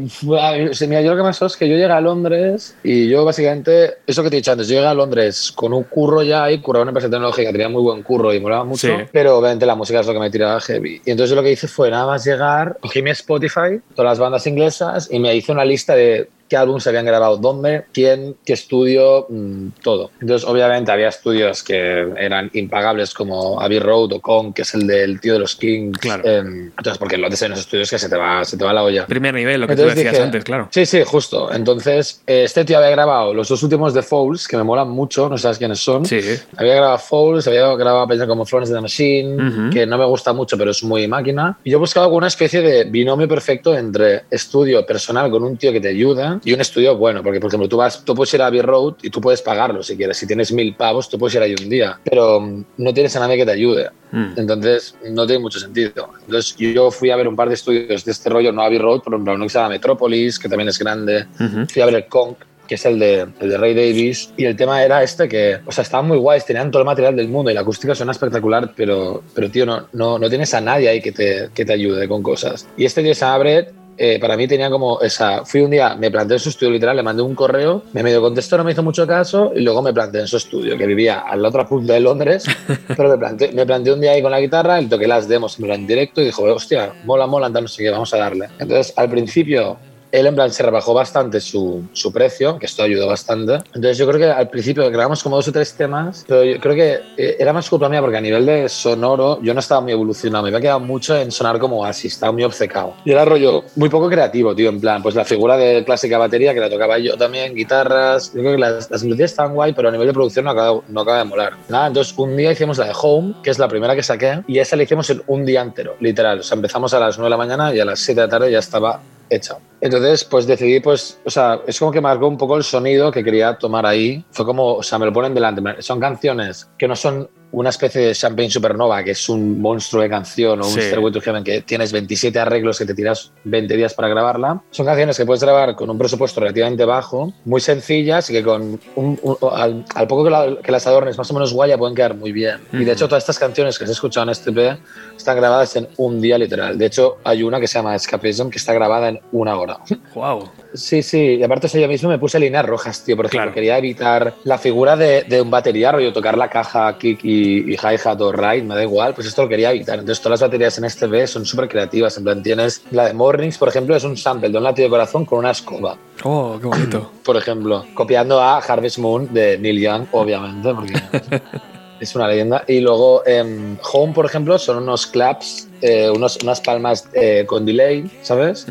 mira, 0.88 1.02
yo 1.02 1.12
lo 1.12 1.16
que 1.18 1.24
me 1.24 1.30
pasó 1.30 1.46
es 1.46 1.56
que 1.56 1.68
yo 1.70 1.76
llegué 1.76 1.86
a 1.92 2.02
Londres 2.02 2.76
y 2.84 3.08
yo 3.08 3.24
básicamente, 3.26 3.96
eso 4.08 4.24
que 4.24 4.30
te 4.30 4.36
he 4.36 4.40
dicho 4.40 4.52
antes, 4.52 4.68
yo 4.68 4.76
llegué 4.76 4.88
a 4.88 4.94
Londres 4.94 5.52
con 5.56 5.74
un 5.74 5.84
curro 5.84 6.24
ya 6.24 6.44
ahí, 6.46 6.60
curraba 6.60 6.84
una 6.84 6.90
empresa 6.92 7.10
tecnológica, 7.10 7.52
tenía 7.52 7.70
muy 7.70 7.82
buen 7.82 8.04
curro 8.04 8.34
y 8.34 8.40
molaba 8.40 8.64
mucho, 8.64 8.88
Sí. 8.88 8.94
pero 9.12 9.38
obviamente 9.38 9.66
la 9.66 9.76
música 9.76 10.00
es 10.00 10.08
lo 10.08 10.14
que 10.14 10.20
me 10.20 10.30
tiraba 10.30 10.60
heavy. 10.62 11.02
Y 11.06 11.12
entonces 11.12 11.30
yo 11.30 11.36
lo 11.36 11.44
que 11.44 11.52
hice 11.52 11.68
fue 11.68 11.90
más 12.04 12.26
llegar, 12.26 12.78
cogí 12.82 13.04
mi 13.04 13.12
Spotify, 13.12 13.80
todas 13.94 14.10
las 14.12 14.20
bandas 14.20 14.48
inglesas 14.48 15.08
y 15.12 15.20
me 15.20 15.36
hice 15.36 15.52
una 15.52 15.64
lista 15.64 15.96
de 15.96 16.30
qué 16.50 16.58
álbumes 16.58 16.84
se 16.84 16.90
habían 16.90 17.06
grabado, 17.06 17.38
dónde, 17.38 17.86
quién, 17.94 18.36
qué 18.46 18.54
estudio, 18.54 19.26
mm, 19.30 19.68
todo. 19.84 20.12
Entonces, 20.22 20.48
obviamente, 20.48 20.92
había 20.92 21.08
estudios 21.10 21.64
que 21.64 22.08
eran 22.18 22.50
impagables 22.54 23.14
como 23.14 23.60
Abbey 23.60 23.80
Road 23.80 24.14
o 24.14 24.22
Kong, 24.22 24.54
que 24.54 24.62
es 24.62 24.74
el 24.76 24.86
del 24.88 25.20
tío 25.20 25.34
de 25.34 25.40
los 25.40 25.56
Kings. 25.56 25.98
Claro. 25.98 26.24
Em, 26.26 26.68
entonces, 26.68 26.98
porque 26.98 27.16
en 27.16 27.22
Londres 27.22 27.42
hay 27.42 27.48
unos 27.48 27.60
estudios 27.62 27.90
que 27.90 27.98
se 27.98 28.10
te 28.10 28.16
va, 28.16 28.44
se 28.46 28.58
te 28.58 28.64
va 28.64 28.74
la 28.74 28.84
olla. 28.84 29.08
Primer 29.08 29.34
nivel, 29.34 29.62
lo 29.62 29.68
que 29.68 29.76
tú 29.76 29.82
Entonces 29.82 29.96
decías 29.98 30.14
dije- 30.14 30.24
antes, 30.24 30.44
claro. 30.44 30.68
Sí, 30.72 30.86
sí, 30.86 31.02
justo. 31.06 31.52
Entonces, 31.52 32.22
eh, 32.28 32.44
este 32.44 32.64
tío 32.66 32.78
había 32.78 32.90
grabado 32.92 33.34
los 33.34 33.48
dos 33.50 33.62
últimos 33.64 33.94
de 33.94 34.04
Fouls, 34.04 34.48
que 34.48 34.58
me 34.58 34.64
molan 34.64 34.90
mucho, 34.90 35.28
no 35.30 35.38
sabes 35.38 35.58
quiénes 35.58 35.80
son. 35.80 36.06
Sí. 36.06 36.20
Había 36.58 36.76
grabado 36.76 37.00
Fouls, 37.00 37.48
había 37.48 37.74
grabado 37.76 38.08
peña 38.08 38.28
como 38.28 38.46
Florence 38.46 38.72
and 38.72 38.80
the 38.80 38.82
Machine, 38.84 39.36
Ujú. 39.48 39.70
que 39.72 39.86
no 39.86 39.98
me 39.98 40.06
gusta 40.06 40.32
mucho, 40.34 40.58
pero 40.58 40.72
es 40.72 40.84
muy 40.84 41.08
máquina. 41.08 41.58
Y 41.64 41.72
yo 41.72 41.78
he 41.78 41.80
buscado 41.80 42.06
alguna 42.06 42.28
especie 42.28 42.62
de 42.62 42.84
binomio 42.86 43.28
perfecto 43.28 43.76
entre 43.76 44.24
estudio 44.30 44.86
personal 44.86 45.32
con 45.32 45.44
un 45.44 45.58
tío 45.58 45.72
que 45.72 45.82
te 45.82 45.90
ayuda 45.90 46.35
y 46.44 46.54
un 46.54 46.62
estudio 46.62 46.96
bueno, 46.98 47.24
porque 47.24 47.40
por 47.40 47.50
ejemplo 47.50 47.70
tú 47.70 47.78
vas, 47.78 48.04
tú 48.04 48.16
puedes 48.16 48.34
ir 48.34 48.42
a 48.42 48.48
Abbey 48.48 48.62
Road 48.62 48.96
y 49.02 49.10
tú 49.10 49.22
puedes 49.22 49.42
pagarlo 49.42 49.84
si 49.84 49.96
quieres. 49.96 50.18
Si 50.18 50.28
tienes 50.28 50.52
mil 50.52 50.76
pavos, 50.76 51.10
tú 51.10 51.18
puedes 51.18 51.36
ir 51.36 51.42
ahí 51.42 51.56
un 51.60 51.70
día, 51.70 52.00
pero 52.04 52.42
mm, 52.42 52.66
no 52.78 52.94
tienes 52.94 53.16
a 53.16 53.20
nadie 53.20 53.38
que 53.38 53.46
te 53.46 53.52
ayude. 53.52 53.90
Mm. 54.12 54.34
Entonces, 54.38 54.96
no 55.12 55.26
tiene 55.26 55.42
mucho 55.42 55.60
sentido. 55.60 56.10
Entonces, 56.26 56.56
yo 56.58 56.92
fui 56.92 57.10
a 57.10 57.16
ver 57.16 57.28
un 57.28 57.36
par 57.36 57.48
de 57.48 57.56
estudios 57.56 58.06
de 58.06 58.12
este 58.12 58.30
rollo, 58.30 58.52
no 58.52 58.62
Abbey 58.62 58.78
Road, 58.78 59.02
por 59.02 59.14
ejemplo, 59.14 59.34
uno 59.34 59.46
que 59.46 59.50
se 59.50 59.58
llama 59.58 59.70
Metropolis, 59.70 60.40
que 60.40 60.50
también 60.50 60.70
es 60.70 60.80
grande. 60.80 61.26
Ujú. 61.40 61.66
Fui 61.68 61.82
a 61.82 61.86
ver 61.86 61.96
el 61.96 62.06
Conk, 62.06 62.38
que 62.68 62.76
es 62.76 62.86
el 62.86 63.00
de, 63.00 63.28
el 63.40 63.50
de 63.50 63.58
Ray 63.58 63.74
Davis, 63.74 64.32
y 64.38 64.46
el 64.46 64.56
tema 64.56 64.84
era 64.84 65.04
este 65.04 65.28
que, 65.28 65.60
o 65.66 65.72
sea, 65.72 65.84
estaban 65.84 66.08
muy 66.08 66.18
guays, 66.18 66.46
tenían 66.46 66.72
todo 66.72 66.82
el 66.82 66.86
material 66.86 67.16
del 67.16 67.28
mundo 67.28 67.52
y 67.52 67.54
la 67.54 67.62
acústica 67.62 67.96
suena 67.96 68.12
espectacular, 68.12 68.74
pero, 68.76 69.24
pero 69.34 69.50
tío, 69.50 69.66
no, 69.66 69.88
no, 69.94 70.20
no 70.20 70.30
tienes 70.30 70.54
a 70.54 70.62
nadie 70.62 70.90
ahí 70.90 71.02
que 71.02 71.12
te, 71.12 71.50
que 71.54 71.66
te 71.66 71.74
ayude 71.74 72.08
con 72.08 72.24
cosas. 72.24 72.68
Y 72.78 72.86
este 72.86 73.04
tío 73.04 73.14
se 73.14 73.26
Brett, 73.38 73.74
eh, 73.98 74.20
para 74.20 74.36
mí 74.36 74.48
tenía 74.48 74.70
como 74.70 75.00
esa. 75.02 75.46
Fui 75.46 75.62
un 75.62 75.72
día, 75.72 75.96
me 75.96 76.12
planté 76.12 76.34
en 76.34 76.40
su 76.40 76.50
estudio 76.50 76.72
literal, 76.72 76.98
le 76.98 77.04
mandé 77.04 77.22
un 77.22 77.36
correo, 77.36 77.84
me 77.94 78.04
medio 78.04 78.22
contestó, 78.22 78.58
no 78.58 78.64
me 78.64 78.72
hizo 78.72 78.84
mucho 78.84 79.08
caso, 79.08 79.52
y 79.56 79.62
luego 79.62 79.82
me 79.82 79.94
planté 79.94 80.20
en 80.20 80.28
su 80.28 80.38
estudio, 80.38 80.78
que 80.78 80.86
vivía 80.86 81.20
a 81.20 81.36
la 81.36 81.50
otra 81.50 81.66
punta 81.66 81.94
de 81.94 82.00
Londres, 82.00 82.46
pero 82.96 83.10
me 83.10 83.18
planté, 83.18 83.52
me 83.52 83.66
planté 83.66 83.92
un 83.92 84.02
día 84.02 84.12
ahí 84.12 84.22
con 84.22 84.32
la 84.32 84.40
guitarra, 84.40 84.82
y 84.82 84.88
toqué 84.88 85.08
las 85.08 85.28
demos 85.28 85.60
en 85.60 85.88
directo 85.88 86.22
y 86.22 86.26
dijo, 86.26 86.44
hostia, 86.44 86.94
mola, 87.06 87.28
mola, 87.28 87.50
no 87.50 87.68
sé 87.68 87.84
qué, 87.84 87.90
vamos 87.90 88.14
a 88.14 88.18
darle. 88.18 88.50
Entonces, 88.60 88.94
al 88.98 89.10
principio. 89.10 89.78
Él 90.16 90.28
en 90.28 90.36
plan 90.36 90.50
se 90.52 90.64
rebajó 90.64 90.94
bastante 90.94 91.42
su, 91.42 91.84
su 91.92 92.14
precio, 92.14 92.58
que 92.58 92.66
esto 92.68 92.84
ayudó 92.84 93.08
bastante. 93.08 93.56
Entonces 93.74 93.98
yo 93.98 94.08
creo 94.08 94.20
que 94.20 94.26
al 94.32 94.50
principio 94.50 94.90
grabamos 94.90 95.22
como 95.22 95.36
dos 95.36 95.48
o 95.50 95.52
tres 95.52 95.74
temas, 95.74 96.24
pero 96.26 96.44
yo 96.44 96.60
creo 96.60 96.76
que 96.76 97.00
eh, 97.18 97.36
era 97.38 97.52
más 97.52 97.70
culpa 97.70 97.90
mía 97.90 98.00
porque 98.02 98.18
a 98.18 98.22
nivel 98.22 98.46
de 98.46 98.70
sonoro 98.70 99.42
yo 99.42 99.54
no 99.54 99.60
estaba 99.60 99.82
muy 99.82 99.92
evolucionado, 99.92 100.44
me 100.44 100.50
había 100.50 100.62
quedado 100.62 100.80
mucho 100.80 101.18
en 101.18 101.32
sonar 101.32 101.60
como 101.60 101.84
así, 101.84 102.08
estaba 102.08 102.32
muy 102.32 102.44
obcecado. 102.44 102.94
Y 103.04 103.12
era 103.12 103.26
rollo 103.26 103.66
muy 103.76 103.90
poco 103.90 104.10
creativo, 104.10 104.56
tío, 104.56 104.70
en 104.70 104.80
plan, 104.80 105.04
pues 105.04 105.16
la 105.16 105.26
figura 105.26 105.58
de 105.58 105.84
clásica 105.84 106.18
batería 106.18 106.54
que 106.54 106.62
la 106.62 106.70
tocaba 106.70 106.98
yo 106.98 107.18
también, 107.18 107.54
guitarras, 107.54 108.32
yo 108.34 108.40
creo 108.40 108.54
que 108.54 108.60
las, 108.60 108.90
las 108.90 109.04
melodías 109.04 109.32
estaban 109.32 109.54
guay, 109.54 109.74
pero 109.74 109.90
a 109.90 109.92
nivel 109.92 110.08
de 110.08 110.14
producción 110.14 110.46
no 110.46 110.52
acaba, 110.52 110.80
no 110.88 111.02
acaba 111.02 111.18
de 111.18 111.26
molar. 111.26 111.54
Nada, 111.68 111.88
entonces 111.88 112.14
un 112.18 112.38
día 112.38 112.54
hicimos 112.54 112.78
la 112.78 112.86
de 112.86 112.94
Home, 113.02 113.36
que 113.44 113.50
es 113.50 113.60
la 113.60 113.68
primera 113.68 113.96
que 113.96 114.04
saqué, 114.04 114.44
y 114.48 114.60
esa 114.60 114.76
la 114.76 114.84
hicimos 114.84 115.10
en 115.10 115.22
un 115.28 115.46
día 115.46 115.62
entero, 115.62 115.96
literal. 116.00 116.40
O 116.40 116.44
sea, 116.44 116.56
empezamos 116.56 116.94
a 116.94 117.00
las 117.00 117.18
9 117.18 117.26
de 117.26 117.30
la 117.30 117.38
mañana 117.38 117.76
y 117.76 117.80
a 117.80 117.86
las 117.86 118.00
7 118.00 118.22
de 118.22 118.28
la 118.28 118.32
tarde 118.32 118.52
ya 118.52 118.60
estaba 118.60 119.02
hecha. 119.30 119.58
Entonces, 119.82 120.24
pues 120.24 120.48
decidí, 120.48 120.80
pues, 120.80 121.20
o 121.26 121.30
sea, 121.30 121.62
es 121.68 121.78
como 121.78 121.92
que 121.92 122.02
marcó 122.02 122.28
un 122.28 122.38
poco 122.38 122.58
el 122.58 122.64
sonido 122.64 123.12
que 123.12 123.24
quería 123.24 123.58
tomar 123.58 123.86
ahí. 123.86 124.24
Fue 124.32 124.46
como, 124.46 124.76
o 124.76 124.84
sea, 124.84 124.98
me 124.98 125.06
lo 125.06 125.14
ponen 125.14 125.34
delante. 125.34 125.62
Son 125.82 126.00
canciones 126.00 126.70
que 126.78 126.88
no 126.88 126.96
son 126.96 127.30
una 127.56 127.70
especie 127.70 128.02
de 128.02 128.14
Champagne 128.14 128.50
Supernova, 128.50 129.04
que 129.04 129.12
es 129.12 129.30
un 129.30 129.60
monstruo 129.62 130.02
de 130.04 130.10
canción, 130.10 130.62
o 130.62 130.66
un 130.68 130.72
Sí. 130.74 130.82
Stairway 130.82 131.12
to 131.14 131.22
Heaven, 131.22 131.44
que 131.44 131.62
tienes 131.62 131.92
27 131.92 132.38
arreglos 132.40 132.78
que 132.78 132.86
te 132.86 132.94
tiras 132.94 133.32
20 133.44 133.76
días 133.76 133.94
para 133.94 134.08
grabarla. 134.08 134.62
Son 134.72 134.86
canciones 134.86 135.18
que 135.18 135.26
puedes 135.26 135.42
grabar 135.44 135.76
con 135.76 135.90
un 135.90 135.98
presupuesto 135.98 136.40
relativamente 136.42 136.86
bajo, 136.86 137.34
muy 137.46 137.62
sencillas 137.62 138.30
y 138.30 138.34
que 138.34 138.44
con 138.44 138.80
un- 138.96 139.20
un- 139.22 139.38
al, 139.54 139.86
al 139.96 140.08
poco 140.08 140.24
que, 140.26 140.30
la- 140.30 140.58
que 140.64 140.72
las 140.72 140.86
adornes 140.88 141.18
más 141.18 141.30
o 141.32 141.34
menos 141.34 141.54
guay 141.54 141.70
ya 141.70 141.78
pueden 141.78 141.96
quedar 141.96 142.16
muy 142.16 142.32
bien. 142.32 142.58
Y 142.74 142.84
de 142.84 142.92
hecho, 142.92 143.08
todas 143.08 143.24
estas 143.24 143.40
canciones 143.40 143.80
que 143.80 143.86
se 143.86 143.92
escuchado 143.94 144.24
en 144.26 144.30
este 144.32 144.50
EP 144.52 144.78
están 145.16 145.38
grabadas 145.38 145.76
en 145.76 145.88
un 145.98 146.20
día 146.22 146.38
literal. 146.38 146.78
De 146.78 146.86
hecho, 146.86 147.18
hay 147.24 147.44
una 147.44 147.60
que 147.60 147.68
se 147.68 147.80
llama 147.80 147.96
Escapism 147.96 148.50
que 148.50 148.58
está 148.58 148.74
grabada 148.74 149.10
en 149.10 149.20
una 149.32 149.58
hora. 149.58 149.78
Wow. 150.14 150.50
Sí, 150.74 151.02
sí, 151.02 151.36
y 151.40 151.44
aparte 151.44 151.68
o 151.68 151.70
sea, 151.70 151.80
yo 151.82 151.88
mismo 151.88 152.10
me 152.10 152.20
puse 152.20 152.38
líneas 152.40 152.66
rojas, 152.66 153.02
tío, 153.04 153.16
por 153.16 153.26
ejemplo, 153.28 153.44
Claro. 153.44 153.54
quería 153.54 153.78
evitar 153.78 154.34
la 154.44 154.58
figura 154.58 154.98
de, 154.98 155.24
de 155.24 155.42
un 155.42 155.50
batería, 155.50 155.92
rollo 155.94 156.12
tocar 156.12 156.38
la 156.38 156.50
caja, 156.50 156.98
kick 156.98 157.20
y, 157.24 157.45
y 157.46 157.74
hi-hat 157.74 158.20
o 158.22 158.32
ride, 158.32 158.64
me 158.64 158.76
da 158.76 158.84
igual, 158.84 159.14
pues 159.14 159.28
esto 159.28 159.44
lo 159.44 159.50
quería 159.50 159.72
evitar. 159.72 160.00
Entonces 160.00 160.22
todas 160.22 160.40
las 160.40 160.50
baterías 160.50 160.78
en 160.78 160.86
este 160.86 161.08
B 161.08 161.26
son 161.28 161.46
súper 161.46 161.68
creativas, 161.68 162.18
en 162.18 162.24
plan 162.24 162.44
tienes 162.44 162.84
la 162.92 163.06
de 163.06 163.14
Mornings, 163.14 163.58
por 163.58 163.70
ejemplo, 163.70 163.96
es 163.96 164.04
un 164.04 164.18
sample 164.18 164.50
de 164.50 164.58
un 164.58 164.64
latido 164.64 164.88
de 164.88 164.92
corazón 164.92 165.26
con 165.26 165.40
una 165.40 165.52
escoba, 165.52 165.98
Oh, 166.24 166.58
qué 166.60 166.68
bonito. 166.68 167.12
por 167.24 167.38
ejemplo, 167.38 167.86
copiando 167.94 168.40
a 168.42 168.58
Harvest 168.58 168.98
Moon 169.00 169.34
de 169.34 169.58
Neil 169.58 169.80
Young, 169.80 170.06
obviamente, 170.12 170.74
porque 170.74 170.94
es 172.00 172.16
una 172.16 172.28
leyenda. 172.28 172.64
Y 172.68 172.80
luego 172.80 173.26
em, 173.26 173.78
Home, 173.94 174.14
por 174.14 174.26
ejemplo, 174.26 174.58
son 174.58 174.78
unos 174.78 175.08
claps, 175.08 175.68
eh, 175.88 176.10
unos, 176.10 176.38
unas 176.44 176.62
palmas 176.62 177.08
eh, 177.14 177.44
con 177.46 177.66
delay, 177.66 178.10
¿sabes? 178.22 178.66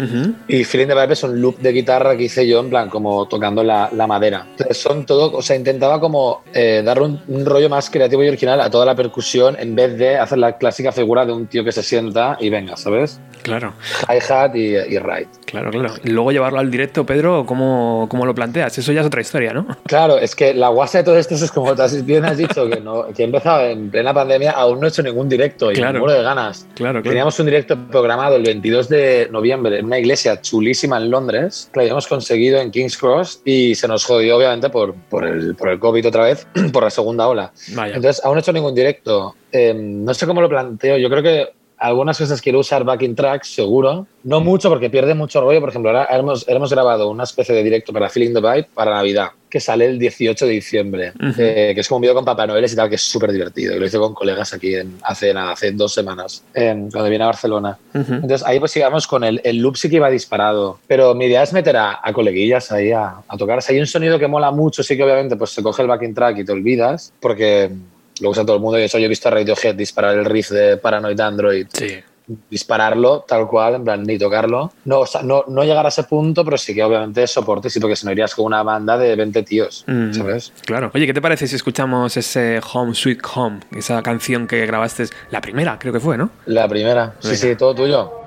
Y 0.49 0.65
Feeling 0.65 0.89
the 0.89 0.95
Vibe 0.95 1.13
es 1.13 1.23
un 1.23 1.41
loop 1.41 1.59
de 1.59 1.73
guitarra 1.73 2.17
que 2.17 2.25
hice 2.25 2.47
yo, 2.47 2.61
en 2.61 2.71
plan, 2.71 2.89
como 2.89 3.27
tocando 3.29 3.63
la, 3.63 3.89
la 3.93 4.07
madera. 4.07 4.47
Entonces, 4.51 4.77
son 4.79 5.07
todo, 5.07 5.33
o 5.37 5.43
sea, 5.43 5.57
intentaba 5.57 6.01
como 6.01 6.43
eh, 6.53 6.83
darle 6.85 7.05
un, 7.05 7.21
un 7.29 7.47
rollo 7.47 7.69
más 7.69 7.91
creativo 7.91 8.25
y 8.25 8.29
original 8.29 8.61
a 8.61 8.71
toda 8.71 8.85
la 8.87 8.95
percusión 8.95 9.57
en 9.59 9.75
vez 9.75 9.97
de 9.97 10.17
hacer 10.17 10.39
la 10.39 10.57
clásica 10.59 10.93
figura 10.93 11.25
de 11.25 11.33
un 11.33 11.47
tío 11.47 11.65
que 11.65 11.73
se 11.73 11.83
sienta 11.83 12.37
y 12.41 12.51
venga, 12.51 12.77
¿sabes? 12.77 13.21
Claro, 13.43 13.75
Hi-hat 14.09 14.55
y, 14.57 14.75
y 14.75 14.99
ride. 14.99 15.29
claro, 15.45 15.71
claro. 15.71 15.95
Y 16.03 16.09
luego 16.11 16.33
llevarlo 16.33 16.59
al 16.61 16.71
directo, 16.71 17.05
Pedro, 17.05 17.45
¿cómo, 17.47 18.07
¿cómo 18.11 18.25
lo 18.27 18.35
planteas? 18.35 18.77
Eso 18.79 18.91
ya 18.93 19.01
es 19.03 19.07
otra 19.07 19.21
historia, 19.21 19.53
¿no? 19.53 19.67
Claro, 19.87 20.19
es 20.19 20.35
que 20.35 20.55
la 20.55 20.69
guasa 20.69 20.99
de 20.99 21.05
todo 21.05 21.19
esto 21.19 21.35
es 21.35 21.51
como 21.53 21.75
bien 22.05 22.25
has 22.25 22.37
dicho, 22.37 22.69
que, 22.69 22.81
no, 22.81 23.07
que 23.15 23.23
he 23.23 23.25
empezado 23.27 23.67
en 23.67 23.91
plena 23.91 24.15
pandemia, 24.15 24.53
aún 24.53 24.81
no 24.81 24.87
he 24.87 24.89
hecho 24.89 25.03
ningún 25.03 25.29
directo 25.29 25.71
y 25.71 25.75
Claro. 25.75 25.95
me 25.95 25.99
muero 26.01 26.15
de 26.19 26.23
ganas. 26.25 26.67
Claro, 26.75 27.03
claro. 27.05 27.13
Teníamos 27.13 27.39
un 27.39 27.47
directo 27.47 27.79
programado 27.91 28.37
el 28.37 28.43
22 28.43 28.89
de 28.89 29.29
noviembre 29.31 29.79
en 29.79 29.87
una 29.87 29.99
iglesia 29.99 30.41
chulísima 30.41 30.97
en 30.97 31.11
Londres, 31.11 31.71
que 31.73 31.79
la 31.79 31.83
habíamos 31.83 32.07
conseguido 32.07 32.61
en 32.61 32.71
King's 32.71 32.99
Cross 32.99 33.43
y 33.45 33.75
se 33.75 33.87
nos 33.87 34.05
jodió 34.05 34.37
obviamente 34.37 34.71
por, 34.71 34.95
por, 34.95 35.25
el, 35.25 35.55
por 35.55 35.69
el 35.69 35.79
COVID 35.79 36.09
otra 36.09 36.25
vez, 36.25 36.47
por 36.73 36.83
la 36.83 36.91
segunda 36.91 37.29
ola. 37.29 37.53
Vaya. 37.75 37.97
Entonces, 37.97 38.25
aún 38.25 38.35
no 38.35 38.39
he 38.39 38.43
hecho 38.43 38.53
ningún 38.53 38.75
directo. 38.75 39.35
Eh, 39.53 39.73
no 39.75 40.13
sé 40.15 40.27
cómo 40.27 40.41
lo 40.41 40.49
planteo. 40.49 40.99
Yo 40.99 41.09
creo 41.09 41.23
que 41.23 41.49
algunas 41.87 42.17
cosas 42.19 42.41
quiero 42.41 42.61
usar 42.61 42.83
backing 42.85 43.15
tracks, 43.15 43.49
seguro. 43.55 44.07
No 44.23 44.41
mucho, 44.41 44.71
porque 44.71 44.89
pierde 44.89 45.15
mucho 45.15 45.41
rollo. 45.41 45.61
Por 45.61 45.69
ejemplo, 45.69 45.91
ahora 45.91 46.09
hemos, 46.11 46.49
hemos 46.49 46.71
grabado 46.71 47.11
una 47.11 47.25
especie 47.25 47.55
de 47.55 47.63
directo 47.63 47.93
para 47.93 48.09
Feeling 48.09 48.33
the 48.33 48.41
Vibe 48.41 48.69
para 48.73 48.93
Navidad, 48.95 49.29
que 49.51 49.61
sale 49.61 49.85
el 49.87 49.99
18 49.99 50.47
de 50.47 50.51
diciembre, 50.53 51.13
eh, 51.39 51.73
que 51.75 51.81
es 51.81 51.87
como 51.89 51.97
un 51.99 52.03
vídeo 52.03 52.15
con 52.15 52.25
Papá 52.25 52.47
Noel 52.47 52.65
y 52.65 52.75
tal, 52.75 52.89
que 52.89 52.95
es 52.95 53.03
súper 53.03 53.33
divertido. 53.33 53.77
Y 53.77 53.79
lo 53.79 53.85
hice 53.87 53.99
con 53.99 54.15
colegas 54.15 54.55
aquí 54.55 54.75
en, 54.77 54.97
hace, 55.03 55.35
nada, 55.35 55.53
hace 55.53 55.73
dos 55.73 55.93
semanas, 55.93 56.43
en- 56.55 56.91
cuando 56.91 57.11
vine 57.11 57.23
a 57.25 57.27
Barcelona. 57.27 57.79
Entonces 57.93 58.43
ahí 58.47 58.59
pues 58.59 58.71
sigamos 58.73 59.07
con 59.07 59.23
el, 59.23 59.41
el 59.45 59.59
loop 59.59 59.77
sí 59.77 59.91
que 59.91 59.97
iba 59.97 60.09
disparado. 60.09 60.79
Pero 60.87 61.15
mi 61.15 61.27
idea 61.27 61.43
es 61.43 61.53
meter 61.53 61.77
a, 61.77 62.01
a 62.03 62.13
coleguillas 62.15 62.73
ahí 62.73 62.93
a, 62.93 63.17
a 63.29 63.37
tocar. 63.37 63.61
Si 63.61 63.75
hay 63.75 63.81
un 63.81 63.87
sonido 63.87 64.19
que 64.19 64.27
mola 64.27 64.51
mucho, 64.51 64.83
sí 64.83 64.97
que 64.97 65.05
obviamente 65.05 65.37
pues 65.37 65.51
se 65.51 65.63
coge 65.63 65.83
el 65.83 65.89
backing 65.89 66.15
track 66.15 66.39
y 66.39 66.45
te 66.47 66.53
olvidas, 66.53 67.13
porque 67.21 67.71
lo 68.21 68.31
usa 68.31 68.45
todo 68.45 68.57
el 68.57 68.63
mundo. 68.63 68.79
De 68.79 68.85
hecho, 68.85 68.99
yo 68.99 69.07
he 69.07 69.09
visto 69.09 69.29
a 69.29 69.33
Radiohead 69.33 69.75
disparar 69.75 70.17
el 70.17 70.25
riff 70.25 70.51
de 70.51 70.77
Paranoid 70.77 71.19
Android 71.21 71.67
Sí. 71.73 71.97
dispararlo 72.49 73.25
tal 73.29 73.47
cual, 73.47 73.75
en 73.75 73.85
plan, 73.85 74.03
ni 74.03 74.19
tocarlo. 74.19 74.73
No, 74.87 75.01
o 75.01 75.07
sea, 75.07 75.23
no, 75.23 75.45
no 75.49 75.63
llegar 75.63 75.85
a 75.85 75.91
ese 75.91 76.05
punto, 76.05 76.43
pero 76.45 76.57
sí 76.57 76.75
que 76.75 76.83
obviamente 76.83 77.27
soporte, 77.27 77.69
sí, 77.69 77.81
porque 77.81 77.97
si 77.97 78.07
no 78.07 78.13
irías 78.13 78.35
con 78.35 78.47
una 78.47 78.63
banda 78.63 78.97
de 78.97 79.15
20 79.15 79.43
tíos, 79.43 79.85
Mm, 79.87 80.13
¿sabes? 80.15 80.53
Claro. 80.65 80.91
Oye, 80.95 81.07
¿qué 81.07 81.13
te 81.13 81.21
parece 81.21 81.47
si 81.47 81.57
escuchamos 81.57 82.17
ese 82.17 82.61
Home 82.73 82.95
Sweet 82.95 83.21
Home? 83.35 83.61
Esa 83.77 84.03
canción 84.03 84.47
que 84.47 84.65
grabaste, 84.65 85.05
la 85.31 85.41
primera, 85.43 85.79
creo 85.79 85.93
que 85.93 86.01
fue, 86.01 86.17
¿no? 86.17 86.31
La 86.47 86.67
primera. 86.67 87.15
Sí, 87.21 87.37
sí, 87.37 87.57
todo 87.57 87.75
tuyo. 87.75 88.24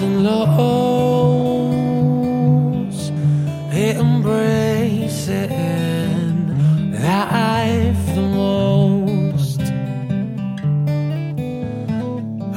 And 0.00 0.22
lows, 0.22 0.60
embracing 3.72 5.50
life 6.92 8.14
the 8.14 8.22
most. 8.22 9.60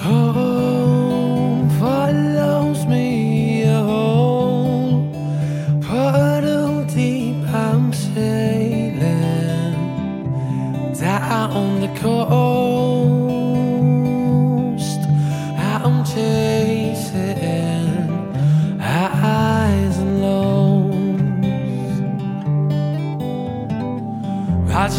Home 0.04 1.70
follows 1.80 2.86
me 2.86 3.64
home. 3.64 5.12
Puddle 5.82 6.84
deep, 6.86 7.38
I'm 7.48 7.92
sailing 7.92 9.00
down 10.94 11.80
the 11.82 11.88
coast. 12.00 12.41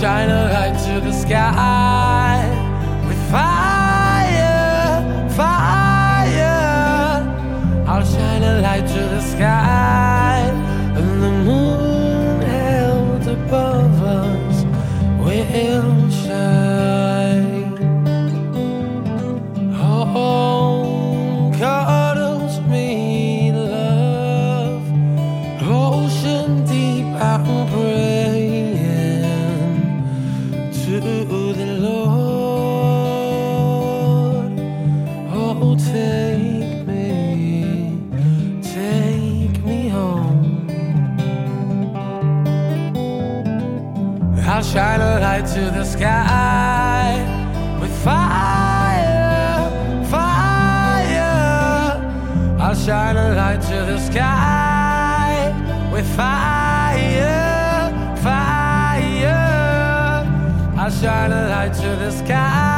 Shine 0.03 0.31
a 0.31 0.53
light 0.53 0.77
to 0.85 1.01
the 1.01 1.13
sky 1.13 2.02
sky 46.03 47.79
with 47.81 47.95
fire, 48.03 49.71
fire. 50.11 51.95
I'll 52.59 52.75
shine 52.75 53.17
a 53.17 53.35
light 53.37 53.63
to 53.71 53.79
the 53.91 53.99
sky 54.01 55.55
with 55.93 56.09
fire, 56.17 57.93
fire. 58.17 59.47
I'll 60.77 60.91
shine 60.91 61.31
a 61.31 61.49
light 61.49 61.75
to 61.75 61.97
the 62.03 62.11
sky. 62.11 62.72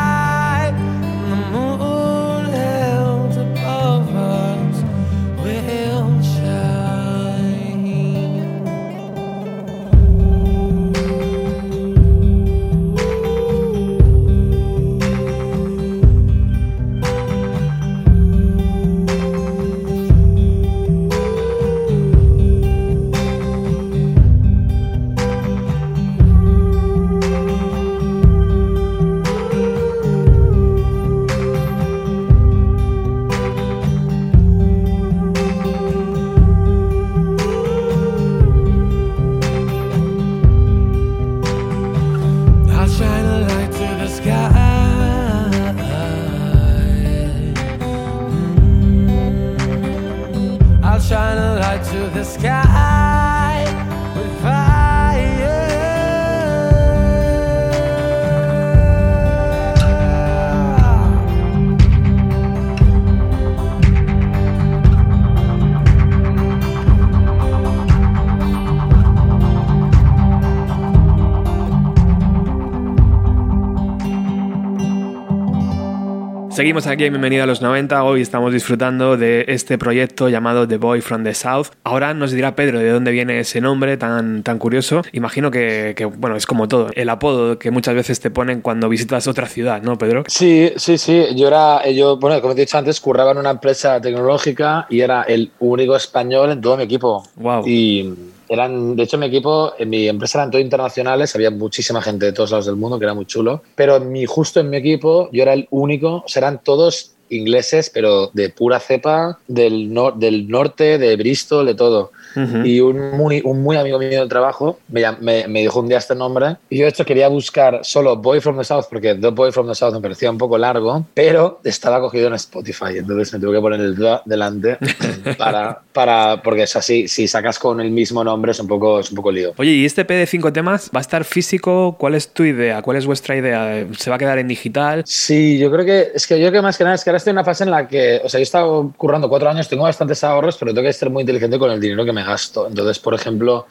Seguimos 76.54 76.86
aquí 76.86 77.02
en 77.02 77.12
Bienvenido 77.12 77.42
a 77.42 77.46
los 77.48 77.62
90. 77.62 78.04
Hoy 78.04 78.22
estamos 78.22 78.52
disfrutando 78.52 79.16
de 79.16 79.44
este 79.48 79.76
proyecto 79.76 80.28
llamado 80.28 80.68
The 80.68 80.76
Boy 80.76 81.00
from 81.00 81.24
the 81.24 81.34
South. 81.34 81.70
Ahora 81.82 82.14
nos 82.14 82.30
dirá 82.30 82.54
Pedro 82.54 82.78
de 82.78 82.90
dónde 82.90 83.10
viene 83.10 83.40
ese 83.40 83.60
nombre 83.60 83.96
tan, 83.96 84.44
tan 84.44 84.60
curioso. 84.60 85.02
Imagino 85.10 85.50
que, 85.50 85.94
que, 85.96 86.04
bueno, 86.04 86.36
es 86.36 86.46
como 86.46 86.68
todo. 86.68 86.90
El 86.94 87.08
apodo 87.08 87.58
que 87.58 87.72
muchas 87.72 87.96
veces 87.96 88.20
te 88.20 88.30
ponen 88.30 88.60
cuando 88.60 88.88
visitas 88.88 89.26
otra 89.26 89.48
ciudad, 89.48 89.82
¿no, 89.82 89.98
Pedro? 89.98 90.22
Sí, 90.28 90.70
sí, 90.76 90.96
sí. 90.96 91.26
Yo 91.34 91.48
era, 91.48 91.90
yo, 91.90 92.18
bueno, 92.18 92.40
como 92.40 92.54
te 92.54 92.60
he 92.60 92.66
dicho 92.66 92.78
antes, 92.78 93.00
curraba 93.00 93.32
en 93.32 93.38
una 93.38 93.50
empresa 93.50 94.00
tecnológica 94.00 94.86
y 94.88 95.00
era 95.00 95.22
el 95.22 95.50
único 95.58 95.96
español 95.96 96.52
en 96.52 96.60
todo 96.60 96.76
mi 96.76 96.84
equipo. 96.84 97.24
Wow. 97.34 97.66
Y 97.66 98.14
eran, 98.48 98.96
de 98.96 99.02
hecho, 99.02 99.18
mi 99.18 99.26
equipo, 99.26 99.72
en 99.78 99.90
mi 99.90 100.08
empresa 100.08 100.38
eran 100.38 100.50
todos 100.50 100.64
internacionales, 100.64 101.34
había 101.34 101.50
muchísima 101.50 102.00
gente 102.02 102.26
de 102.26 102.32
todos 102.32 102.50
lados 102.50 102.66
del 102.66 102.76
mundo, 102.76 102.98
que 102.98 103.04
era 103.04 103.14
muy 103.14 103.26
chulo. 103.26 103.62
Pero 103.74 103.96
en 103.96 104.10
mi, 104.12 104.26
justo 104.26 104.60
en 104.60 104.70
mi 104.70 104.76
equipo, 104.76 105.28
yo 105.32 105.42
era 105.42 105.52
el 105.52 105.66
único, 105.70 106.22
o 106.24 106.28
sea, 106.28 106.40
eran 106.40 106.60
todos 106.62 107.12
ingleses, 107.30 107.90
pero 107.90 108.30
de 108.34 108.50
pura 108.50 108.78
cepa, 108.80 109.38
del, 109.48 109.90
nor- 109.90 110.14
del 110.16 110.46
norte, 110.48 110.98
de 110.98 111.16
Bristol, 111.16 111.66
de 111.66 111.74
todo. 111.74 112.12
Ujú. 112.36 112.64
Y 112.64 112.80
un 112.80 113.12
muy, 113.16 113.40
un 113.44 113.62
muy 113.62 113.76
amigo 113.76 113.98
mío 113.98 114.20
del 114.20 114.28
trabajo 114.28 114.78
me, 114.88 115.02
me, 115.20 115.46
me 115.48 115.60
dijo 115.60 115.80
un 115.80 115.88
día 115.88 115.98
este 115.98 116.14
nombre. 116.14 116.56
Y 116.70 116.78
yo, 116.78 116.84
de 116.84 116.90
hecho, 116.90 117.04
quería 117.04 117.28
buscar 117.28 117.80
solo 117.82 118.16
Boy 118.16 118.40
from 118.40 118.58
the 118.58 118.64
South, 118.64 118.86
porque 118.90 119.14
The 119.14 119.28
Boy 119.28 119.52
from 119.52 119.68
the 119.68 119.74
South 119.74 119.92
me 119.92 120.00
parecía 120.00 120.30
un 120.30 120.38
poco 120.38 120.58
largo, 120.58 121.06
pero 121.14 121.60
estaba 121.64 122.00
cogido 122.00 122.28
en 122.28 122.34
Spotify. 122.34 122.98
Entonces 122.98 123.32
me 123.32 123.40
tuve 123.40 123.56
que 123.56 123.60
poner 123.60 123.80
el 123.80 123.96
delante 124.24 124.78
para, 125.38 125.80
para, 125.92 126.42
porque 126.42 126.64
es 126.64 126.76
así, 126.76 127.08
si 127.08 127.28
sacas 127.28 127.58
con 127.58 127.80
el 127.80 127.90
mismo 127.90 128.24
nombre 128.24 128.52
es 128.52 128.60
un 128.60 128.66
poco, 128.66 129.00
es 129.00 129.10
un 129.10 129.16
poco 129.16 129.30
lío. 129.30 129.54
Oye, 129.56 129.72
¿y 129.72 129.84
este 129.84 130.02
EP 130.02 130.10
de 130.10 130.26
cinco 130.26 130.52
temas 130.52 130.90
va 130.94 130.98
a 130.98 131.00
estar 131.00 131.24
físico? 131.24 131.96
¿Cuál 131.98 132.14
es 132.14 132.28
tu 132.28 132.44
idea? 132.44 132.82
¿Cuál 132.82 132.96
es 132.96 133.06
vuestra 133.06 133.36
idea? 133.36 133.86
¿Se 133.96 134.10
va 134.10 134.16
a 134.16 134.18
quedar 134.18 134.38
en 134.38 134.48
digital? 134.48 135.02
Sí, 135.06 135.58
yo 135.58 135.70
creo 135.70 135.84
que 135.84 136.12
es 136.14 136.26
que 136.26 136.38
yo 136.38 136.48
creo 136.48 136.60
que 136.60 136.62
más 136.62 136.76
que 136.76 136.84
nada 136.84 136.96
es 136.96 137.04
que 137.04 137.10
ahora 137.10 137.18
estoy 137.18 137.30
en 137.30 137.36
una 137.36 137.44
fase 137.44 137.64
en 137.64 137.70
la 137.70 137.86
que, 137.86 138.20
o 138.24 138.28
sea, 138.28 138.38
yo 138.38 138.42
he 138.42 138.44
estado 138.44 138.92
currando 138.96 139.28
cuatro 139.28 139.48
años, 139.48 139.68
tengo 139.68 139.84
bastantes 139.84 140.22
ahorros, 140.24 140.56
pero 140.56 140.72
tengo 140.72 140.86
que 140.86 140.92
ser 140.92 141.10
muy 141.10 141.22
inteligente 141.22 141.58
con 141.58 141.70
el 141.70 141.80
dinero 141.80 142.04
que 142.04 142.12
me 142.12 142.23
gasto. 142.24 142.66
Entonces, 142.66 142.98
por 142.98 143.14
ejemplo, 143.14 143.66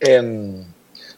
em, 0.00 0.64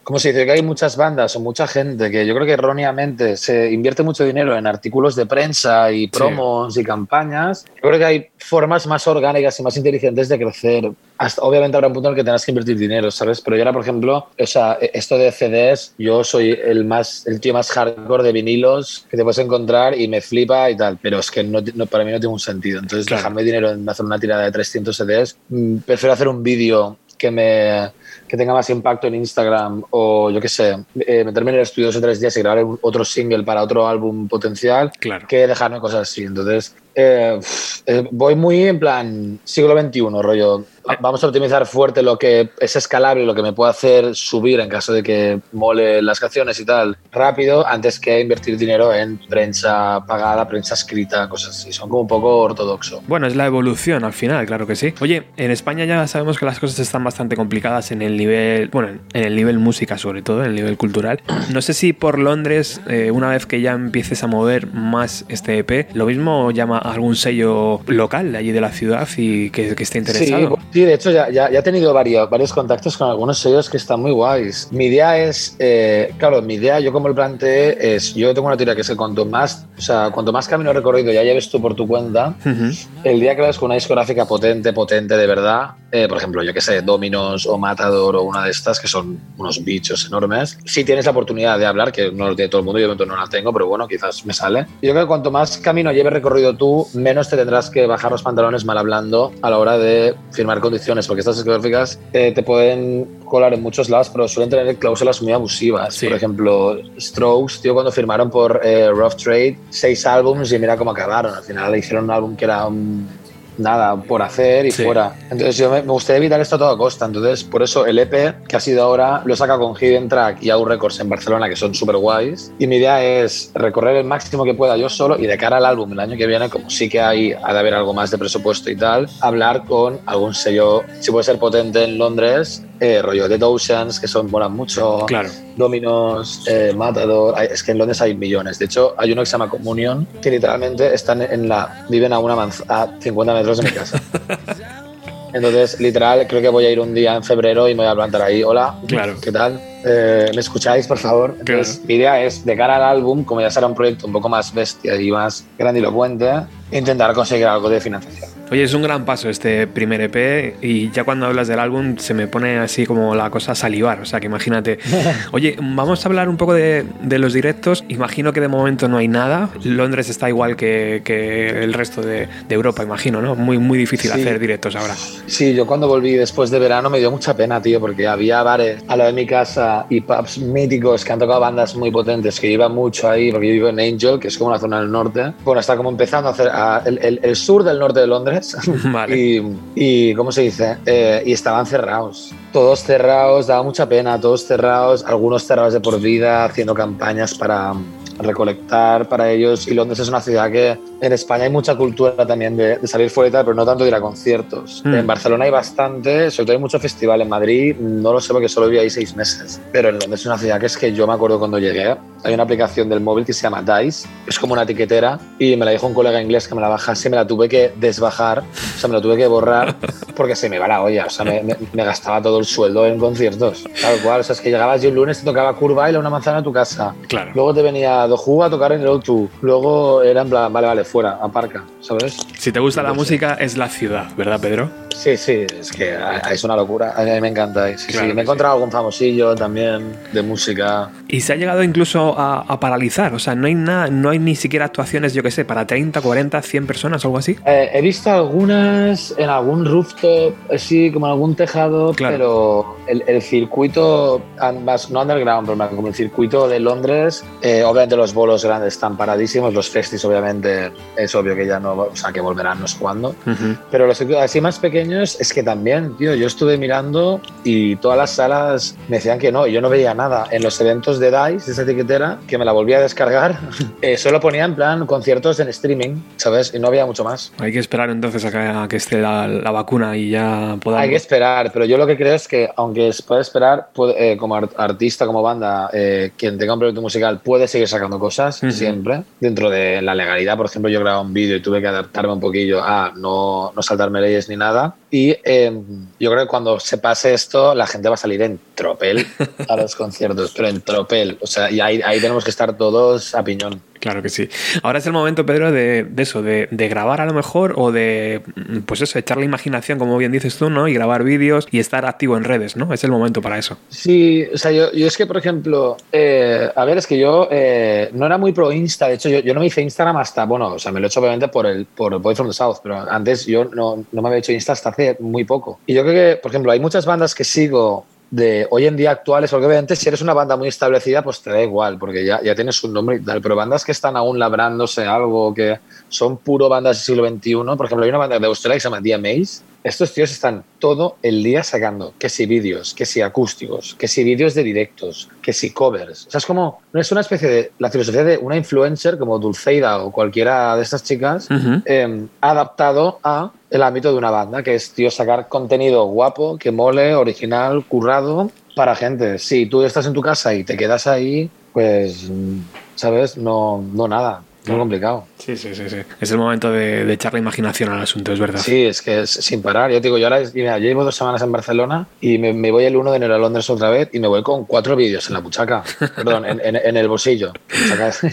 como 0.05 0.19
se 0.19 0.29
dice 0.31 0.45
que 0.45 0.51
hay 0.51 0.61
muchas 0.61 0.95
bandas 0.97 1.35
o 1.35 1.39
mucha 1.39 1.65
gente 1.65 2.11
que 2.11 2.25
yo 2.27 2.35
creo 2.35 2.45
que 2.45 2.53
erróneamente 2.53 3.35
se 3.37 3.71
invierte 3.71 4.03
mucho 4.03 4.23
dinero 4.23 4.55
en 4.55 4.67
artículos 4.67 5.15
de 5.15 5.25
prensa 5.25 5.91
y 5.91 6.07
promos 6.07 6.77
y 6.77 6.83
campañas, 6.83 7.65
yo 7.65 7.81
creo 7.89 7.97
que 7.97 8.05
hay 8.05 8.27
formas 8.37 8.85
más 8.85 9.07
orgánicas 9.07 9.59
y 9.59 9.63
más 9.63 9.75
inteligentes 9.77 10.29
de 10.29 10.37
crecer. 10.37 10.91
Hasta, 11.17 11.41
obviamente 11.41 11.75
habrá 11.77 11.87
un 11.87 11.93
punto 11.93 12.09
en 12.09 12.13
el 12.13 12.17
que 12.19 12.23
tengas 12.23 12.45
que 12.45 12.51
invertir 12.51 12.77
dinero, 12.77 13.09
¿sabes? 13.09 13.41
Pero 13.41 13.55
yo 13.57 13.63
ahora, 13.63 13.73
por 13.73 13.81
ejemplo, 13.81 14.27
o 14.39 14.45
sea, 14.45 14.77
esto 14.93 15.17
de 15.17 15.31
CDs, 15.31 15.95
yo 15.97 16.23
soy 16.23 16.51
el 16.51 16.85
más 16.85 17.25
el 17.25 17.39
tío 17.39 17.53
más 17.53 17.71
hardcore 17.71 18.23
de 18.23 18.31
vinilos 18.31 19.07
que 19.09 19.17
te 19.17 19.23
puedes 19.23 19.39
encontrar 19.39 19.99
y 19.99 20.07
me 20.07 20.21
flipa 20.21 20.69
y 20.69 20.77
tal, 20.77 20.99
pero 21.01 21.17
es 21.17 21.31
que 21.31 21.43
no, 21.43 21.61
no- 21.73 21.87
para 21.87 22.03
mí 22.05 22.11
no 22.11 22.19
tiene 22.19 22.31
un 22.33 22.39
sentido. 22.39 22.79
Entonces, 22.79 23.07
Claro. 23.07 23.21
dejarme 23.21 23.43
dinero 23.43 23.71
en 23.71 23.89
hacer 23.89 24.05
una 24.05 24.19
tirada 24.19 24.43
de 24.43 24.51
300 24.51 24.95
CDs, 24.95 25.35
mm, 25.49 25.77
prefiero 25.77 26.13
hacer 26.13 26.27
un 26.27 26.43
vídeo 26.43 26.97
que 27.17 27.31
me 27.31 27.91
que 28.27 28.37
tenga 28.37 28.53
más 28.53 28.69
impacto 28.69 29.07
en 29.07 29.15
Instagram 29.15 29.83
o 29.91 30.29
yo 30.31 30.41
qué 30.41 30.49
sé, 30.49 30.77
eh, 30.99 31.23
meterme 31.23 31.51
en 31.51 31.55
el 31.57 31.61
estudio 31.63 31.87
dos 31.87 31.95
o 31.97 32.01
tres 32.01 32.19
días 32.19 32.35
y 32.37 32.41
grabar 32.41 32.65
otro 32.81 33.05
single 33.05 33.43
para 33.43 33.61
otro 33.61 33.87
álbum 33.87 34.27
potencial 34.27 34.91
Claro. 34.99 35.27
que 35.27 35.47
dejarme 35.47 35.79
cosas 35.79 36.01
así. 36.09 36.23
Entonces, 36.23 36.75
eh, 36.95 37.39
eh, 37.85 38.07
voy 38.11 38.35
muy 38.35 38.63
en 38.67 38.79
plan 38.79 39.39
siglo 39.43 39.79
XXI, 39.79 40.01
rollo. 40.21 40.65
Va- 40.87 40.97
Vamos 41.01 41.23
a 41.23 41.27
optimizar 41.27 41.65
fuerte 41.65 42.01
lo 42.03 42.17
que 42.17 42.49
es 42.59 42.75
escalable, 42.75 43.25
lo 43.25 43.33
que 43.35 43.41
me 43.41 43.53
puede 43.53 43.71
hacer 43.71 44.15
subir 44.15 44.59
en 44.59 44.69
caso 44.69 44.93
de 44.93 45.01
que 45.03 45.39
mole 45.51 46.01
las 46.01 46.19
canciones 46.19 46.59
y 46.59 46.65
tal, 46.65 46.97
rápido, 47.11 47.65
antes 47.67 47.99
que 47.99 48.19
invertir 48.21 48.57
dinero 48.57 48.93
en 48.93 49.17
prensa 49.29 50.03
pagada, 50.07 50.47
prensa 50.47 50.73
escrita, 50.75 51.27
cosas 51.27 51.49
así. 51.59 51.73
Son 51.73 51.89
como 51.89 52.01
un 52.03 52.07
poco 52.07 52.37
ortodoxo. 52.37 53.01
Bueno, 53.07 53.27
es 53.27 53.35
la 53.35 53.45
evolución 53.47 54.03
al 54.03 54.13
final, 54.13 54.45
claro 54.45 54.67
que 54.67 54.75
sí. 54.75 54.93
Oye, 55.01 55.23
en 55.37 55.51
España 55.51 55.85
ya 55.85 56.07
sabemos 56.07 56.37
que 56.39 56.45
las 56.45 56.59
cosas 56.59 56.79
están 56.79 57.03
bastante 57.03 57.35
complicadas 57.35 57.91
en 57.91 58.01
el 58.01 58.15
nivel, 58.17 58.69
bueno, 58.69 58.99
en 59.13 59.23
el 59.23 59.35
nivel 59.35 59.59
música 59.59 59.97
sobre 59.97 60.21
todo, 60.21 60.41
en 60.43 60.49
el 60.51 60.55
nivel 60.55 60.77
cultural. 60.77 61.21
No 61.51 61.61
sé 61.61 61.73
si 61.73 61.93
por 61.93 62.19
Londres, 62.19 62.79
eh, 62.87 63.11
una 63.11 63.29
vez 63.29 63.45
que 63.45 63.59
ya 63.61 63.73
empieces 63.73 64.23
a 64.23 64.27
mover 64.27 64.67
más 64.71 65.25
este 65.29 65.57
EP, 65.57 65.89
lo 65.93 66.05
mismo 66.05 66.51
llama 66.51 66.77
algún 66.91 67.15
sello 67.15 67.81
local 67.87 68.31
de 68.31 68.37
allí 68.37 68.51
de 68.51 68.61
la 68.61 68.71
ciudad 68.71 69.07
y 69.17 69.49
que, 69.49 69.75
que 69.75 69.83
esté 69.83 69.97
interesado. 69.97 70.57
Sí, 70.61 70.67
sí, 70.73 70.81
de 70.81 70.93
hecho 70.93 71.11
ya, 71.11 71.29
ya, 71.29 71.49
ya 71.49 71.59
he 71.59 71.63
tenido 71.63 71.93
varios, 71.93 72.29
varios 72.29 72.53
contactos 72.53 72.97
con 72.97 73.09
algunos 73.09 73.37
sellos 73.39 73.69
que 73.69 73.77
están 73.77 74.01
muy 74.01 74.11
guays. 74.11 74.69
Mi 74.71 74.85
idea 74.85 75.17
es, 75.17 75.55
eh, 75.59 76.13
claro, 76.17 76.41
mi 76.41 76.55
idea, 76.55 76.79
yo 76.79 76.91
como 76.91 77.07
lo 77.07 77.15
planteé, 77.15 77.95
es, 77.95 78.13
yo 78.13 78.33
tengo 78.33 78.47
una 78.47 78.57
teoría 78.57 78.75
que 78.75 78.81
es 78.81 78.89
que 78.89 78.95
cuanto 78.95 79.25
más, 79.25 79.65
o 79.77 79.81
sea, 79.81 80.11
cuanto 80.11 80.31
más 80.31 80.47
camino 80.47 80.73
recorrido 80.73 81.11
ya 81.11 81.23
lleves 81.23 81.49
tú 81.49 81.61
por 81.61 81.75
tu 81.75 81.87
cuenta, 81.87 82.35
Ujú. 82.45 82.71
el 83.03 83.19
día 83.19 83.35
que 83.35 83.41
vas 83.41 83.57
con 83.57 83.67
una 83.67 83.75
discográfica 83.75 84.25
potente, 84.25 84.73
potente 84.73 85.17
de 85.17 85.27
verdad, 85.27 85.71
eh, 85.95 86.07
por 86.07 86.17
ejemplo, 86.17 86.43
yo 86.43 86.53
que 86.53 86.61
sé, 86.61 86.81
Dominos 86.81 87.45
o 87.45 87.57
Matador 87.57 88.15
o 88.17 88.23
una 88.23 88.43
de 88.43 88.51
estas, 88.51 88.79
que 88.79 88.87
son 88.87 89.19
unos 89.37 89.63
bichos 89.63 90.05
enormes, 90.07 90.57
si 90.65 90.83
tienes 90.83 91.05
la 91.05 91.11
oportunidad 91.11 91.57
de 91.57 91.65
hablar, 91.65 91.91
que 91.91 92.11
no 92.11 92.27
lo 92.27 92.35
tiene 92.35 92.49
todo 92.49 92.59
el 92.59 92.65
mundo, 92.65 92.79
yo 92.79 92.93
no 93.05 93.15
la 93.15 93.27
tengo, 93.27 93.51
pero 93.53 93.67
bueno, 93.67 93.87
quizás 93.87 94.25
me 94.25 94.33
sale. 94.33 94.65
Yo 94.81 94.91
creo 94.91 95.03
que 95.03 95.07
cuanto 95.07 95.31
más 95.31 95.57
camino 95.57 95.91
lleves 95.91 96.13
recorrido 96.13 96.55
tú, 96.55 96.87
menos 96.93 97.29
te 97.29 97.37
tendrás 97.37 97.69
que 97.69 97.85
bajar 97.87 98.11
los 98.11 98.21
pantalones 98.23 98.65
mal 98.65 98.77
hablando 98.77 99.31
a 99.41 99.49
la 99.49 99.57
hora 99.57 99.77
de 99.77 100.15
firmar 100.31 100.59
condiciones, 100.59 101.07
porque 101.07 101.21
estas 101.21 101.35
discográficas 101.37 101.99
eh, 102.13 102.31
te 102.33 102.43
pueden 102.43 103.19
colar 103.25 103.53
en 103.53 103.61
muchos 103.61 103.89
lados, 103.89 104.09
pero 104.09 104.27
suelen 104.27 104.49
tener 104.49 104.75
cláusulas 104.77 105.21
muy 105.21 105.31
abusivas. 105.33 105.95
Sí. 105.95 106.07
Por 106.07 106.15
ejemplo, 106.17 106.77
Strokes, 106.99 107.59
tío, 107.61 107.73
cuando 107.73 107.91
firmaron 107.91 108.29
por 108.29 108.61
eh, 108.63 108.89
Rough 108.89 109.15
Trade, 109.15 109.57
seis 109.69 110.05
álbums 110.05 110.51
y 110.51 110.59
mira 110.59 110.77
cómo 110.77 110.91
acabaron. 110.91 111.33
Al 111.33 111.43
final 111.43 111.71
le 111.71 111.79
hicieron 111.79 112.05
un 112.05 112.11
álbum 112.11 112.35
que 112.35 112.45
era 112.45 112.65
un- 112.67 113.07
nada 113.57 113.95
por 113.95 114.21
hacer 114.21 114.65
y 114.65 114.71
Sí. 114.71 114.83
fuera. 114.83 115.15
Entonces 115.31 115.57
yo 115.57 115.69
me, 115.69 115.81
me 115.81 115.91
gustaría 115.91 116.17
evitar 116.17 116.39
esto 116.41 116.55
a 116.55 116.59
toda 116.59 116.77
costa. 116.77 117.05
Entonces 117.05 117.43
por 117.43 117.63
eso 117.63 117.85
el 117.85 117.97
EP 117.99 118.35
que 118.47 118.55
ha 118.55 118.59
sido 118.59 118.83
ahora 118.83 119.21
lo 119.25 119.35
saca 119.35 119.57
con 119.57 119.75
Hidden 119.75 120.09
Track 120.09 120.41
y 120.43 120.49
Au 120.49 120.65
Records 120.65 120.99
en 120.99 121.09
Barcelona 121.09 121.49
que 121.49 121.55
son 121.55 121.73
súper 121.73 121.97
guays. 121.97 122.51
Y 122.59 122.67
mi 122.67 122.77
idea 122.77 123.03
es 123.03 123.51
recorrer 123.53 123.97
el 123.97 124.05
máximo 124.05 124.43
que 124.43 124.53
pueda 124.53 124.77
yo 124.77 124.89
solo 124.89 125.17
y 125.19 125.27
de 125.27 125.37
cara 125.37 125.57
al 125.57 125.65
álbum 125.65 125.91
el 125.93 125.99
año 125.99 126.17
que 126.17 126.27
viene, 126.27 126.49
como 126.49 126.69
sí 126.69 126.89
que 126.89 126.99
hay, 127.01 127.33
ha 127.33 127.53
de 127.53 127.59
haber 127.59 127.73
algo 127.73 127.93
más 127.93 128.11
de 128.11 128.17
presupuesto 128.17 128.69
y 128.69 128.75
tal, 128.75 129.07
hablar 129.21 129.65
con 129.65 129.99
algún 130.05 130.33
sello, 130.33 130.83
si 130.99 131.11
puede 131.11 131.23
ser 131.23 131.37
potente 131.39 131.83
en 131.83 131.97
Londres, 131.97 132.63
eh, 132.79 133.01
rollo 133.01 133.27
Dead 133.27 133.41
Oceans, 133.41 133.99
que 133.99 134.07
son 134.07 134.29
molan 134.29 134.53
mucho. 134.53 135.05
Claro. 135.07 135.29
Dominos, 135.55 136.43
eh, 136.47 136.73
Matador, 136.75 137.33
hay- 137.37 137.47
es 137.51 137.63
que 137.63 137.71
en 137.71 137.77
Londres 137.77 138.01
hay 138.01 138.13
millones. 138.15 138.59
De 138.59 138.65
hecho, 138.65 138.93
hay 138.97 139.11
uno 139.11 139.21
que 139.21 139.25
se 139.27 139.31
llama 139.33 139.49
Communion, 139.49 140.07
que 140.21 140.31
literalmente 140.31 140.93
están 140.93 141.21
en 141.21 141.47
la, 141.49 141.85
viven 141.89 142.11
a, 142.13 142.19
una 142.19 142.35
manz- 142.35 142.63
a 142.69 142.89
50 142.99 143.33
metros 143.33 143.57
de 143.59 143.63
mi 143.63 143.71
casa. 143.71 144.01
Entonces, 145.33 145.81
literal, 145.81 146.25
creo 146.29 146.41
que 146.41 146.47
voy 146.47 146.65
a 146.65 146.71
ir 146.71 146.79
un 146.79 146.93
día 146.93 147.13
en 147.15 147.21
febrero 147.23 147.67
y 147.67 147.75
me 147.75 147.83
voy 147.83 147.91
a 147.91 147.95
plantar 147.95 148.21
ahí. 148.21 148.41
Hola, 148.41 148.73
Claro. 148.87 149.15
¿qué 149.21 149.33
tal? 149.33 149.59
Eh, 149.85 150.31
¿Me 150.33 150.39
escucháis, 150.39 150.87
por 150.87 150.97
favor? 150.97 151.35
Entonces, 151.37 151.81
mi 151.85 151.95
idea 151.95 152.23
es, 152.23 152.45
de 152.45 152.55
cara 152.55 152.77
al 152.77 152.83
álbum, 152.83 153.25
como 153.25 153.41
ya 153.41 153.51
será 153.51 153.67
un 153.67 153.75
proyecto 153.75 154.07
un 154.07 154.13
poco 154.13 154.29
más 154.29 154.53
bestia 154.53 154.95
y 154.99 155.11
más 155.11 155.43
grandilocuente, 155.59 156.31
intentar 156.71 157.13
conseguir 157.13 157.47
algo 157.47 157.69
de 157.69 157.81
financiación. 157.81 158.29
Oye, 158.51 158.61
es 158.63 158.75
un 158.75 158.83
gran 158.83 159.05
paso 159.05 159.27
este 159.27 159.65
primer 159.65 160.01
EP 160.01 160.55
y 160.63 160.91
ya 160.91 161.03
cuando 161.03 161.25
hablas 161.25 161.47
del 161.47 161.57
álbum 161.59 161.97
se 161.97 162.13
me 162.13 162.27
pone 162.27 162.59
así 162.59 162.85
como 162.85 163.15
la 163.15 163.31
cosa 163.31 163.55
salivar, 163.55 163.99
o 164.01 164.05
sea 164.05 164.19
que 164.19 164.27
imagínate. 164.27 164.77
Oye, 165.31 165.55
vamos 165.59 166.05
a 166.05 166.09
hablar 166.09 166.29
un 166.29 166.37
poco 166.37 166.53
de, 166.53 166.85
de 167.01 167.17
los 167.17 167.33
directos. 167.33 167.83
Imagino 167.89 168.33
que 168.33 168.41
de 168.41 168.47
momento 168.47 168.87
no 168.87 168.97
hay 168.97 169.07
nada. 169.07 169.49
Londres 169.63 170.09
está 170.09 170.29
igual 170.29 170.55
que, 170.55 171.01
que 171.03 171.63
el 171.63 171.73
resto 171.73 172.03
de, 172.03 172.27
de 172.47 172.55
Europa, 172.55 172.83
imagino, 172.83 173.19
¿no? 173.19 173.35
Muy, 173.35 173.57
muy 173.57 173.79
difícil 173.79 174.11
Sí. 174.11 174.21
hacer 174.21 174.37
directos 174.39 174.75
ahora. 174.75 174.93
Sí, 175.25 175.55
yo 175.55 175.65
cuando 175.65 175.87
volví 175.87 176.11
después 176.13 176.51
de 176.51 176.59
verano 176.59 176.91
me 176.91 176.99
dio 176.99 177.09
mucha 177.09 177.35
pena, 177.35 177.59
tío, 177.63 177.79
porque 177.79 178.05
había 178.07 178.43
bares 178.43 178.83
a 178.87 178.95
la 178.95 179.07
de 179.07 179.13
mi 179.13 179.25
casa 179.25 179.87
y 179.89 180.01
pubs 180.01 180.37
míticos 180.37 181.03
que 181.03 181.11
han 181.11 181.17
tocado 181.19 181.39
bandas 181.39 181.75
muy 181.75 181.89
potentes, 181.89 182.39
que 182.39 182.51
iba 182.51 182.69
mucho 182.69 183.09
ahí, 183.09 183.31
porque 183.31 183.47
yo 183.47 183.53
vivo 183.53 183.69
en 183.69 183.79
Angel, 183.79 184.19
que 184.19 184.27
es 184.27 184.37
como 184.37 184.51
una 184.51 184.59
zona 184.59 184.81
del 184.81 184.91
norte. 184.91 185.33
Bueno, 185.43 185.59
está 185.61 185.75
como 185.75 185.89
empezando 185.89 186.29
a 186.29 186.31
hacer 186.33 186.47
a- 186.49 186.83
el, 186.85 186.99
el- 186.99 187.19
el 187.23 187.35
sur 187.35 187.63
del 187.63 187.79
norte 187.79 188.01
de 188.01 188.05
Londres. 188.07 188.34
Vale. 188.91 189.17
Y, 189.17 189.59
y, 189.75 190.13
¿cómo 190.15 190.31
se 190.31 190.41
dice? 190.41 190.77
Eh, 190.85 191.23
y 191.25 191.33
estaban 191.33 191.65
cerrados. 191.65 192.33
Todos 192.51 192.81
cerrados, 192.81 193.47
daba 193.47 193.63
mucha 193.63 193.87
pena, 193.87 194.19
todos 194.19 194.45
cerrados, 194.45 195.03
algunos 195.05 195.43
cerrados 195.43 195.73
de 195.73 195.79
por 195.79 195.99
vida, 195.99 196.45
haciendo 196.45 196.73
campañas 196.73 197.33
para 197.35 197.73
recolectar 198.19 199.07
para 199.07 199.31
ellos. 199.31 199.67
Y 199.67 199.73
Londres 199.73 199.99
es 199.99 200.09
una 200.09 200.21
ciudad 200.21 200.51
que 200.51 200.77
en 201.01 201.13
España 201.13 201.43
hay 201.45 201.49
mucha 201.49 201.75
cultura 201.75 202.25
también 202.25 202.55
de, 202.57 202.77
de 202.77 202.87
salir 202.87 203.09
fuera 203.09 203.29
y 203.29 203.31
tal, 203.31 203.45
pero 203.45 203.55
no 203.55 203.65
tanto 203.65 203.83
de 203.83 203.89
ir 203.89 203.95
a 203.95 204.01
conciertos. 204.01 204.81
Mm. 204.85 204.93
En 204.95 205.07
Barcelona 205.07 205.45
hay 205.45 205.51
bastante, 205.51 206.31
sobre 206.31 206.45
todo 206.47 206.53
hay 206.55 206.61
mucho 206.61 206.79
festival. 206.79 207.21
En 207.21 207.29
Madrid 207.29 207.75
no 207.79 208.13
lo 208.13 208.21
sé 208.21 208.33
porque 208.33 208.49
solo 208.49 208.67
viví 208.67 208.79
ahí 208.79 208.89
seis 208.89 209.15
meses. 209.15 209.61
Pero 209.71 209.89
en 209.89 209.99
Londres 209.99 210.21
es 210.21 210.25
una 210.25 210.37
ciudad 210.37 210.59
que 210.59 210.65
es 210.67 210.77
que 210.77 210.93
yo 210.93 211.07
me 211.07 211.13
acuerdo 211.13 211.39
cuando 211.39 211.59
llegué, 211.59 211.95
hay 212.23 212.33
una 212.33 212.43
aplicación 212.43 212.89
del 212.89 213.01
móvil 213.01 213.25
que 213.25 213.33
se 213.33 213.43
llama 213.43 213.61
Dice, 213.61 214.07
es 214.27 214.39
como 214.39 214.53
una 214.53 214.63
etiquetera, 214.63 215.19
y 215.37 215.55
me 215.55 215.65
la 215.65 215.71
dijo 215.71 215.85
un 215.87 215.93
colega 215.93 216.21
inglés 216.21 216.47
que 216.47 216.55
me 216.55 216.61
la 216.61 216.69
bajase 216.69 217.07
y 217.07 217.11
me 217.11 217.17
la 217.17 217.27
tuve 217.27 217.47
que 217.47 217.71
desbajar, 217.75 218.39
o 218.39 218.79
sea, 218.79 218.87
me 218.87 218.95
la 218.95 219.01
tuve 219.01 219.15
que 219.17 219.27
borrar 219.27 219.75
porque 220.15 220.35
se 220.35 220.49
me 220.49 220.57
va 220.57 220.67
la 220.67 220.81
olla, 220.81 221.05
o 221.05 221.09
sea, 221.09 221.23
me, 221.25 221.43
me- 221.43 221.55
me 221.73 221.83
gastaba 221.83 222.21
todo 222.21 222.39
el 222.39 222.45
sueldo 222.45 222.85
en 222.87 222.97
conciertos, 222.97 223.63
tal 223.81 223.99
cual, 223.99 224.21
o 224.21 224.23
sea, 224.23 224.33
es 224.33 224.41
que 224.41 224.49
llegabas 224.49 224.83
y 224.83 224.87
un 224.87 224.95
lunes 224.95 225.19
te 225.19 225.25
tocaba 225.25 225.53
Curva 225.55 225.91
y 225.91 225.95
una 225.95 226.09
manzana 226.09 226.39
a 226.39 226.43
tu 226.43 226.51
casa, 226.51 226.95
Claro. 227.07 227.31
luego 227.35 227.53
te 227.53 227.61
venía 227.61 228.04
Doju 228.07 228.43
a 228.43 228.49
tocar 228.49 228.71
en 228.73 228.81
el 228.81 228.87
O2, 228.87 229.27
luego 229.41 230.01
era 230.03 230.21
en 230.21 230.29
plan, 230.29 230.51
vale, 230.51 230.67
vale, 230.67 230.83
fuera, 230.83 231.17
aparca, 231.21 231.63
¿sabes? 231.81 232.17
Si 232.37 232.51
te 232.51 232.59
gusta 232.59 232.81
la 232.83 232.93
música, 232.93 233.35
es 233.39 233.57
la 233.57 233.69
ciudad, 233.69 234.07
¿verdad, 234.17 234.39
Pedro? 234.39 234.69
Sí, 234.95 235.17
sí, 235.17 235.45
es 235.59 235.71
que 235.71 235.91
ah, 235.93 236.21
es 236.31 236.43
una 236.43 236.55
locura, 236.55 236.93
a 236.95 237.03
mí 237.03 237.11
me 237.21 237.27
encanta, 237.27 237.67
sí, 237.77 237.87
Claro 237.91 238.07
sí, 238.07 238.13
me 238.13 238.21
he 238.21 238.23
encontrado 238.23 238.53
algún 238.55 238.71
famosillo 238.71 239.35
también 239.35 239.93
de 240.13 240.21
música, 240.21 240.89
Y 241.09 241.21
se 241.21 241.33
ha 241.33 241.35
llegado 241.35 241.63
incluso 241.63 242.17
a, 242.17 242.41
a 242.47 242.59
paralizar, 242.59 243.13
o 243.13 243.19
sea, 243.19 243.35
no 243.35 243.47
hay 243.47 243.55
nada, 243.55 243.87
no 243.87 244.09
hay 244.09 244.19
ni 244.19 244.35
siquiera 244.35 244.65
actuaciones, 244.65 245.13
yo 245.13 245.21
qué 245.21 245.31
sé, 245.31 245.43
para 245.45 245.67
30, 245.67 245.99
40, 246.01 246.41
100 246.41 246.67
personas 246.67 247.03
o 247.03 247.09
algo 247.09 247.17
así. 247.17 247.35
Eh, 247.45 247.69
he 247.73 247.81
visto 247.81 248.09
algunas 248.09 249.13
en 249.17 249.29
algún 249.29 249.65
rooftop, 249.65 250.33
así 250.51 250.91
como 250.91 251.07
en 251.07 251.11
algún 251.11 251.35
tejado, 251.35 251.93
Claro. 251.93 252.13
pero 252.15 252.75
el, 252.87 253.03
el 253.07 253.21
circuito, 253.21 254.21
más, 254.63 254.89
no 254.91 255.01
underground, 255.01 255.45
pero 255.47 255.55
más 255.57 255.69
como 255.69 255.87
el 255.89 255.93
circuito 255.95 256.47
de 256.47 256.59
Londres, 256.59 257.23
eh, 257.41 257.63
obviamente 257.63 257.94
los 257.95 258.13
bolos 258.13 258.43
grandes 258.45 258.73
están 258.75 258.97
paradísimos, 258.97 259.53
los 259.53 259.69
festis 259.69 260.03
obviamente 260.05 260.71
es 260.97 261.13
obvio 261.15 261.35
que 261.35 261.45
ya 261.45 261.59
no 261.59 261.73
o 261.73 261.95
sea, 261.95 262.11
que 262.11 262.21
volverán 262.21 262.59
no 262.59 262.67
sé 262.67 262.77
cuándo. 262.79 263.09
Ujú. 263.25 263.55
Pero 263.71 263.87
los 263.87 264.01
así 264.01 264.41
más 264.41 264.59
pequeños 264.59 265.19
es 265.19 265.33
que 265.33 265.43
también, 265.43 265.95
tío, 265.97 266.15
yo 266.15 266.27
estuve 266.27 266.57
mirando 266.57 267.21
y 267.43 267.75
todas 267.77 267.97
las 267.97 268.11
salas 268.11 268.75
me 268.87 268.97
decían 268.97 269.19
que 269.19 269.31
no, 269.31 269.47
yo 269.47 269.61
no 269.61 269.69
veía 269.69 269.93
nada. 269.93 270.25
En 270.31 270.43
los 270.43 270.59
eventos 270.61 270.99
de 270.99 271.11
DICE, 271.11 271.45
de 271.45 271.51
esa 271.51 271.61
etiquetera, 271.63 272.19
que 272.27 272.37
me 272.37 272.45
la 272.45 272.51
volví 272.51 272.73
a 272.73 272.79
descargar, 272.81 273.37
eh, 273.81 273.97
solo 273.97 274.19
ponía 274.19 274.45
en 274.45 274.55
plan 274.55 274.85
conciertos 274.85 275.39
en 275.39 275.49
streaming, 275.49 276.01
¿sabes? 276.17 276.53
Y 276.53 276.59
no 276.59 276.67
había 276.67 276.85
mucho 276.85 277.03
más. 277.03 277.31
Hay 277.39 277.51
que 277.51 277.59
esperar 277.59 277.89
entonces 277.89 278.23
a 278.25 278.31
que, 278.31 278.37
a 278.37 278.67
que 278.69 278.77
esté 278.77 278.99
la, 279.01 279.27
la 279.27 279.51
vacuna 279.51 279.95
y 279.97 280.09
ya 280.11 280.57
podamos. 280.63 280.83
Hay 280.83 280.89
que 280.89 280.95
esperar, 280.95 281.51
pero 281.53 281.65
yo 281.65 281.77
lo 281.77 281.85
que 281.87 281.97
creo 281.97 282.13
es 282.15 282.27
que, 282.27 282.49
aunque 282.55 282.91
se 282.93 283.03
puede 283.03 283.21
esperar, 283.21 283.69
puede- 283.73 284.13
eh, 284.13 284.17
como 284.17 284.35
art- 284.35 284.53
artista, 284.57 285.05
como 285.05 285.21
banda, 285.21 285.69
eh, 285.73 286.11
quien 286.17 286.37
tenga 286.37 286.53
un 286.53 286.59
proyecto 286.59 286.81
musical 286.81 287.19
puede 287.19 287.47
seguir 287.47 287.67
sacando 287.67 287.84
cosas 287.89 288.41
siempre, 288.49 289.03
dentro 289.19 289.49
de 289.49 289.81
la 289.81 289.95
legalidad. 289.95 290.37
Por 290.37 290.45
ejemplo, 290.45 290.69
yo 290.69 290.79
grababa 290.79 291.01
un 291.01 291.13
vídeo 291.13 291.37
y 291.37 291.41
tuve 291.41 291.61
que 291.61 291.67
adaptarme 291.67 292.13
un 292.13 292.19
poquillo 292.19 292.63
a 292.63 292.93
no, 292.95 293.51
no 293.55 293.61
saltarme 293.61 294.01
leyes 294.01 294.29
ni 294.29 294.37
nada. 294.37 294.75
Y 294.95 295.13
eh, 295.25 295.51
yo 295.99 296.09
creo 296.09 296.23
que 296.23 296.29
cuando 296.29 296.57
se 296.57 296.77
pase 296.77 297.13
esto, 297.13 297.53
la 297.53 297.67
gente 297.67 297.89
va 297.89 297.95
a 297.95 297.97
salir 297.97 298.21
en 298.21 298.39
tropel 298.55 299.05
a 299.49 299.57
los 299.57 299.75
conciertos, 299.75 300.31
pero 300.33 300.47
en 300.47 300.61
tropel. 300.61 301.17
O 301.19 301.27
sea, 301.27 301.51
y 301.51 301.59
ahí, 301.59 301.81
ahí 301.83 301.99
tenemos 301.99 302.23
que 302.23 302.29
estar 302.29 302.55
todos 302.55 303.13
a 303.13 303.21
piñón. 303.21 303.61
Claro 303.85 304.01
que 304.01 304.09
sí. 304.09 304.29
Ahora 304.63 304.79
es 304.79 304.87
el 304.87 304.93
momento, 304.93 305.27
Pedro, 305.27 305.51
de, 305.51 305.83
de 305.83 306.03
eso, 306.03 306.23
de, 306.23 306.47
de 306.49 306.67
grabar 306.67 307.01
a 307.01 307.05
lo 307.05 307.13
mejor 307.13 307.53
o 307.55 307.71
de, 307.71 308.23
mm, 308.35 308.59
pues 308.61 308.81
eso, 308.81 308.97
echar 308.97 309.17
la 309.17 309.25
imaginación, 309.25 309.77
como 309.77 309.95
bien 309.97 310.11
dices 310.11 310.37
tú, 310.37 310.49
¿no? 310.49 310.67
Y 310.67 310.73
grabar 310.73 311.03
vídeos 311.03 311.47
y 311.51 311.59
estar 311.59 311.85
activo 311.85 312.17
en 312.17 312.23
redes, 312.23 312.55
¿no? 312.55 312.73
Es 312.73 312.83
el 312.83 312.89
momento 312.89 313.21
para 313.21 313.37
eso. 313.37 313.57
Sí, 313.69 314.25
o 314.33 314.39
sea, 314.39 314.51
yo, 314.51 314.71
yo 314.71 314.87
es 314.87 314.97
que, 314.97 315.05
por 315.05 315.17
ejemplo, 315.17 315.77
eh, 315.91 316.49
a 316.55 316.65
ver, 316.65 316.79
es 316.79 316.87
que 316.87 316.97
yo 316.97 317.27
eh, 317.29 317.91
no 317.93 318.07
era 318.07 318.17
muy 318.17 318.31
pro 318.31 318.51
Insta, 318.51 318.87
de 318.87 318.95
hecho, 318.95 319.09
yo, 319.09 319.19
yo 319.19 319.33
no 319.33 319.39
me 319.39 319.45
hice 319.45 319.61
Instagram 319.61 319.97
hasta, 319.97 320.25
bueno, 320.25 320.53
o 320.53 320.59
sea, 320.59 320.71
me 320.71 320.79
lo 320.79 320.87
he 320.87 320.87
hecho 320.87 320.99
obviamente 320.99 321.27
por 321.27 321.45
el 321.45 321.65
por 321.65 321.99
Boy 321.99 322.15
from 322.15 322.29
the 322.29 322.33
South, 322.33 322.57
pero 322.63 322.77
antes 322.89 323.25
yo 323.25 323.45
no, 323.45 323.85
no 323.91 324.01
me 324.01 324.07
había 324.07 324.19
hecho 324.19 324.31
Insta 324.31 324.53
hasta 324.53 324.69
hace 324.69 324.84
muy 324.99 325.23
poco. 325.23 325.59
Y 325.65 325.73
yo 325.73 325.83
creo 325.83 325.93
que, 325.93 326.21
por 326.21 326.31
ejemplo, 326.31 326.51
hay 326.51 326.59
muchas 326.59 326.85
bandas 326.85 327.15
que 327.15 327.23
sigo 327.23 327.85
de 328.11 328.47
hoy 328.49 328.65
en 328.67 328.77
día 328.77 328.91
actuales, 328.91 329.31
porque 329.31 329.45
obviamente 329.45 329.75
si 329.75 329.87
eres 329.87 330.01
una 330.01 330.13
banda 330.13 330.37
muy 330.37 330.47
establecida, 330.47 331.01
pues 331.01 331.21
te 331.21 331.31
da 331.31 331.41
igual, 331.41 331.77
porque 331.77 332.05
ya, 332.05 332.21
ya 332.21 332.35
tienes 332.35 332.63
un 332.63 332.73
nombre 332.73 332.97
y 332.97 332.99
tal, 332.99 333.21
pero 333.21 333.35
bandas 333.35 333.65
que 333.65 333.71
están 333.71 333.97
aún 333.97 334.19
labrándose 334.19 334.85
algo, 334.85 335.33
que 335.33 335.59
son 335.89 336.17
puro 336.17 336.47
bandas 336.47 336.77
del 336.77 336.85
siglo 336.85 337.09
XXI, 337.09 337.57
por 337.57 337.65
ejemplo, 337.65 337.83
hay 337.83 337.89
una 337.89 337.97
banda 337.97 338.19
de 338.19 338.27
Australia 338.27 338.55
que 338.55 338.61
se 338.61 338.69
llama 338.69 338.81
DMAs, 338.81 339.43
estos 339.65 339.93
tíos 339.93 340.11
están 340.11 340.43
todo 340.59 340.97
el 341.01 341.23
día 341.23 341.43
sacando 341.43 341.95
que 341.97 342.07
si 342.07 342.27
vídeos, 342.27 342.75
que 342.75 342.85
si 342.85 343.01
acústicos, 343.01 343.73
que 343.73 343.87
si 343.87 344.03
vídeos 344.03 344.35
de 344.35 344.43
directos, 344.43 345.09
que 345.23 345.33
si 345.33 345.49
covers. 345.49 346.05
O 346.05 346.11
sea, 346.11 346.19
es 346.19 346.25
como, 346.27 346.61
no 346.71 346.79
es 346.79 346.91
una 346.91 347.01
especie 347.01 347.27
de, 347.27 347.51
la 347.57 347.71
filosofía 347.71 348.03
de 348.03 348.19
una 348.19 348.37
influencer 348.37 348.99
como 348.99 349.17
Dulceida 349.17 349.83
o 349.83 349.91
cualquiera 349.91 350.55
de 350.55 350.61
estas 350.61 350.83
chicas, 350.83 351.27
eh, 351.65 352.05
adaptado 352.21 352.99
a 353.03 353.31
el 353.49 353.63
ámbito 353.63 353.91
de 353.91 353.97
una 353.97 354.11
banda, 354.11 354.43
que 354.43 354.53
es, 354.53 354.71
tío, 354.71 354.91
sacar 354.91 355.27
contenido 355.27 355.85
guapo, 355.85 356.37
que 356.37 356.51
mole, 356.51 356.93
original, 356.93 357.65
currado, 357.65 358.29
para 358.55 358.75
gente. 358.75 359.17
Si 359.17 359.47
tú 359.47 359.63
estás 359.63 359.87
en 359.87 359.93
tu 359.93 360.01
casa 360.01 360.35
y 360.35 360.43
te 360.43 360.57
quedas 360.57 360.85
ahí, 360.85 361.27
pues, 361.53 362.07
mm, 362.07 362.39
¿sabes? 362.75 363.17
No, 363.17 363.63
no 363.73 363.87
nada. 363.87 364.21
Muy 364.47 364.57
complicado. 364.59 365.05
Sí, 365.17 365.35
sí, 365.37 365.55
sí, 365.55 365.69
sí. 365.69 365.77
Es 365.99 366.11
el 366.11 366.17
momento 366.17 366.51
de, 366.51 366.85
de 366.85 366.93
echar 366.93 367.13
la 367.13 367.19
imaginación 367.19 367.69
al 367.69 367.81
asunto, 367.81 368.13
es 368.13 368.19
verdad. 368.19 368.39
Sí, 368.39 368.63
es 368.65 368.81
que 368.81 369.01
es 369.01 369.09
sin 369.09 369.41
parar. 369.41 369.71
Yo 369.71 369.77
te 369.81 369.87
digo, 369.87 369.97
yo 369.97 370.05
ahora 370.07 370.21
mira, 370.33 370.57
yo 370.59 370.65
llevo 370.65 370.83
dos 370.83 370.95
semanas 370.95 371.21
en 371.21 371.31
Barcelona 371.31 371.87
y 372.01 372.17
me, 372.17 372.33
me 372.33 372.51
voy 372.51 372.65
el 372.65 372.75
1 372.75 372.91
de 372.91 372.97
enero 372.97 373.15
a 373.15 373.17
Londres 373.17 373.49
otra 373.49 373.69
vez 373.69 373.89
y 373.93 373.99
me 373.99 374.07
voy 374.07 374.21
con 374.23 374.45
cuatro 374.45 374.75
vídeos 374.75 375.07
en 375.07 375.13
la 375.13 375.19
buchaca. 375.19 375.63
Perdón, 375.95 376.25
en, 376.25 376.39
en- 376.43 376.55
en 376.55 376.77
el 376.77 376.87
bolsillo. 376.87 377.33
No 377.75 377.91
sé 377.91 378.09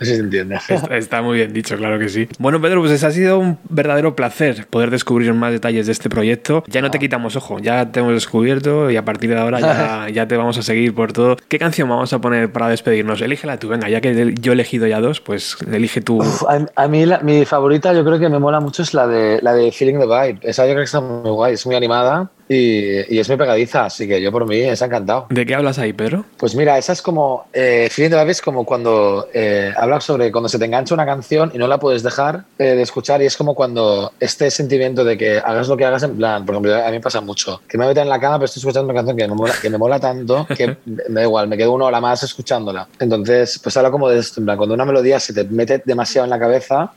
si 0.00 0.06
se 0.06 0.16
entiende. 0.16 0.56
Está, 0.68 0.96
está 0.96 1.22
muy 1.22 1.36
bien 1.38 1.52
dicho, 1.52 1.76
claro 1.76 1.98
que 1.98 2.08
sí. 2.08 2.28
Bueno, 2.38 2.60
Pedro, 2.60 2.80
pues 2.82 3.02
ha 3.04 3.10
sido 3.10 3.38
un 3.38 3.58
verdadero 3.68 4.14
placer 4.16 4.66
poder 4.68 4.90
descubrir 4.90 5.32
más 5.34 5.52
detalles 5.52 5.86
de 5.86 5.92
este 5.92 6.08
proyecto. 6.08 6.64
Ya 6.66 6.80
no 6.80 6.90
te 6.90 6.98
quitamos 6.98 7.36
ojo, 7.36 7.58
ya 7.58 7.90
te 7.92 8.00
hemos 8.00 8.12
descubierto 8.14 8.90
y 8.90 8.96
a 8.96 9.04
partir 9.04 9.30
de 9.30 9.38
ahora 9.38 9.60
ya, 9.60 10.08
ya 10.12 10.28
te 10.28 10.36
vamos 10.36 10.58
a 10.58 10.62
seguir 10.62 10.94
por 10.94 11.12
todo. 11.12 11.36
¿Qué 11.48 11.58
canción 11.58 11.88
vamos 11.88 12.12
a 12.12 12.20
poner 12.20 12.50
para 12.52 12.68
despedirnos? 12.68 13.20
Elígela 13.20 13.58
tú, 13.58 13.68
venga, 13.68 13.88
ya 13.88 14.00
que 14.00 14.34
yo 14.40 14.52
he 14.52 14.54
elegido 14.54 14.86
ya 14.86 15.00
dos, 15.00 15.20
pues 15.20 15.56
elige 15.76 16.00
tú. 16.00 16.18
Uf, 16.18 16.42
a, 16.48 16.66
a 16.76 16.88
mí 16.88 17.06
la- 17.06 17.20
mi 17.20 17.44
favorita 17.44 17.92
yo 17.92 18.04
creo 18.04 18.18
que 18.18 18.28
me 18.28 18.38
mola 18.38 18.60
mucho 18.60 18.82
es 18.82 18.94
la 18.94 19.06
de, 19.06 19.40
la 19.42 19.52
de 19.54 19.70
Feeling 19.72 19.98
the 19.98 20.06
Vibe. 20.06 20.38
Esa 20.42 20.64
yo 20.64 20.72
creo 20.72 20.80
que 20.82 20.84
está 20.84 21.00
muy 21.00 21.30
guay, 21.30 21.54
es 21.54 21.66
muy 21.66 21.74
animada 21.76 22.30
y, 22.52 23.14
y 23.14 23.18
es 23.18 23.28
muy 23.28 23.36
pegadiza, 23.38 23.86
así 23.86 24.06
que 24.06 24.20
yo 24.20 24.30
por 24.30 24.46
mí 24.46 24.58
es 24.58 24.82
encantado. 24.82 25.26
¿De 25.30 25.46
qué 25.46 25.54
hablas 25.54 25.78
ahí, 25.78 25.92
Pedro? 25.92 26.24
Pues 26.36 26.54
mira, 26.54 26.78
esa 26.78 26.92
es 26.92 27.02
como. 27.02 27.46
Eh, 27.52 27.88
Feeling 27.90 28.10
the 28.10 28.30
es 28.30 28.42
como 28.42 28.64
cuando 28.64 29.28
eh, 29.32 29.72
hablas 29.76 30.04
sobre 30.04 30.30
cuando 30.30 30.48
se 30.48 30.58
te 30.58 30.64
engancha 30.64 30.94
una 30.94 31.06
canción 31.06 31.50
y 31.54 31.58
no 31.58 31.66
la 31.66 31.78
puedes 31.78 32.02
dejar 32.02 32.44
eh, 32.58 32.74
de 32.74 32.82
escuchar, 32.82 33.22
y 33.22 33.26
es 33.26 33.36
como 33.36 33.54
cuando 33.54 34.12
este 34.20 34.50
sentimiento 34.50 35.04
de 35.04 35.16
que 35.16 35.38
hagas 35.38 35.68
lo 35.68 35.76
que 35.76 35.84
hagas, 35.84 36.02
en 36.02 36.16
plan, 36.16 36.44
por 36.44 36.54
ejemplo, 36.54 36.74
a 36.74 36.86
mí 36.86 36.92
me 36.92 37.00
pasa 37.00 37.20
mucho, 37.20 37.60
que 37.68 37.78
me 37.78 37.86
meto 37.86 38.00
en 38.00 38.08
la 38.08 38.20
cama, 38.20 38.38
pero 38.38 38.46
estoy 38.46 38.60
escuchando 38.60 38.90
una 38.90 38.94
canción 38.94 39.16
que 39.16 39.28
me 39.28 39.34
mola, 39.34 39.54
que 39.60 39.70
me 39.70 39.78
mola 39.78 40.00
tanto 40.00 40.46
que 40.46 40.76
me 40.86 41.20
da 41.20 41.22
igual, 41.22 41.48
me 41.48 41.56
quedo 41.56 41.72
una 41.72 41.86
hora 41.86 42.00
más 42.00 42.22
escuchándola. 42.22 42.88
Entonces, 42.98 43.58
pues 43.62 43.76
habla 43.76 43.90
como 43.90 44.08
de 44.08 44.18
esto, 44.18 44.40
en 44.40 44.46
plan, 44.46 44.56
cuando 44.56 44.74
una 44.74 44.84
melodía 44.84 45.18
se 45.20 45.32
te 45.32 45.44
mete 45.44 45.82
demasiado 45.84 46.24
en 46.24 46.30
la 46.30 46.38
cabeza, 46.38 46.92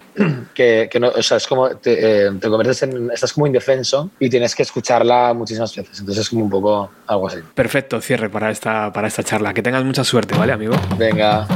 que, 0.54 0.88
que 0.92 1.00
no, 1.00 1.10
o 1.10 1.22
sea, 1.22 1.38
es 1.38 1.48
como 1.48 1.70
te, 1.70 2.28
eh, 2.28 2.32
te 2.40 2.50
conviertes 2.50 2.84
en. 2.84 3.12
estás 3.12 3.34
como 3.34 3.48
indefenso 3.48 4.12
y 4.20 4.30
tienes 4.30 4.56
que 4.56 4.64
escucharla 4.64 5.34
muchísimas 5.34 5.76
veces. 5.76 6.00
Entonces 6.00 6.24
es 6.24 6.30
como 6.30 6.46
un 6.46 6.50
poco 6.50 6.92
algo 7.08 7.28
así. 7.28 7.40
Perfecto, 7.54 8.00
cierre 8.02 8.30
para 8.30 8.52
esta, 8.52 8.92
para 8.94 9.08
esta 9.08 9.24
charla. 9.24 9.54
Que 9.54 9.62
tengas 9.62 9.84
mucha 9.84 10.04
suerte, 10.04 10.36
¿vale, 10.38 10.54
amigo? 10.54 10.76
Venga. 10.98 11.48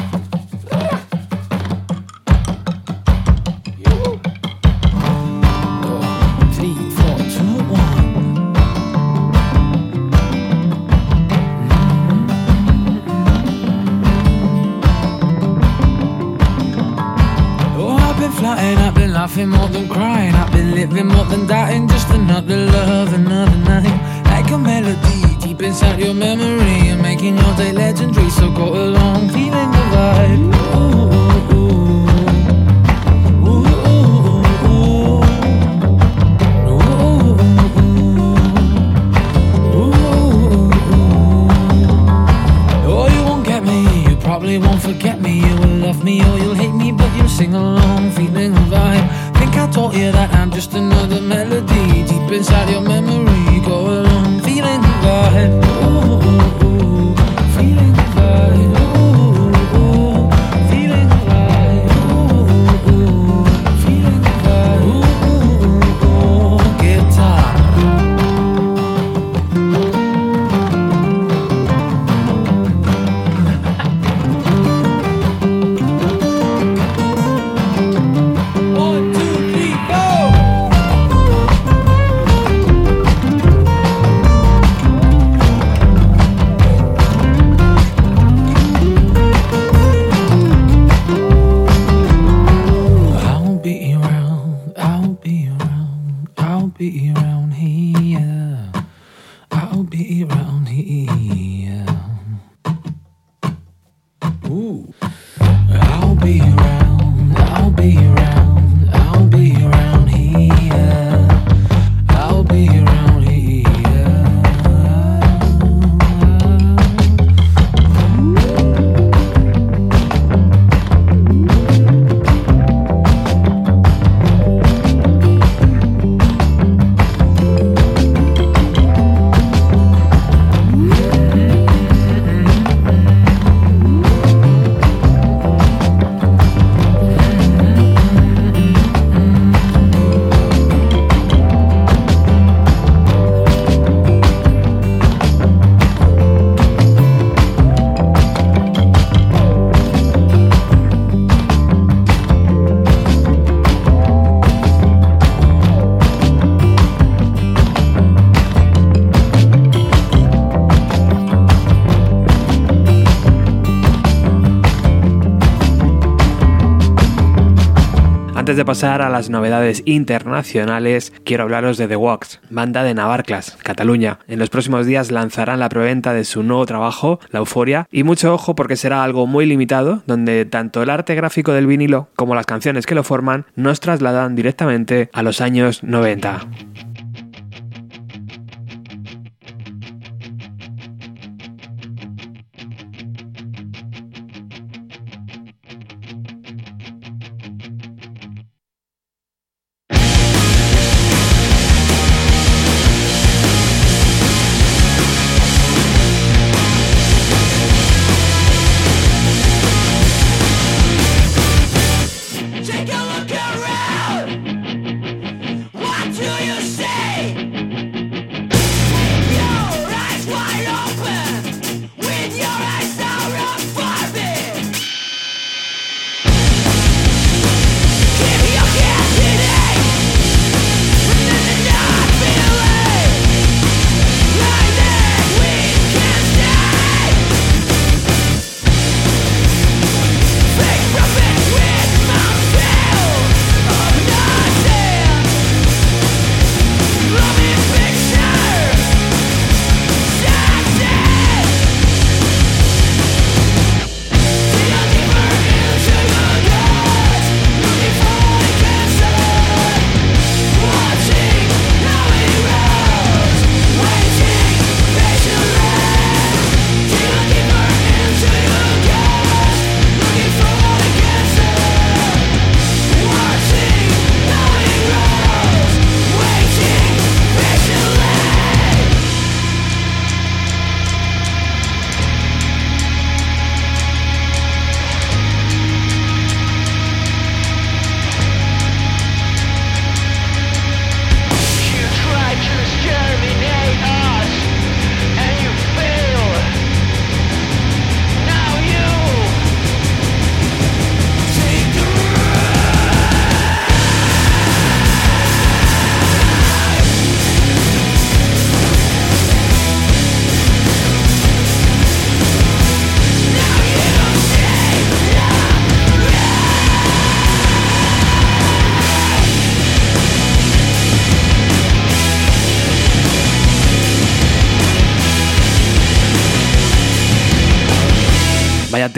De 168.59 168.65
pasar 168.65 169.01
a 169.01 169.07
las 169.07 169.29
novedades 169.29 169.83
internacionales, 169.85 171.13
quiero 171.23 171.43
hablaros 171.43 171.77
de 171.77 171.87
The 171.87 171.95
Walks, 171.95 172.41
banda 172.49 172.83
de 172.83 172.93
Navarclas, 172.93 173.57
Cataluña. 173.63 174.19
En 174.27 174.37
los 174.37 174.49
próximos 174.49 174.85
días 174.85 175.11
lanzarán 175.11 175.59
la 175.59 175.69
preventa 175.69 176.13
de 176.13 176.25
su 176.25 176.43
nuevo 176.43 176.65
trabajo, 176.65 177.21
La 177.31 177.39
Euforia, 177.39 177.87
y 177.89 178.03
mucho 178.03 178.33
ojo 178.33 178.55
porque 178.55 178.75
será 178.75 179.05
algo 179.05 179.27
muy 179.27 179.45
limitado, 179.45 180.03
donde 180.07 180.43
tanto 180.43 180.83
el 180.83 180.89
arte 180.89 181.15
gráfico 181.15 181.53
del 181.53 181.67
vinilo 181.67 182.09
como 182.17 182.35
las 182.35 182.45
canciones 182.45 182.85
que 182.85 182.95
lo 182.95 183.05
forman 183.05 183.45
nos 183.55 183.79
trasladan 183.79 184.35
directamente 184.35 185.09
a 185.13 185.23
los 185.23 185.39
años 185.39 185.81
90. 185.81 186.41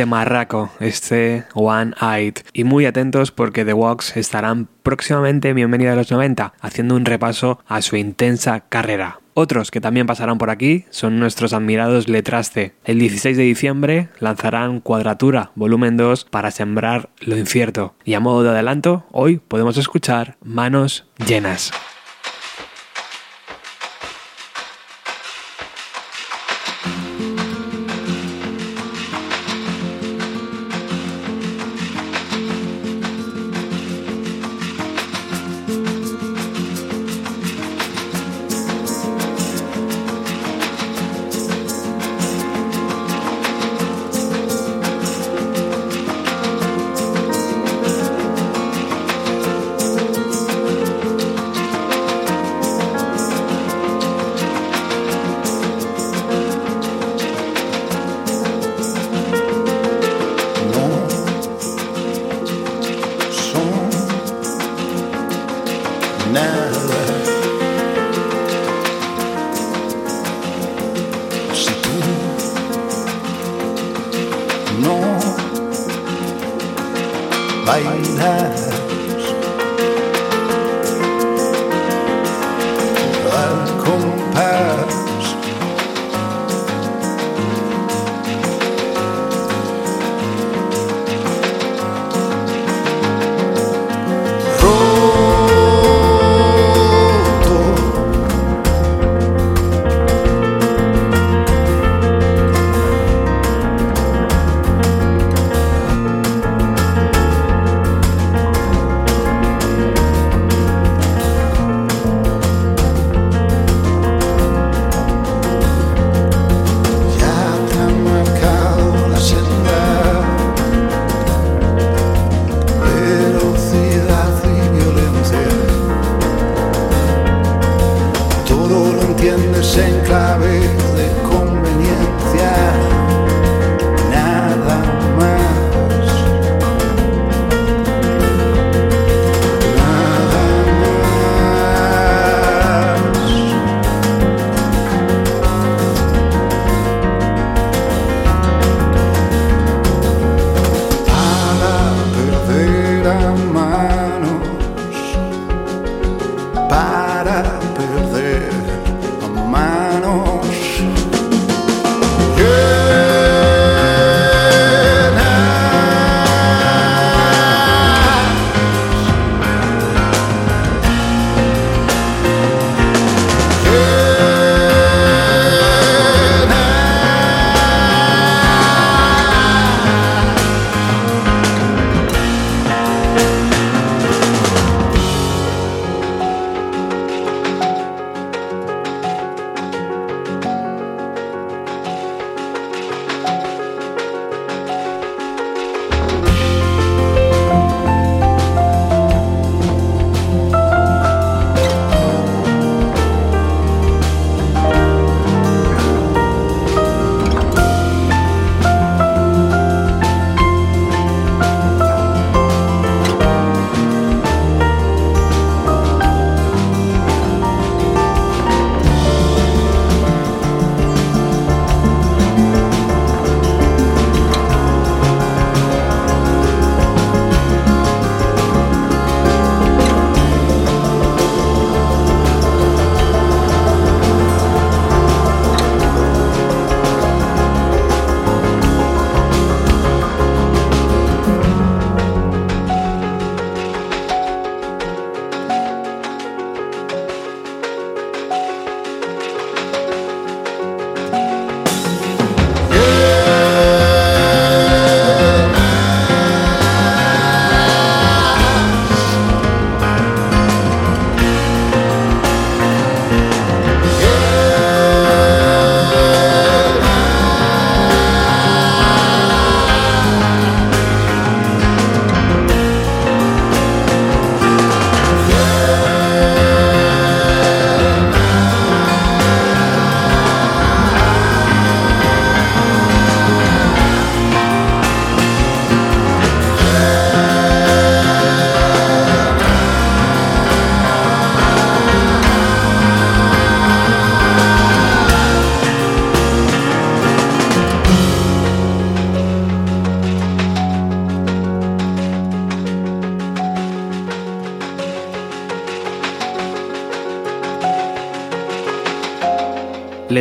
Vaya 0.01 0.07
temarraco 0.07 0.71
este 0.79 1.43
One 1.53 1.93
Eyed. 2.01 2.39
Y 2.53 2.63
muy 2.63 2.87
atentos 2.87 3.29
porque 3.31 3.63
The 3.63 3.73
Walks 3.73 4.17
estarán 4.17 4.67
próximamente 4.81 5.49
en 5.49 5.57
Bienvenida 5.57 5.93
a 5.93 5.95
los 5.95 6.09
90, 6.09 6.53
haciendo 6.59 6.95
un 6.95 7.05
repaso 7.05 7.59
a 7.67 7.83
su 7.83 7.97
intensa 7.97 8.61
carrera. 8.61 9.19
Otros 9.35 9.69
que 9.69 9.79
también 9.79 10.07
pasarán 10.07 10.39
por 10.39 10.49
aquí 10.49 10.85
son 10.89 11.19
nuestros 11.19 11.53
admirados 11.53 12.09
Letraste. 12.09 12.73
El 12.83 12.97
16 12.97 13.37
de 13.37 13.43
diciembre 13.43 14.09
lanzarán 14.19 14.79
Cuadratura, 14.79 15.51
volumen 15.53 15.97
2, 15.97 16.25
para 16.25 16.49
sembrar 16.49 17.09
lo 17.19 17.37
incierto. 17.37 17.93
Y 18.03 18.15
a 18.15 18.19
modo 18.19 18.41
de 18.41 18.49
adelanto, 18.49 19.05
hoy 19.11 19.37
podemos 19.37 19.77
escuchar 19.77 20.35
Manos 20.41 21.05
Llenas. 21.27 21.71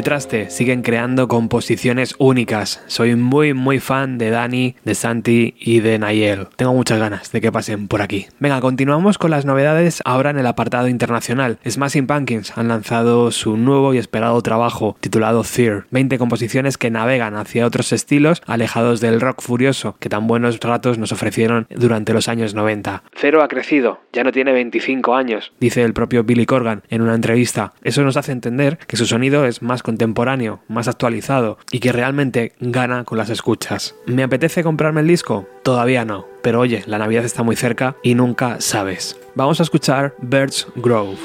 Letraste 0.01 0.49
siguen 0.49 0.81
creando 0.81 1.29
composiciones 1.29 2.15
únicas. 2.17 2.83
Soy 2.87 3.17
muy 3.17 3.53
muy 3.53 3.81
fan 3.81 4.17
de 4.17 4.31
Dani, 4.31 4.75
de 4.83 4.95
Santi 4.95 5.55
y 5.61 5.81
de 5.81 5.99
Nayel. 5.99 6.47
Tengo 6.57 6.73
muchas 6.73 6.99
ganas 6.99 7.31
de 7.33 7.43
que 7.43 7.53
pasen 7.53 7.87
por 7.87 8.01
aquí. 8.01 8.27
Venga, 8.39 8.63
continuamos 8.63 9.19
con 9.19 9.31
las 9.31 9.45
novedades 9.45 10.01
ahora 10.07 10.31
en 10.31 10.39
el 10.39 10.47
apartado 10.47 10.89
internacional. 10.89 11.59
Smashing 11.69 12.07
Pumpkins 12.07 12.57
han 12.57 12.69
lanzado 12.69 13.31
su 13.31 13.59
nuevo 13.59 13.93
y 13.93 13.99
esperado 13.99 14.41
trabajo 14.41 14.97
titulado 15.01 15.45
Fear. 15.45 15.85
20 15.91 16.17
composiciones 16.17 16.79
que 16.79 16.91
navegan 16.91 17.37
hacia 17.37 17.67
otros 17.67 17.93
estilos 17.93 18.41
alejados 18.47 19.03
del 19.03 19.21
rock 19.21 19.43
furioso 19.43 19.97
que 20.01 20.09
tan 20.09 20.27
buenos 20.27 20.61
ratos 20.61 20.97
nos 20.97 21.13
ofrecieron 21.13 21.67
durante 21.69 22.15
los 22.15 22.27
años 22.29 22.55
90. 22.55 23.03
Cero 23.17 23.43
ha 23.43 23.49
crecido, 23.49 24.01
ya 24.15 24.25
no 24.25 24.33
tiene 24.33 24.53
25 24.53 25.15
años, 25.15 25.53
dice 25.61 25.83
el 25.83 25.93
propio 25.93 26.25
Billy 26.25 26.47
Corgan 26.47 26.85
en 26.89 27.03
una 27.03 27.15
entrevista. 27.15 27.75
Eso 27.85 28.03
nos 28.03 28.17
hace 28.17 28.33
entender 28.33 28.79
que 28.87 28.97
su 28.97 29.05
sonido 29.05 29.45
es 29.45 29.61
más 29.61 29.83
contemporáneo, 29.91 30.61
más 30.69 30.87
actualizado 30.87 31.59
y 31.73 31.81
que 31.81 31.91
realmente 31.91 32.53
gana 32.61 33.03
con 33.03 33.19
las 33.19 33.29
escuchas. 33.29 33.97
¿Me 34.07 34.23
apetece 34.23 34.63
comprarme 34.63 35.01
el 35.01 35.09
disco? 35.09 35.49
Todavía 35.65 36.05
no, 36.05 36.27
pero 36.43 36.61
oye, 36.61 36.85
la 36.87 36.99
Navidad 36.99 37.25
está 37.25 37.43
muy 37.43 37.57
cerca 37.57 37.97
y 38.05 38.15
nunca 38.15 38.61
sabes. 38.61 39.19
Vamos 39.35 39.59
a 39.59 39.65
escuchar 39.65 40.15
Birds 40.23 40.69
Grove. 40.77 41.19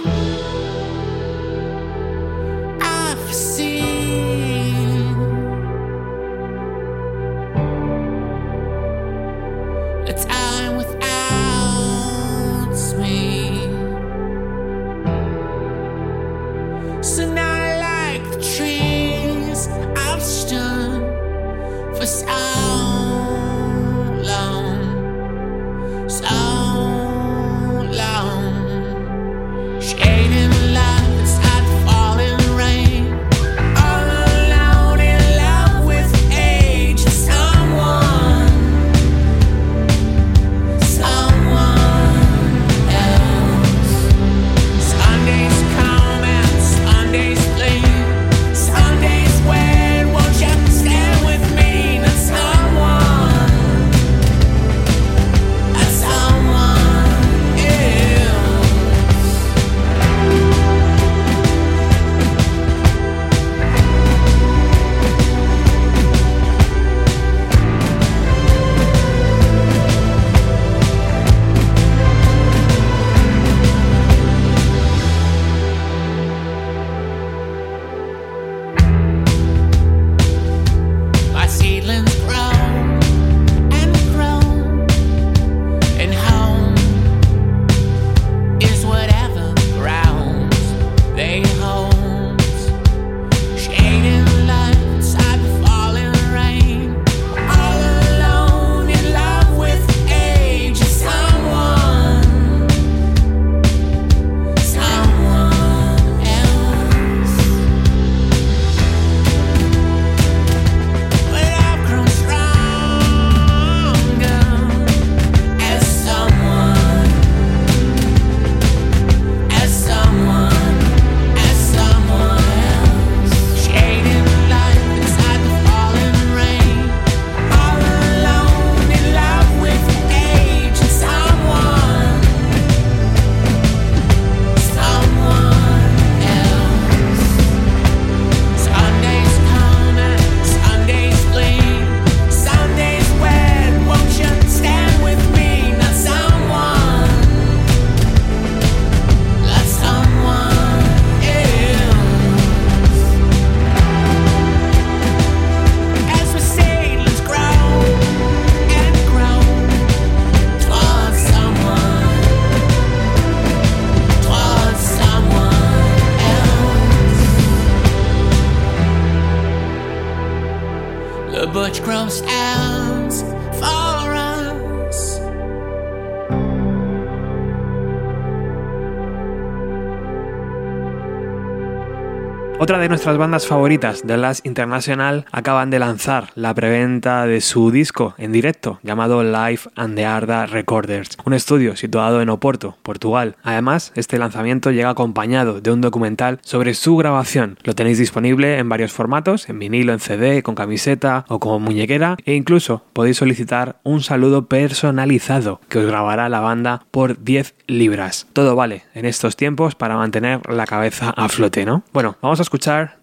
Otra 182.65 182.79
de 182.79 182.89
nuestras 182.89 183.19
bandas 183.19 183.45
favoritas, 183.45 184.01
The 184.07 184.17
Last 184.17 184.43
International, 184.43 185.27
acaban 185.31 185.69
de 185.69 185.77
lanzar 185.77 186.29
la 186.33 186.51
preventa 186.55 187.27
de 187.27 187.39
su 187.39 187.69
disco 187.69 188.15
en 188.17 188.31
directo 188.31 188.79
llamado 188.81 189.23
Live 189.23 189.59
and 189.75 189.95
the 189.95 190.03
Arda 190.03 190.47
Recorders, 190.47 191.09
un 191.25 191.35
estudio 191.35 191.75
situado 191.75 192.23
en 192.23 192.29
Oporto, 192.29 192.75
Portugal. 192.81 193.35
Además, 193.43 193.91
este 193.93 194.17
lanzamiento 194.17 194.71
llega 194.71 194.89
acompañado 194.89 195.61
de 195.61 195.71
un 195.71 195.79
documental 195.79 196.39
sobre 196.41 196.73
su 196.73 196.97
grabación. 196.97 197.59
Lo 197.61 197.75
tenéis 197.75 197.99
disponible 197.99 198.57
en 198.57 198.67
varios 198.67 198.91
formatos, 198.91 199.47
en 199.47 199.59
vinilo, 199.59 199.93
en 199.93 199.99
CD, 199.99 200.41
con 200.41 200.55
camiseta 200.55 201.23
o 201.27 201.39
como 201.39 201.59
muñequera, 201.59 202.17
e 202.25 202.33
incluso 202.33 202.83
podéis 202.93 203.17
solicitar 203.17 203.75
un 203.83 204.01
saludo 204.01 204.47
personalizado 204.47 205.61
que 205.69 205.77
os 205.77 205.85
grabará 205.85 206.29
la 206.29 206.39
banda 206.39 206.81
por 206.89 207.23
10 207.23 207.53
libras. 207.67 208.25
Todo 208.33 208.55
vale 208.55 208.85
en 208.95 209.05
estos 209.05 209.35
tiempos 209.35 209.75
para 209.75 209.97
mantener 209.97 210.41
la 210.51 210.65
cabeza 210.65 211.11
a 211.11 211.29
flote, 211.29 211.63
¿no? 211.63 211.83
Bueno, 211.93 212.17
vamos 212.23 212.39
a 212.39 212.41
escuchar 212.41 212.54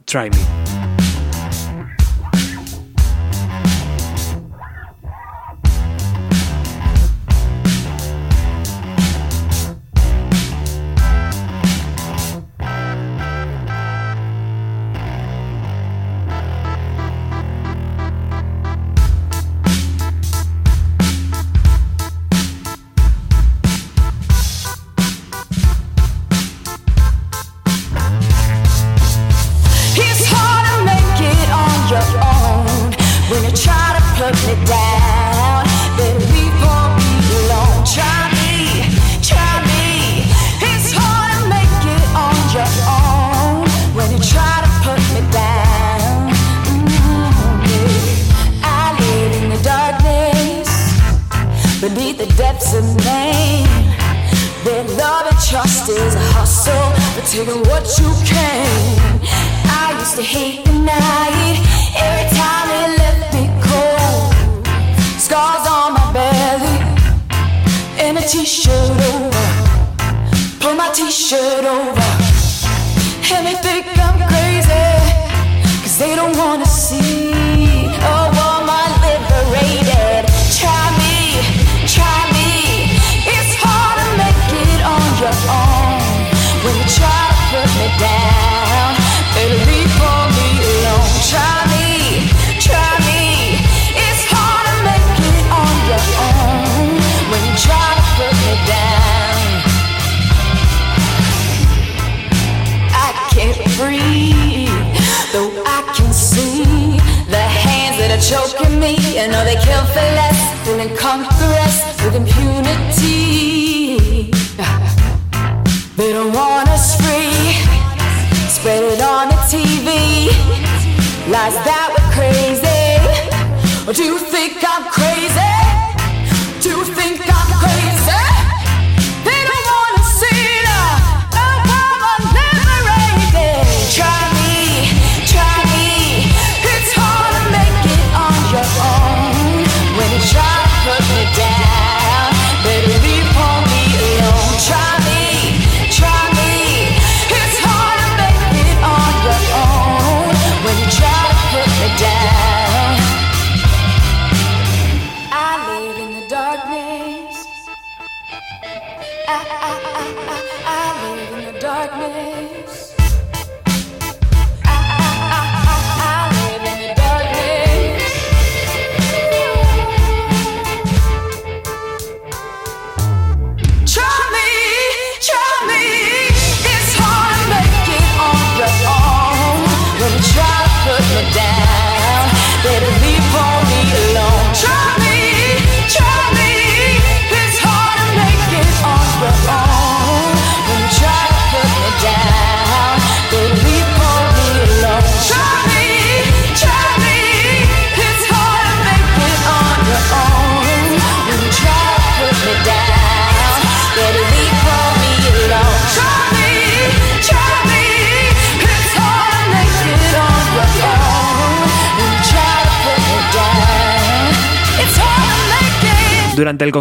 Try 0.06 0.30
Me. 0.30 0.71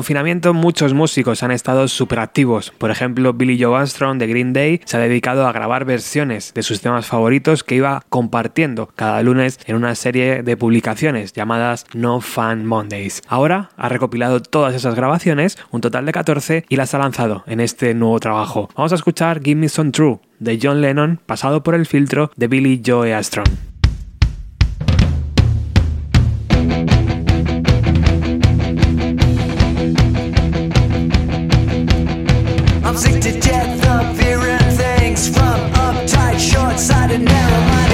confinamiento 0.01 0.55
muchos 0.55 0.95
músicos 0.95 1.43
han 1.43 1.51
estado 1.51 1.87
súper 1.87 2.17
activos. 2.17 2.73
Por 2.75 2.89
ejemplo, 2.89 3.33
Billy 3.33 3.61
Joe 3.61 3.77
Armstrong 3.77 4.17
de 4.17 4.25
Green 4.25 4.51
Day 4.51 4.81
se 4.83 4.97
ha 4.97 4.99
dedicado 4.99 5.45
a 5.45 5.51
grabar 5.51 5.85
versiones 5.85 6.55
de 6.55 6.63
sus 6.63 6.81
temas 6.81 7.05
favoritos 7.05 7.63
que 7.63 7.75
iba 7.75 8.01
compartiendo 8.09 8.87
cada 8.95 9.21
lunes 9.21 9.59
en 9.67 9.75
una 9.75 9.93
serie 9.93 10.41
de 10.41 10.57
publicaciones 10.57 11.33
llamadas 11.33 11.85
No 11.93 12.19
Fan 12.19 12.65
Mondays. 12.65 13.21
Ahora 13.27 13.69
ha 13.77 13.89
recopilado 13.89 14.41
todas 14.41 14.73
esas 14.73 14.95
grabaciones, 14.95 15.59
un 15.69 15.81
total 15.81 16.07
de 16.07 16.13
14, 16.13 16.65
y 16.67 16.77
las 16.77 16.95
ha 16.95 16.97
lanzado 16.97 17.43
en 17.45 17.59
este 17.59 17.93
nuevo 17.93 18.19
trabajo. 18.19 18.69
Vamos 18.75 18.93
a 18.93 18.95
escuchar 18.95 19.43
Give 19.43 19.61
Me 19.61 19.69
Some 19.69 19.91
True 19.91 20.19
de 20.39 20.57
John 20.59 20.81
Lennon 20.81 21.19
pasado 21.27 21.61
por 21.61 21.75
el 21.75 21.85
filtro 21.85 22.31
de 22.35 22.47
Billy 22.47 22.81
Joe 22.83 23.13
Armstrong. 23.13 23.70
Never 37.11 37.25
narrow-minded 37.25 37.90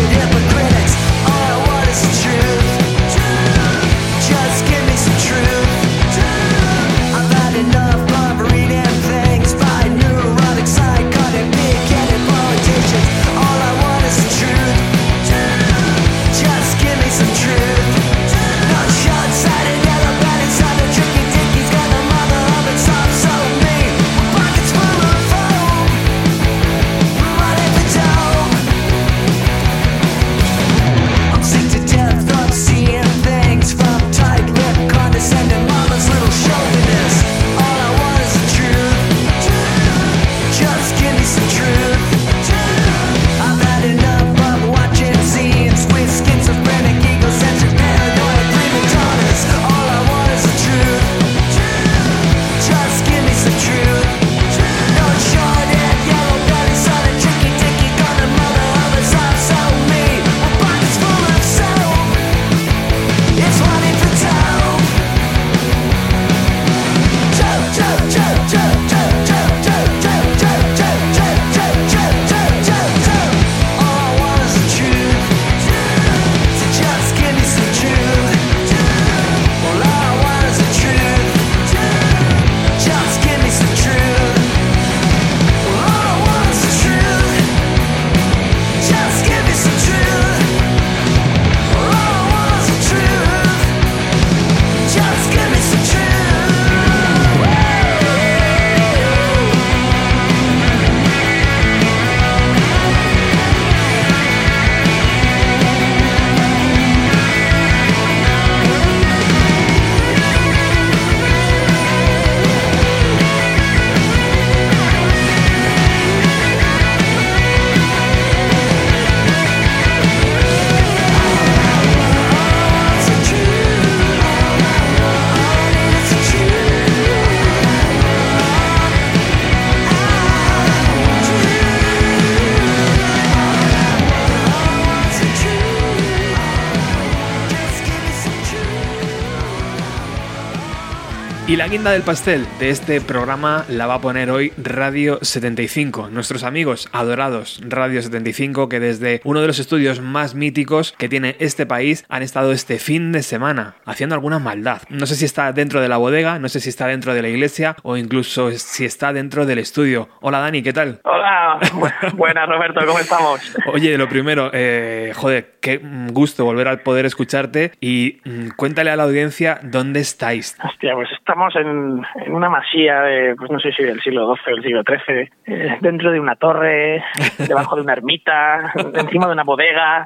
la 141.58 141.68
guinda 141.68 141.90
del 141.90 142.04
pastel 142.04 142.46
de 142.60 142.70
este 142.70 143.02
programa 143.02 143.66
la 143.68 143.88
va 143.88 143.96
a 143.96 144.02
poner 144.02 144.30
hoy 144.30 144.54
Radio 144.58 145.18
75, 145.24 146.10
nuestros 146.12 146.44
amigos 146.44 146.88
adorados 146.92 147.60
Radio 147.68 148.00
75 148.04 148.70
que 148.70 148.80
desde 148.80 149.22
uno 149.24 149.42
de 149.42 149.48
los 149.48 149.58
estudios 149.58 150.00
más 150.00 150.36
míticos 150.36 150.94
que 151.00 151.10
tiene 151.10 151.36
este 151.40 151.66
país 151.66 152.06
han 152.10 152.22
estado 152.22 152.52
este 152.52 152.78
fin 152.78 153.12
de 153.12 153.24
semana 153.24 153.74
haciendo 153.86 154.14
alguna 154.14 154.38
maldad. 154.38 154.84
No 154.90 155.08
sé 155.08 155.16
si 155.16 155.26
está 155.26 155.52
dentro 155.52 155.82
de 155.82 155.90
la 155.90 155.98
bodega, 155.98 156.38
no 156.38 156.48
sé 156.48 156.60
si 156.60 156.70
está 156.70 156.86
dentro 156.86 157.16
de 157.16 157.24
la 157.24 157.30
iglesia 157.30 157.76
o 157.82 157.98
incluso 157.98 158.52
si 158.52 158.86
está 158.86 159.12
dentro 159.12 159.48
del 159.48 159.58
estudio. 159.58 160.10
Hola 160.22 160.40
Dani, 160.40 160.62
¿qué 160.62 160.74
tal? 160.74 161.00
Hola, 161.06 161.60
Bu- 161.72 162.12
buenas 162.16 162.48
Roberto, 162.48 162.82
¿cómo 162.86 163.00
estamos? 163.00 163.42
Oye, 163.74 163.98
lo 163.98 164.08
primero, 164.08 164.52
eh, 164.54 165.12
joder, 165.16 165.56
qué 165.60 165.82
gusto 166.12 166.46
volver 166.46 166.68
a 166.68 166.78
poder 166.84 167.08
escucharte 167.08 167.72
y 167.82 168.20
mm, 168.26 168.50
cuéntale 168.56 168.92
a 168.92 168.96
la 168.96 169.04
audiencia 169.04 169.60
dónde 169.64 170.02
estáis. 170.02 170.56
Hostia, 170.64 170.94
pues 170.94 171.10
estamos 171.18 171.47
en, 171.56 172.02
en 172.16 172.34
una 172.34 172.50
masía 172.50 173.02
de, 173.02 173.36
pues 173.36 173.50
no 173.52 173.60
sé 173.60 173.72
si 173.72 173.84
del 173.84 174.02
siglo 174.02 174.36
XII 174.36 174.54
o 174.54 174.56
del 174.56 174.64
siglo 174.64 174.84
XIII, 174.84 175.30
eh, 175.46 175.78
dentro 175.82 176.12
de 176.12 176.20
una 176.20 176.36
torre, 176.36 177.04
debajo 177.38 177.76
de 177.76 177.82
una 177.82 177.94
ermita, 177.94 178.72
encima 178.94 179.28
de 179.28 179.34
una 179.34 179.44
bodega 179.44 180.06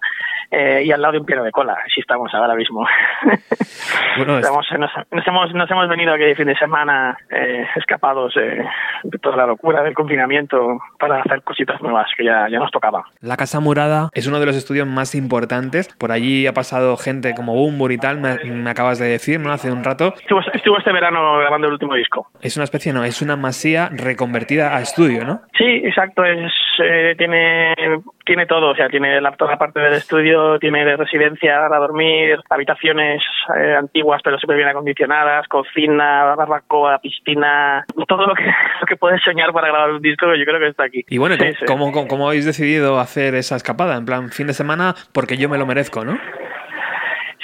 eh, 0.51 0.83
y 0.85 0.91
al 0.91 1.01
lado 1.01 1.13
de 1.13 1.19
un 1.19 1.25
piano 1.25 1.43
de 1.43 1.51
cola. 1.51 1.73
Así 1.85 1.99
estamos 2.01 2.33
ahora 2.33 2.55
mismo. 2.55 2.85
Bueno, 4.17 4.33
es- 4.37 4.43
Estamos- 4.45 4.67
nos, 4.77 4.91
nos 5.11 5.27
hemos, 5.27 5.53
nos 5.53 5.71
hemos 5.71 5.87
venido 5.89 6.13
aquí 6.13 6.23
de 6.23 6.35
fin 6.35 6.47
de 6.47 6.55
semana 6.55 7.17
eh, 7.29 7.65
escapados 7.77 8.35
eh, 8.35 8.63
de 9.03 9.17
toda 9.19 9.37
la 9.37 9.45
locura 9.45 9.81
del 9.83 9.93
confinamiento 9.93 10.79
para 10.99 11.21
hacer 11.21 11.41
cositas 11.43 11.81
nuevas 11.81 12.07
que 12.17 12.25
ya, 12.25 12.47
ya 12.49 12.59
nos 12.59 12.71
tocaba. 12.71 13.05
La 13.21 13.37
Casa 13.37 13.59
Murada 13.61 14.09
es 14.13 14.27
uno 14.27 14.39
de 14.41 14.45
los 14.45 14.55
estudios 14.57 14.85
más 14.87 15.15
importantes. 15.15 15.87
Por 15.97 16.11
allí 16.11 16.45
ha 16.45 16.53
pasado 16.53 16.97
gente 16.97 17.33
como 17.35 17.53
Bumbur 17.55 17.91
y 17.93 17.97
tal, 17.97 18.19
me, 18.19 18.35
me 18.51 18.69
acabas 18.69 18.99
de 18.99 19.07
decir, 19.07 19.39
¿no? 19.39 19.51
Hace 19.51 19.71
un 19.71 19.83
rato. 19.83 20.13
Estuvo, 20.19 20.41
estuvo 20.53 20.77
este 20.77 20.91
verano 20.91 21.37
grabando 21.39 21.67
el 21.67 21.73
último 21.73 21.95
disco. 21.95 22.27
Es 22.41 22.57
una 22.57 22.65
especie, 22.65 22.91
no, 22.91 23.03
es 23.05 23.21
una 23.21 23.37
masía 23.37 23.89
reconvertida 23.93 24.75
a 24.75 24.81
estudio, 24.81 25.23
¿no? 25.23 25.41
Sí, 25.57 25.81
exacto. 25.85 26.23
Es, 26.25 26.51
eh, 26.83 27.15
tiene, 27.17 27.73
tiene 28.25 28.45
todo. 28.45 28.69
O 28.71 28.75
sea, 28.75 28.89
tiene 28.89 29.19
la, 29.21 29.31
toda 29.33 29.51
la 29.51 29.57
parte 29.57 29.79
del 29.79 29.93
estudio, 29.93 30.59
tiene 30.59 30.85
de 30.85 30.97
residencia 30.97 31.57
para 31.67 31.77
dormir, 31.79 32.37
habitaciones 32.49 33.21
eh, 33.57 33.75
antiguas 33.77 34.21
pero 34.23 34.37
súper 34.39 34.57
bien 34.57 34.69
acondicionadas, 34.69 35.47
cocina, 35.47 36.35
barbacoa, 36.35 36.99
piscina, 36.99 37.85
todo 38.07 38.27
lo 38.27 38.33
que, 38.35 38.43
lo 38.81 38.85
que 38.87 38.95
puedes 38.97 39.21
soñar 39.23 39.51
para 39.53 39.67
grabar 39.69 39.91
un 39.91 40.01
disco, 40.01 40.27
yo 40.35 40.45
creo 40.45 40.59
que 40.59 40.67
está 40.67 40.83
aquí. 40.85 41.03
Y 41.09 41.17
bueno, 41.17 41.35
Sí, 41.35 41.41
¿cómo, 41.41 41.53
sí. 41.59 41.65
cómo- 41.65 41.91
cómo- 41.91 42.07
cómo 42.07 42.27
habéis 42.27 42.45
decidido 42.45 42.99
hacer 42.99 43.35
esa 43.35 43.55
escapada? 43.55 43.97
En 43.97 44.05
plan, 44.05 44.29
fin 44.29 44.47
de 44.47 44.53
semana, 44.53 44.93
porque 45.13 45.37
yo 45.37 45.49
me 45.49 45.57
lo 45.57 45.65
merezco, 45.65 46.03
¿no? 46.05 46.17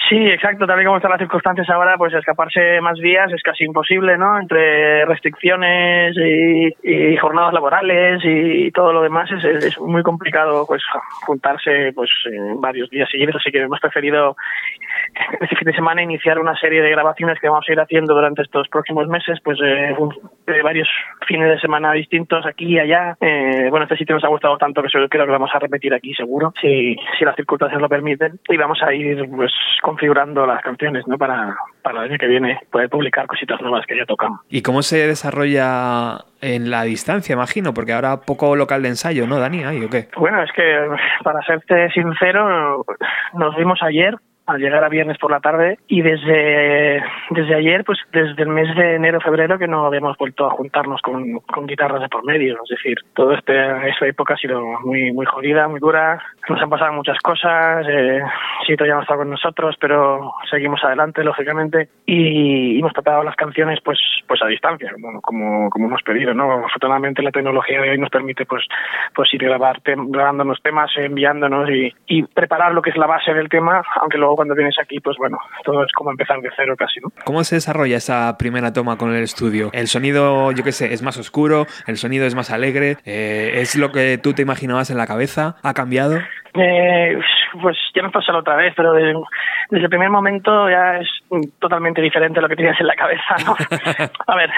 Sí, 0.10 0.16
exacto. 0.30 0.66
Tal 0.66 0.82
y 0.82 0.86
como 0.86 0.98
están 0.98 1.12
las 1.12 1.20
circunstancias 1.20 1.70
ahora, 1.70 1.98
pues 1.98 2.14
escaparse 2.14 2.80
más 2.82 2.98
días 3.00 3.32
es 3.34 3.42
casi 3.44 3.66
imposible, 3.66 4.18
¿no? 4.18 4.40
Entre 4.40 5.04
restricciones 5.06 6.16
y, 6.16 7.18
jornadas 7.18 7.54
laborales 7.54 8.22
y 8.24 8.72
todo 8.72 8.94
lo 8.94 9.02
demás 9.02 9.30
es, 9.32 9.44
es- 9.44 9.64
es 9.66 9.80
muy 9.80 10.04
complicado, 10.04 10.66
pues 10.68 10.82
juntarse, 11.26 11.92
pues 11.94 12.10
en 12.32 12.62
varios 12.62 12.90
días 12.90 13.10
seguidos. 13.12 13.36
Así 13.36 13.52
que 13.52 13.62
hemos 13.64 13.80
preferido 13.80 14.36
este 15.42 15.56
fin 15.56 15.66
de 15.66 15.74
semana 15.74 16.02
iniciar 16.02 16.40
una 16.40 16.56
serie 16.58 16.82
de 16.82 16.90
grabaciones 16.92 17.40
que 17.40 17.50
vamos 17.50 17.66
a 17.68 17.72
ir 17.72 17.80
haciendo 17.80 18.14
durante 18.14 18.42
estos 18.42 18.68
próximos 18.70 19.08
meses, 19.08 19.40
pues 19.44 19.58
eh, 19.64 19.94
un- 19.98 20.16
de 20.46 20.62
varios 20.62 20.88
fines 21.28 21.50
de 21.50 21.60
semana 21.60 21.92
distintos 21.94 22.46
aquí 22.46 22.76
y 22.76 22.80
allá. 22.80 23.18
Eh, 23.22 23.68
bueno, 23.70 23.84
este 23.84 23.98
sitio 23.98 24.16
nos 24.16 24.24
ha 24.24 24.30
gustado 24.30 24.58
tanto 24.58 24.82
que 24.82 24.88
creo 25.10 25.26
que 25.26 25.32
vamos 25.32 25.50
a 25.54 25.60
repetir 25.60 25.94
aquí 25.94 26.14
seguro, 26.14 26.54
si, 26.62 26.96
si 27.18 27.26
las 27.26 27.36
circunstancias 27.36 27.82
lo 27.82 27.90
permiten. 27.90 28.40
Y 28.48 28.58
vamos 28.58 28.82
a 28.82 28.94
ir 28.94 29.28
pues 29.36 29.52
configurando 29.82 30.46
las 30.46 30.62
canciones, 30.62 31.06
¿no? 31.08 31.18
Para, 31.18 31.56
para 31.82 32.00
el 32.04 32.10
año 32.12 32.18
que 32.18 32.28
viene 32.28 32.60
poder 32.72 32.90
publicar 32.90 33.28
cositas 33.28 33.62
nuevas 33.62 33.86
que 33.86 33.98
ya 33.98 34.06
tocan. 34.06 34.32
¿Y 34.50 34.62
cómo 34.62 34.82
se 34.82 35.08
desarrolla 35.08 36.20
en 36.42 36.70
la 36.72 36.84
distancia, 36.84 37.34
imagino? 37.34 37.74
Porque 37.74 37.94
ahora 37.94 38.22
poco 38.26 38.56
local 38.56 38.82
de 38.84 38.90
ensayo, 38.90 39.28
¿no, 39.28 39.40
Dani? 39.40 39.64
¿Ay, 39.64 39.84
o 39.84 39.90
qué? 39.90 40.08
Bueno, 40.18 40.42
es 40.44 40.52
que 40.54 40.64
para 41.24 41.42
serte 41.42 41.90
sincero, 41.92 42.86
nos 43.34 43.56
vimos 43.56 43.80
ayer 43.82 44.16
al 44.48 44.60
llegar 44.60 44.84
a 44.84 44.90
viernes 44.90 45.18
por 45.18 45.30
la 45.30 45.40
tarde 45.42 45.78
y 45.88 46.02
desde, 46.02 47.04
desde 47.32 47.56
ayer, 47.56 47.84
pues 47.84 48.00
desde 48.14 48.42
el 48.44 48.50
mes 48.50 48.74
de 48.76 48.96
enero, 48.96 49.20
febrero, 49.20 49.60
que 49.60 49.68
no 49.68 49.86
habíamos 49.86 50.18
vuelto 50.18 50.48
a 50.48 50.52
juntarnos 50.52 51.02
con, 51.02 51.40
con 51.42 51.68
guitarras 51.68 52.02
de 52.02 52.08
por 52.10 52.26
medio. 52.26 52.56
Es 52.64 52.70
decir, 52.70 52.98
toda 53.14 53.36
este, 53.36 53.90
esta 53.90 54.08
época 54.08 54.36
ha 54.36 54.38
sido 54.38 54.62
muy, 54.86 55.12
muy 55.12 55.26
jodida, 55.26 55.68
muy 55.68 55.80
dura. 55.82 56.22
Nos 56.48 56.62
han 56.62 56.70
pasado 56.70 56.94
muchas 56.94 57.18
cosas. 57.20 57.86
Eh, 57.90 58.22
Sito 58.66 58.86
ya 58.86 58.96
no 58.96 59.02
está 59.02 59.18
con 59.18 59.30
nosotros, 59.30 59.76
pero 59.80 60.34
seguimos 60.50 60.82
adelante, 60.84 61.24
lógicamente. 61.26 61.90
Y 62.06 62.80
hemos 62.80 62.94
tratado 62.94 63.24
las 63.24 63.36
canciones 63.36 63.80
pues, 63.84 64.00
pues 64.28 64.42
a 64.42 64.48
distancia, 64.48 64.92
como, 64.94 65.22
como, 65.22 65.70
como 65.70 65.88
hemos 65.88 66.02
pedido. 66.04 66.34
¿no? 66.34 66.66
Afortunadamente 66.66 67.22
la 67.22 67.32
tecnología 67.32 67.82
de 67.82 67.90
hoy 67.92 67.98
nos 67.98 68.10
permite 68.10 68.46
pues, 68.46 68.66
pues 69.14 69.34
ir 69.34 69.44
grabar 69.44 69.82
tem- 69.82 70.10
grabándonos 70.10 70.62
temas, 70.62 70.90
enviándonos 70.96 71.70
y, 71.70 71.94
y 72.08 72.24
preparar 72.24 72.72
lo 72.74 72.82
que 72.82 72.92
es 72.92 72.98
la 72.98 73.08
base 73.08 73.34
del 73.34 73.50
tema, 73.50 73.82
aunque 74.00 74.18
luego 74.18 74.37
cuando 74.38 74.56
vienes 74.56 74.76
aquí, 74.82 75.02
pues 75.02 75.18
bueno, 75.18 75.38
todo 75.66 75.84
es 75.84 75.92
como 75.92 76.12
empezar 76.12 76.40
de 76.40 76.50
cero 76.56 76.76
casi, 76.78 77.02
¿no? 77.02 77.12
¿Cómo 77.26 77.44
se 77.44 77.56
desarrolla 77.56 77.98
esa 77.98 78.38
primera 78.38 78.72
toma 78.72 78.98
con 78.98 79.14
el 79.14 79.24
estudio? 79.24 79.70
¿El 79.74 79.88
sonido, 79.90 80.54
yo 80.54 80.64
qué 80.64 80.72
sé, 80.72 80.94
es 80.94 81.02
más 81.02 81.18
oscuro? 81.18 81.68
¿El 81.86 81.98
sonido 81.98 82.26
es 82.26 82.36
más 82.36 82.50
alegre? 82.50 82.98
Eh, 83.06 83.56
¿Es 83.56 83.76
lo 83.76 83.92
que 83.92 84.18
tú 84.18 84.34
te 84.34 84.42
imaginabas 84.44 84.90
en 84.90 84.98
la 84.98 85.08
cabeza? 85.08 85.58
¿Ha 85.62 85.74
cambiado? 85.74 86.20
Eh, 86.60 87.20
pues 87.62 87.78
ya 87.94 88.02
nos 88.02 88.12
pasó 88.12 88.32
la 88.32 88.40
otra 88.40 88.56
vez, 88.56 88.74
pero 88.76 88.94
de- 88.94 89.14
desde 89.70 89.84
el 89.86 89.90
primer 89.90 90.10
momento 90.10 90.70
ya 90.70 90.98
es 90.98 91.10
totalmente 91.60 92.02
diferente 92.02 92.40
a 92.40 92.42
lo 92.42 92.50
que 92.50 92.56
tenías 92.56 92.80
en 92.80 92.88
la 92.88 92.96
cabeza, 92.96 93.36
¿no? 93.46 93.56
A 94.28 94.36
ver, 94.36 94.50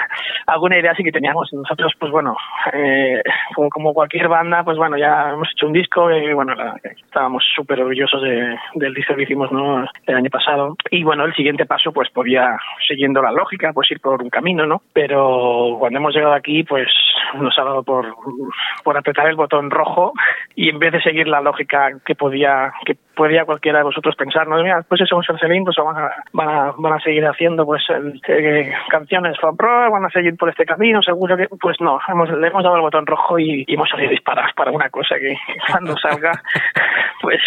alguna 0.46 0.78
idea 0.78 0.94
sí 0.94 1.02
que 1.04 1.12
teníamos. 1.12 1.52
Nosotros, 1.52 1.92
pues 1.98 2.10
bueno, 2.12 2.36
eh, 2.72 3.22
como, 3.54 3.68
como 3.70 3.94
cualquier 3.94 4.28
banda, 4.28 4.62
pues 4.64 4.76
bueno, 4.78 4.96
ya 4.96 5.30
hemos 5.30 5.48
hecho 5.52 5.66
un 5.66 5.72
disco 5.72 6.10
y 6.10 6.32
bueno, 6.32 6.54
la- 6.54 6.76
estábamos 6.84 7.44
súper 7.54 7.80
orgullosos 7.80 8.22
de- 8.22 8.56
del 8.74 8.94
disco 8.94 9.14
que 9.14 9.22
hicimos 9.24 9.50
¿no? 9.52 9.84
el 10.06 10.14
año 10.16 10.30
pasado. 10.30 10.76
Y 10.90 11.02
bueno, 11.02 11.24
el 11.24 11.34
siguiente 11.34 11.66
paso 11.66 11.92
pues 11.92 12.08
podía, 12.10 12.56
siguiendo 12.86 13.20
la 13.22 13.32
lógica, 13.32 13.72
pues 13.72 13.90
ir 13.90 14.00
por 14.00 14.22
un 14.22 14.30
camino, 14.30 14.66
¿no? 14.66 14.82
Pero 14.92 15.76
cuando 15.78 15.98
hemos 15.98 16.14
llegado 16.14 16.34
aquí, 16.34 16.62
pues 16.64 16.88
nos 17.34 17.56
ha 17.58 17.62
dado 17.64 17.82
por, 17.82 18.14
por 18.84 18.96
apretar 18.96 19.26
el 19.28 19.36
botón 19.36 19.70
rojo 19.70 20.12
y 20.56 20.68
en 20.68 20.78
vez 20.78 20.92
de 20.92 21.02
seguir 21.02 21.28
la 21.28 21.40
lógica 21.40 21.89
que 22.04 22.14
podía 22.14 22.72
que 22.84 22.96
podía 23.20 23.44
cualquiera 23.44 23.80
de 23.80 23.84
vosotros 23.84 24.16
pensar, 24.16 24.48
no, 24.48 24.56
mira, 24.62 24.82
pues 24.88 24.98
eso 25.02 25.20
es 25.20 25.28
Marcelín, 25.28 25.62
pues 25.62 25.76
van 25.76 25.94
a, 25.94 26.10
van 26.32 26.48
a, 26.48 26.72
van 26.78 26.94
a 26.94 27.00
seguir 27.00 27.22
haciendo 27.26 27.66
pues 27.66 27.82
eh, 27.90 28.72
canciones 28.88 29.38
fan 29.38 29.58
pro, 29.58 29.90
van 29.90 30.06
a 30.06 30.08
seguir 30.08 30.38
por 30.38 30.48
este 30.48 30.64
camino, 30.64 31.02
seguro 31.02 31.36
que, 31.36 31.46
pues 31.60 31.76
no, 31.82 31.98
hemos, 32.08 32.30
le 32.30 32.48
hemos 32.48 32.62
dado 32.62 32.76
el 32.76 32.80
botón 32.80 33.04
rojo 33.04 33.38
y, 33.38 33.66
y 33.68 33.74
hemos 33.74 33.90
salido 33.90 34.10
disparados 34.10 34.52
para 34.56 34.70
una 34.70 34.88
cosa 34.88 35.16
que 35.16 35.36
cuando 35.70 35.98
salga, 35.98 36.32
pues 37.20 37.42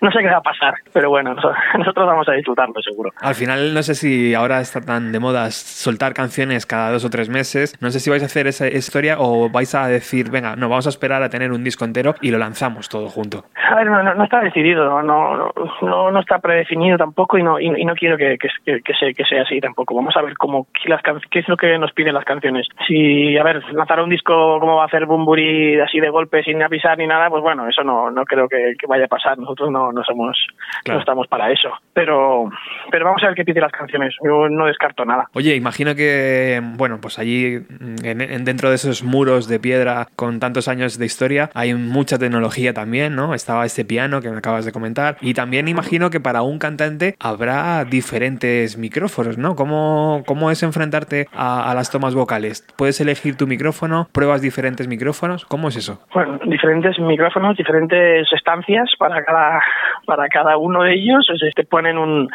no 0.00 0.12
sé 0.12 0.20
qué 0.20 0.28
va 0.28 0.36
a 0.36 0.42
pasar, 0.42 0.74
pero 0.92 1.10
bueno, 1.10 1.34
nosotros, 1.34 1.58
nosotros 1.76 2.06
vamos 2.06 2.28
a 2.28 2.32
disfrutarlo 2.34 2.80
seguro. 2.80 3.10
Al 3.20 3.34
final, 3.34 3.74
no 3.74 3.82
sé 3.82 3.96
si 3.96 4.32
ahora 4.32 4.60
está 4.60 4.80
tan 4.80 5.10
de 5.10 5.18
moda 5.18 5.50
soltar 5.50 6.14
canciones 6.14 6.66
cada 6.66 6.92
dos 6.92 7.04
o 7.04 7.10
tres 7.10 7.28
meses. 7.28 7.76
No 7.82 7.90
sé 7.90 7.98
si 7.98 8.10
vais 8.10 8.22
a 8.22 8.26
hacer 8.26 8.46
esa 8.46 8.68
historia 8.68 9.16
o 9.18 9.50
vais 9.50 9.74
a 9.74 9.88
decir, 9.88 10.30
venga, 10.30 10.54
no, 10.54 10.68
vamos 10.68 10.86
a 10.86 10.90
esperar 10.90 11.24
a 11.24 11.30
tener 11.30 11.50
un 11.50 11.64
disco 11.64 11.84
entero 11.84 12.14
y 12.20 12.30
lo 12.30 12.38
lanzamos 12.38 12.88
todo 12.88 13.08
junto. 13.08 13.44
A 13.68 13.74
ver, 13.74 13.86
no, 13.86 14.02
no, 14.04 14.14
no 14.14 14.24
está 14.24 14.40
decidido, 14.40 15.02
no, 15.02 15.02
no, 15.36 15.52
no, 15.82 16.10
no 16.10 16.20
está 16.20 16.38
predefinido 16.38 16.96
tampoco 16.98 17.38
y 17.38 17.42
no, 17.42 17.58
y, 17.60 17.66
y 17.76 17.84
no 17.84 17.94
quiero 17.94 18.16
que, 18.16 18.36
que, 18.38 18.48
sea, 18.94 19.12
que 19.12 19.24
sea 19.24 19.42
así 19.42 19.60
tampoco. 19.60 19.94
Vamos 19.94 20.16
a 20.16 20.22
ver 20.22 20.34
cómo, 20.36 20.66
qué, 20.82 20.88
las, 20.88 21.02
can- 21.02 21.20
qué 21.30 21.40
es 21.40 21.48
lo 21.48 21.56
que 21.56 21.78
nos 21.78 21.92
piden 21.92 22.14
las 22.14 22.24
canciones. 22.24 22.66
Si, 22.86 23.36
a 23.38 23.42
ver, 23.42 23.62
lanzar 23.72 24.00
un 24.00 24.10
disco 24.10 24.58
como 24.60 24.76
va 24.76 24.82
a 24.84 24.86
hacer 24.86 25.06
Bumburi 25.06 25.80
así 25.80 26.00
de 26.00 26.10
golpe 26.10 26.42
sin 26.42 26.62
avisar 26.62 26.98
ni 26.98 27.06
nada, 27.06 27.28
pues 27.30 27.42
bueno, 27.42 27.68
eso 27.68 27.82
no, 27.82 28.10
no 28.10 28.24
creo 28.24 28.48
que, 28.48 28.74
que 28.78 28.86
vaya 28.86 29.04
a 29.06 29.08
pasar. 29.08 29.38
Nosotros 29.38 29.70
no, 29.70 29.92
no 29.92 30.02
somos, 30.04 30.36
Claro. 30.84 30.98
no 30.98 31.00
estamos 31.00 31.26
para 31.28 31.50
eso. 31.50 31.70
Pero, 31.92 32.50
pero 32.90 33.04
vamos 33.06 33.22
a 33.22 33.26
ver 33.28 33.34
qué 33.36 33.44
piden 33.44 33.62
las 33.62 33.72
canciones. 33.72 34.14
Yo 34.24 34.48
no 34.48 34.66
descarto 34.66 35.04
nada. 35.04 35.28
Oye, 35.34 35.54
imagino 35.56 35.94
que, 35.94 36.60
bueno, 36.76 36.98
pues 37.00 37.18
allí, 37.18 37.58
en, 38.02 38.20
en- 38.20 38.44
dentro 38.44 38.68
de 38.68 38.76
esos 38.76 39.02
muros 39.02 39.48
de 39.48 39.58
piedra 39.60 40.06
con 40.16 40.40
tantos 40.40 40.68
años 40.68 40.98
de 40.98 41.06
historia, 41.06 41.50
hay 41.54 41.74
mucha 41.74 42.18
tecnología 42.18 42.72
también, 42.74 43.14
¿no? 43.16 43.34
Estaba 43.34 43.64
este 43.64 43.84
piano 43.84 44.20
que 44.20 44.30
me 44.30 44.38
acabas 44.38 44.64
de 44.64 44.72
comentar. 44.72 45.05
Y 45.20 45.34
también 45.34 45.68
imagino 45.68 46.10
que 46.10 46.20
para 46.20 46.42
un 46.42 46.58
cantante 46.58 47.14
habrá 47.20 47.84
diferentes 47.84 48.78
micrófonos, 48.78 49.38
¿no? 49.38 49.54
¿Cómo, 49.54 50.22
cómo 50.26 50.50
es 50.50 50.62
enfrentarte 50.62 51.26
a, 51.32 51.72
las 51.74 51.90
tomas 51.90 52.14
vocales? 52.14 52.66
¿Puedes 52.76 53.00
elegir 53.00 53.36
tu 53.36 53.46
micrófono? 53.46 54.08
¿Pruebas 54.12 54.42
diferentes 54.42 54.88
micrófonos? 54.88 55.44
¿Cómo 55.44 55.68
es 55.68 55.76
eso? 55.76 56.00
Bueno, 56.14 56.38
diferentes 56.46 56.98
micrófonos, 56.98 57.56
diferentes 57.56 58.26
estancias 58.32 58.90
para 58.98 59.24
cada 59.24 59.60
para 60.06 60.28
cada 60.28 60.56
uno 60.56 60.82
de 60.82 60.94
ellos. 60.94 61.26
Te 61.54 61.64
ponen 61.64 61.98
un 61.98 62.28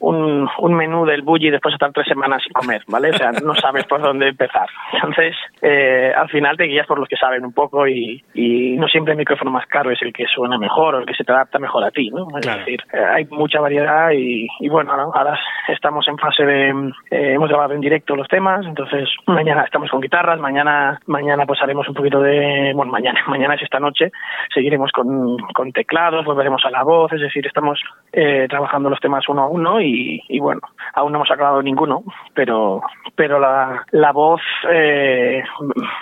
un, 0.00 0.48
un 0.58 0.74
menú 0.74 1.04
del 1.04 1.22
bully 1.22 1.48
y 1.48 1.50
después 1.50 1.74
estar 1.74 1.92
tres 1.92 2.06
semanas 2.08 2.42
sin 2.42 2.52
comer, 2.52 2.82
¿vale? 2.88 3.10
O 3.10 3.16
sea, 3.16 3.32
no 3.32 3.54
sabes 3.54 3.84
por 3.84 4.00
dónde 4.00 4.28
empezar. 4.28 4.66
Entonces, 4.92 5.36
eh, 5.62 6.12
al 6.16 6.28
final 6.28 6.56
te 6.56 6.64
guías 6.64 6.86
por 6.86 6.98
los 6.98 7.08
que 7.08 7.16
saben 7.16 7.44
un 7.44 7.52
poco 7.52 7.86
y, 7.86 8.22
y 8.34 8.76
no 8.76 8.88
siempre 8.88 9.12
el 9.12 9.18
micrófono 9.18 9.50
más 9.50 9.66
caro 9.66 9.90
es 9.90 10.00
el 10.02 10.12
que 10.12 10.26
suena 10.26 10.58
mejor 10.58 10.94
o 10.94 10.98
el 10.98 11.06
que 11.06 11.14
se 11.14 11.24
te 11.24 11.32
adapta 11.32 11.58
mejor 11.58 11.84
a 11.84 11.90
ti, 11.90 12.10
¿no? 12.10 12.26
Es 12.38 12.46
decir, 12.46 12.80
eh, 12.92 12.98
hay 12.98 13.24
mucha 13.26 13.60
variedad 13.60 14.10
y, 14.12 14.48
y 14.60 14.68
bueno, 14.68 14.96
¿no? 14.96 15.12
ahora 15.14 15.38
estamos 15.68 16.06
en 16.08 16.18
fase 16.18 16.44
de... 16.44 16.70
eh, 17.10 17.34
hemos 17.34 17.48
grabado 17.48 17.74
en 17.74 17.80
directo 17.80 18.16
los 18.16 18.28
temas, 18.28 18.64
entonces 18.66 19.08
mañana 19.26 19.62
estamos 19.64 19.90
con 19.90 20.00
guitarras, 20.00 20.40
mañana 20.40 20.98
mañana 21.06 21.44
pues 21.46 21.60
haremos 21.62 21.86
un 21.88 21.94
poquito 21.94 22.20
de... 22.20 22.72
Bueno, 22.74 22.92
mañana, 22.92 23.20
mañana 23.28 23.54
es 23.54 23.62
esta 23.62 23.78
noche, 23.80 24.10
seguiremos 24.54 24.90
con, 24.92 25.36
con 25.54 25.72
teclados, 25.72 26.24
volveremos 26.24 26.64
a 26.64 26.70
la 26.70 26.82
voz, 26.82 27.12
es 27.12 27.20
decir, 27.20 27.46
estamos 27.46 27.80
eh, 28.12 28.46
trabajando 28.48 28.88
los 28.88 29.00
temas 29.00 29.28
uno 29.28 29.42
a 29.42 29.48
uno 29.48 29.80
y, 29.80 29.89
y 30.28 30.38
bueno, 30.40 30.60
aún 30.94 31.12
no 31.12 31.18
hemos 31.18 31.30
acabado 31.30 31.62
ninguno, 31.62 32.02
pero 32.34 32.82
pero 33.16 33.38
la, 33.38 33.84
la 33.90 34.12
voz 34.12 34.40
eh, 34.70 35.42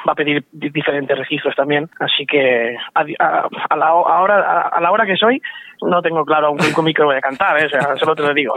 va 0.09 0.13
a 0.13 0.15
pedir 0.15 0.45
di- 0.53 0.71
diferentes 0.71 1.17
registros 1.19 1.55
también, 1.57 1.89
así 2.01 2.27
que 2.27 2.77
a, 2.95 3.05
a- 3.19 3.49
a 3.71 3.77
la, 3.77 3.87
ahora, 3.87 4.41
a, 4.41 4.61
a 4.69 4.81
la 4.81 4.91
hora 4.93 5.07
que 5.07 5.17
soy 5.17 5.41
no 5.83 6.03
tengo 6.03 6.25
claro 6.25 6.49
aún 6.49 6.59
con 6.75 6.85
micro 6.85 7.07
voy 7.07 7.17
a 7.17 7.21
cantar, 7.21 7.61
¿eh? 7.61 7.67
o 7.67 7.69
sea, 7.69 7.97
solo 7.97 8.15
te 8.15 8.23
lo 8.23 8.35
digo, 8.35 8.55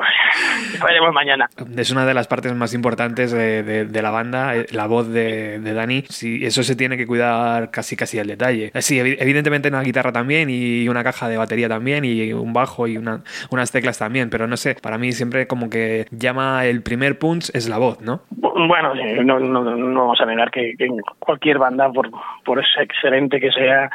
veremos 0.83 1.13
mañana. 1.13 1.49
Es 1.77 1.91
una 1.91 2.05
de 2.05 2.13
las 2.13 2.27
partes 2.27 2.53
más 2.55 2.73
importantes 2.73 3.31
de, 3.31 3.63
de- 3.63 3.85
de 3.85 4.01
la 4.01 4.11
banda, 4.11 4.55
eh, 4.55 4.65
la 4.71 4.87
voz 4.87 5.07
de, 5.09 5.59
de 5.59 5.73
Dani. 5.73 6.03
Sí, 6.09 6.45
eso 6.45 6.63
se 6.63 6.75
tiene 6.75 6.97
que 6.97 7.07
cuidar 7.07 7.71
casi 7.71 7.95
casi 7.95 8.19
al 8.19 8.27
detalle. 8.27 8.71
Sí, 8.81 8.97
evi- 8.99 9.17
evidentemente 9.19 9.69
una 9.69 9.81
guitarra 9.81 10.11
también 10.11 10.49
y 10.49 10.87
una 10.89 11.03
caja 11.03 11.27
de 11.29 11.37
batería 11.37 11.67
también 11.69 12.05
y 12.05 12.33
un 12.33 12.53
bajo 12.53 12.87
y 12.87 12.97
una- 12.97 13.21
unas 13.49 13.71
teclas 13.71 13.97
también, 13.99 14.29
pero 14.29 14.47
no 14.47 14.57
sé, 14.57 14.75
para 14.81 14.97
mí 14.97 15.11
siempre 15.11 15.47
como 15.47 15.69
que 15.69 16.05
llama 16.11 16.65
el 16.65 16.81
primer 16.83 17.17
punch 17.19 17.49
es 17.53 17.69
la 17.69 17.77
voz, 17.77 18.01
¿no? 18.01 18.21
Bueno, 18.31 18.93
no, 19.23 19.39
no, 19.39 19.63
no 19.75 19.99
vamos 20.01 20.21
a 20.21 20.25
negar 20.25 20.51
que, 20.51 20.73
que 20.77 20.87
cualquier 21.19 21.57
banda, 21.57 21.89
por, 21.91 22.09
por 22.45 22.59
ese 22.59 22.81
excelente 22.83 23.39
que 23.39 23.51
sea, 23.51 23.89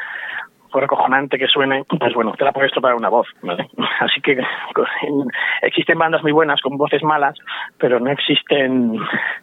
por 0.71 0.83
acojonante 0.83 1.37
que 1.37 1.47
suene, 1.47 1.83
pues 1.99 2.13
bueno, 2.13 2.33
te 2.37 2.43
la 2.45 2.51
puedes 2.51 2.71
topar 2.71 2.95
una 2.95 3.09
voz, 3.09 3.27
¿vale? 3.41 3.67
Así 3.99 4.21
que 4.21 4.33
en- 4.33 5.27
existen 5.61 5.97
bandas 5.97 6.21
muy 6.23 6.31
buenas 6.31 6.61
con 6.61 6.77
voces 6.77 7.03
malas, 7.03 7.35
pero 7.77 7.99
no 7.99 8.11
existen 8.11 8.97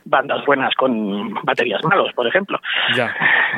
bandas 0.05 0.45
buenas 0.47 0.75
con 0.75 1.35
baterías 1.45 1.83
malos, 1.85 2.13
por 2.15 2.27
ejemplo. 2.27 2.59
Ya, 2.97 3.15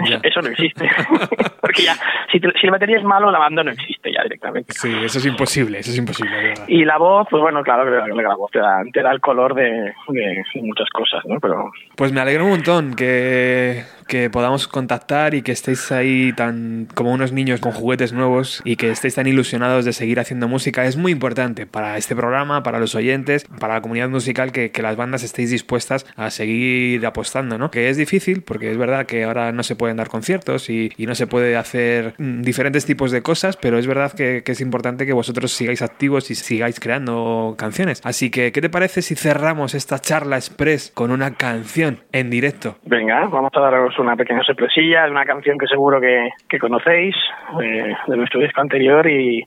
ya. 0.08 0.20
Eso 0.22 0.40
no 0.40 0.48
existe. 0.48 0.88
Porque 1.60 1.82
ya, 1.82 1.94
si, 2.30 2.38
te- 2.40 2.52
si 2.60 2.66
la 2.66 2.72
batería 2.72 2.98
es 2.98 3.04
malo, 3.04 3.30
la 3.30 3.38
banda 3.38 3.62
no 3.64 3.70
existe 3.72 4.12
ya 4.12 4.22
directamente. 4.22 4.72
Sí, 4.72 4.92
eso 5.04 5.18
es 5.18 5.26
imposible, 5.26 5.78
eso 5.78 5.90
es 5.90 5.98
imposible, 5.98 6.36
verdad. 6.36 6.64
Y 6.68 6.84
la 6.84 6.96
voz, 6.98 7.26
pues 7.30 7.42
bueno, 7.42 7.62
claro 7.62 7.84
que 7.84 7.90
la, 8.14 8.22
la 8.28 8.36
voz 8.36 8.50
te 8.50 8.58
da, 8.60 8.82
te 8.92 9.02
da 9.02 9.10
el 9.10 9.20
color 9.20 9.54
de, 9.54 9.92
de 10.08 10.44
muchas 10.62 10.88
cosas, 10.90 11.24
¿no? 11.26 11.38
Pero 11.40 11.70
Pues 11.96 12.12
me 12.12 12.20
alegro 12.20 12.44
un 12.44 12.50
montón 12.50 12.94
que, 12.94 13.82
que 14.07 14.30
podamos 14.30 14.68
contactar 14.68 15.34
y 15.34 15.42
que 15.42 15.52
estéis 15.52 15.90
ahí 15.92 16.32
tan 16.32 16.88
como 16.94 17.12
unos 17.12 17.32
niños 17.32 17.61
con 17.61 17.72
juguetes 17.72 18.12
nuevos 18.12 18.62
y 18.64 18.76
que 18.76 18.90
estéis 18.90 19.14
tan 19.14 19.26
ilusionados 19.26 19.84
de 19.84 19.92
seguir 19.92 20.20
haciendo 20.20 20.48
música. 20.48 20.84
Es 20.84 20.96
muy 20.96 21.12
importante 21.12 21.66
para 21.66 21.96
este 21.96 22.14
programa, 22.14 22.62
para 22.62 22.78
los 22.78 22.94
oyentes, 22.94 23.46
para 23.59 23.74
la 23.74 23.80
comunidad 23.80 24.09
musical, 24.09 24.52
que, 24.52 24.70
que 24.70 24.82
las 24.82 24.96
bandas 24.96 25.22
estéis 25.22 25.50
dispuestas 25.50 26.07
a 26.16 26.30
seguir 26.30 27.04
apostando, 27.07 27.59
¿no? 27.59 27.70
Que 27.70 27.88
es 27.88 27.96
difícil 27.96 28.42
porque 28.42 28.70
es 28.70 28.78
verdad 28.78 29.07
que 29.07 29.24
ahora 29.24 29.52
no 29.52 29.62
se 29.62 29.76
pueden 29.76 29.96
dar 29.96 30.09
conciertos 30.09 30.70
y, 30.70 30.92
y 30.96 31.07
no 31.07 31.14
se 31.14 31.26
puede 31.26 31.57
hacer 31.57 32.14
mm, 32.18 32.42
diferentes 32.42 32.86
tipos 32.86 33.11
de 33.11 33.22
cosas, 33.22 33.57
pero 33.57 33.78
es 33.78 33.86
verdad 33.86 34.12
que, 34.12 34.42
que 34.44 34.52
es 34.52 34.61
importante 34.61 35.07
que 35.07 35.12
vosotros 35.12 35.52
sigáis 35.52 35.82
activos 35.82 36.30
y 36.30 36.34
sigáis 36.34 36.80
creando 36.80 37.54
canciones. 37.59 38.00
Así 38.04 38.30
que, 38.30 38.52
¿qué 38.52 38.61
te 38.61 38.70
parece 38.70 39.02
si 39.02 39.14
cerramos 39.14 39.74
esta 39.74 39.98
charla 39.98 40.36
express 40.36 40.92
con 40.94 41.11
una 41.11 41.34
canción 41.34 42.00
en 42.12 42.30
directo? 42.30 42.76
Venga, 42.84 43.26
vamos 43.26 43.50
a 43.54 43.61
daros 43.61 43.95
una 43.99 44.16
pequeña 44.16 44.42
sorpresilla 44.42 45.05
de 45.05 45.11
una 45.11 45.24
canción 45.24 45.59
que 45.59 45.66
seguro 45.66 46.01
que, 46.01 46.30
que 46.49 46.59
conocéis 46.59 47.14
eh, 47.62 47.94
de 48.07 48.16
nuestro 48.16 48.40
disco 48.40 48.61
anterior 48.61 49.07
y 49.09 49.44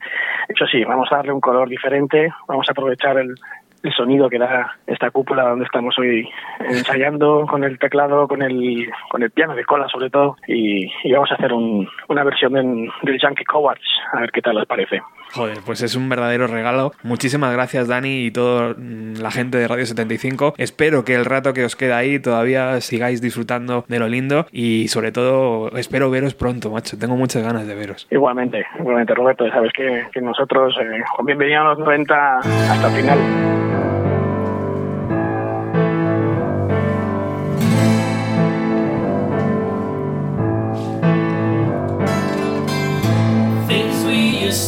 eso 0.47 0.65
sí, 0.67 0.83
vamos 0.83 1.07
a 1.11 1.17
darle 1.17 1.31
un 1.33 1.41
color 1.41 1.67
diferente, 1.69 2.29
vamos 2.47 2.67
a 2.67 2.71
aprovechar 2.71 3.17
el, 3.17 3.35
sonido 3.95 4.29
que 4.29 4.37
da 4.37 4.75
esta 4.87 5.09
cúpula 5.09 5.43
donde 5.43 5.63
estamos 5.63 5.97
hoy 5.97 6.29
ensayando 6.59 7.45
con 7.49 7.63
el 7.63 7.79
teclado, 7.79 8.27
con 8.27 8.41
el, 8.41 8.89
con 9.09 9.23
el 9.23 9.31
piano 9.31 9.55
de 9.55 9.63
cola 9.63 9.87
sobre 9.87 10.09
todo 10.09 10.35
y, 10.47 10.91
vamos 11.13 11.31
a 11.31 11.35
hacer 11.35 11.53
un- 11.53 11.87
una 12.09 12.23
versión 12.25 12.53
del, 12.53 12.89
del 13.03 13.19
Junkie 13.21 13.45
Cowards, 13.45 13.81
a 14.13 14.19
ver 14.21 14.31
qué 14.31 14.41
tal 14.41 14.57
os 14.57 14.65
parece. 14.65 15.01
Joder, 15.33 15.59
pues 15.65 15.81
es 15.81 15.95
un 15.95 16.09
verdadero 16.09 16.47
regalo. 16.47 16.91
Muchísimas 17.03 17.53
gracias, 17.53 17.87
Dani, 17.87 18.25
y 18.25 18.31
toda 18.31 18.75
la 18.77 19.31
gente 19.31 19.57
de 19.57 19.67
Radio 19.67 19.85
75. 19.85 20.55
Espero 20.57 21.03
que 21.05 21.15
el 21.15 21.25
rato 21.25 21.53
que 21.53 21.65
os 21.65 21.75
queda 21.75 21.97
ahí 21.97 22.19
todavía 22.19 22.81
sigáis 22.81 23.21
disfrutando 23.21 23.85
de 23.87 23.99
lo 23.99 24.07
lindo 24.07 24.45
y 24.51 24.87
sobre 24.87 25.11
todo 25.11 25.69
espero 25.77 26.09
veros 26.09 26.33
pronto, 26.33 26.71
macho. 26.71 26.97
Tengo 26.97 27.15
muchas 27.15 27.43
ganas 27.43 27.67
de 27.67 27.75
veros. 27.75 28.07
Igualmente, 28.09 28.65
igualmente 28.79 29.13
Roberto, 29.13 29.49
sabes 29.49 29.71
que, 29.73 30.21
nosotros, 30.21 30.75
eh, 30.81 31.55
a 31.55 31.63
los 31.63 31.79
90 31.79 32.37
hasta 32.37 32.87
el 32.87 32.93
final. 32.93 33.98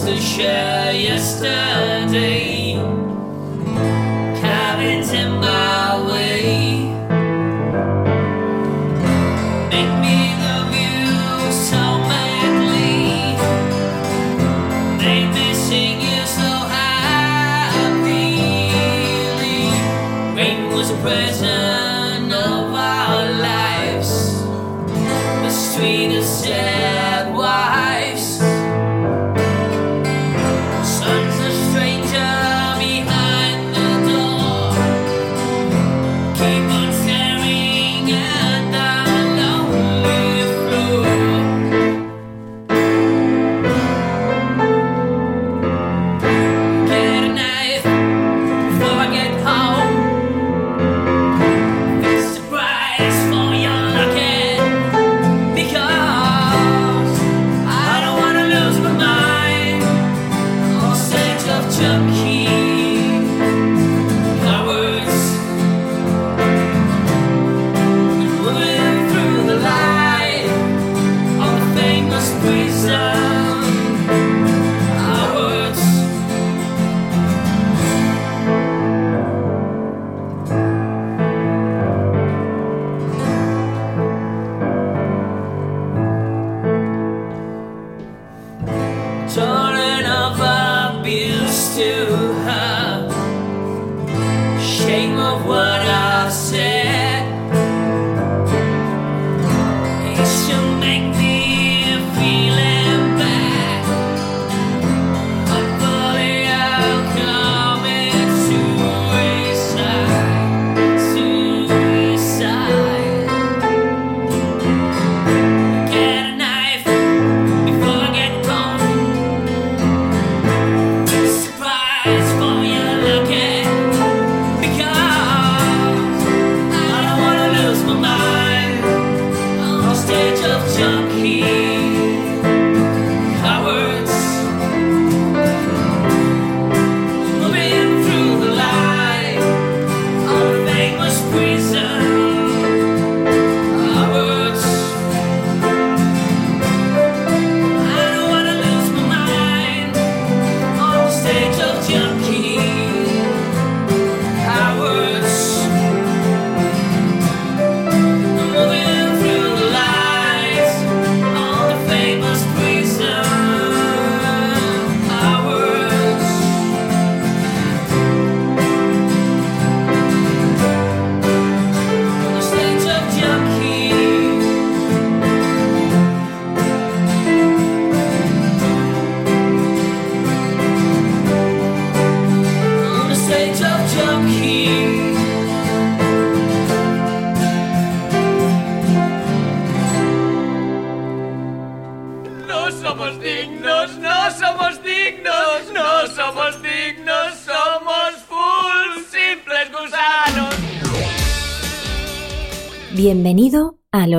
To 0.06 0.20
share 0.20 0.94
yesterday. 0.94 2.51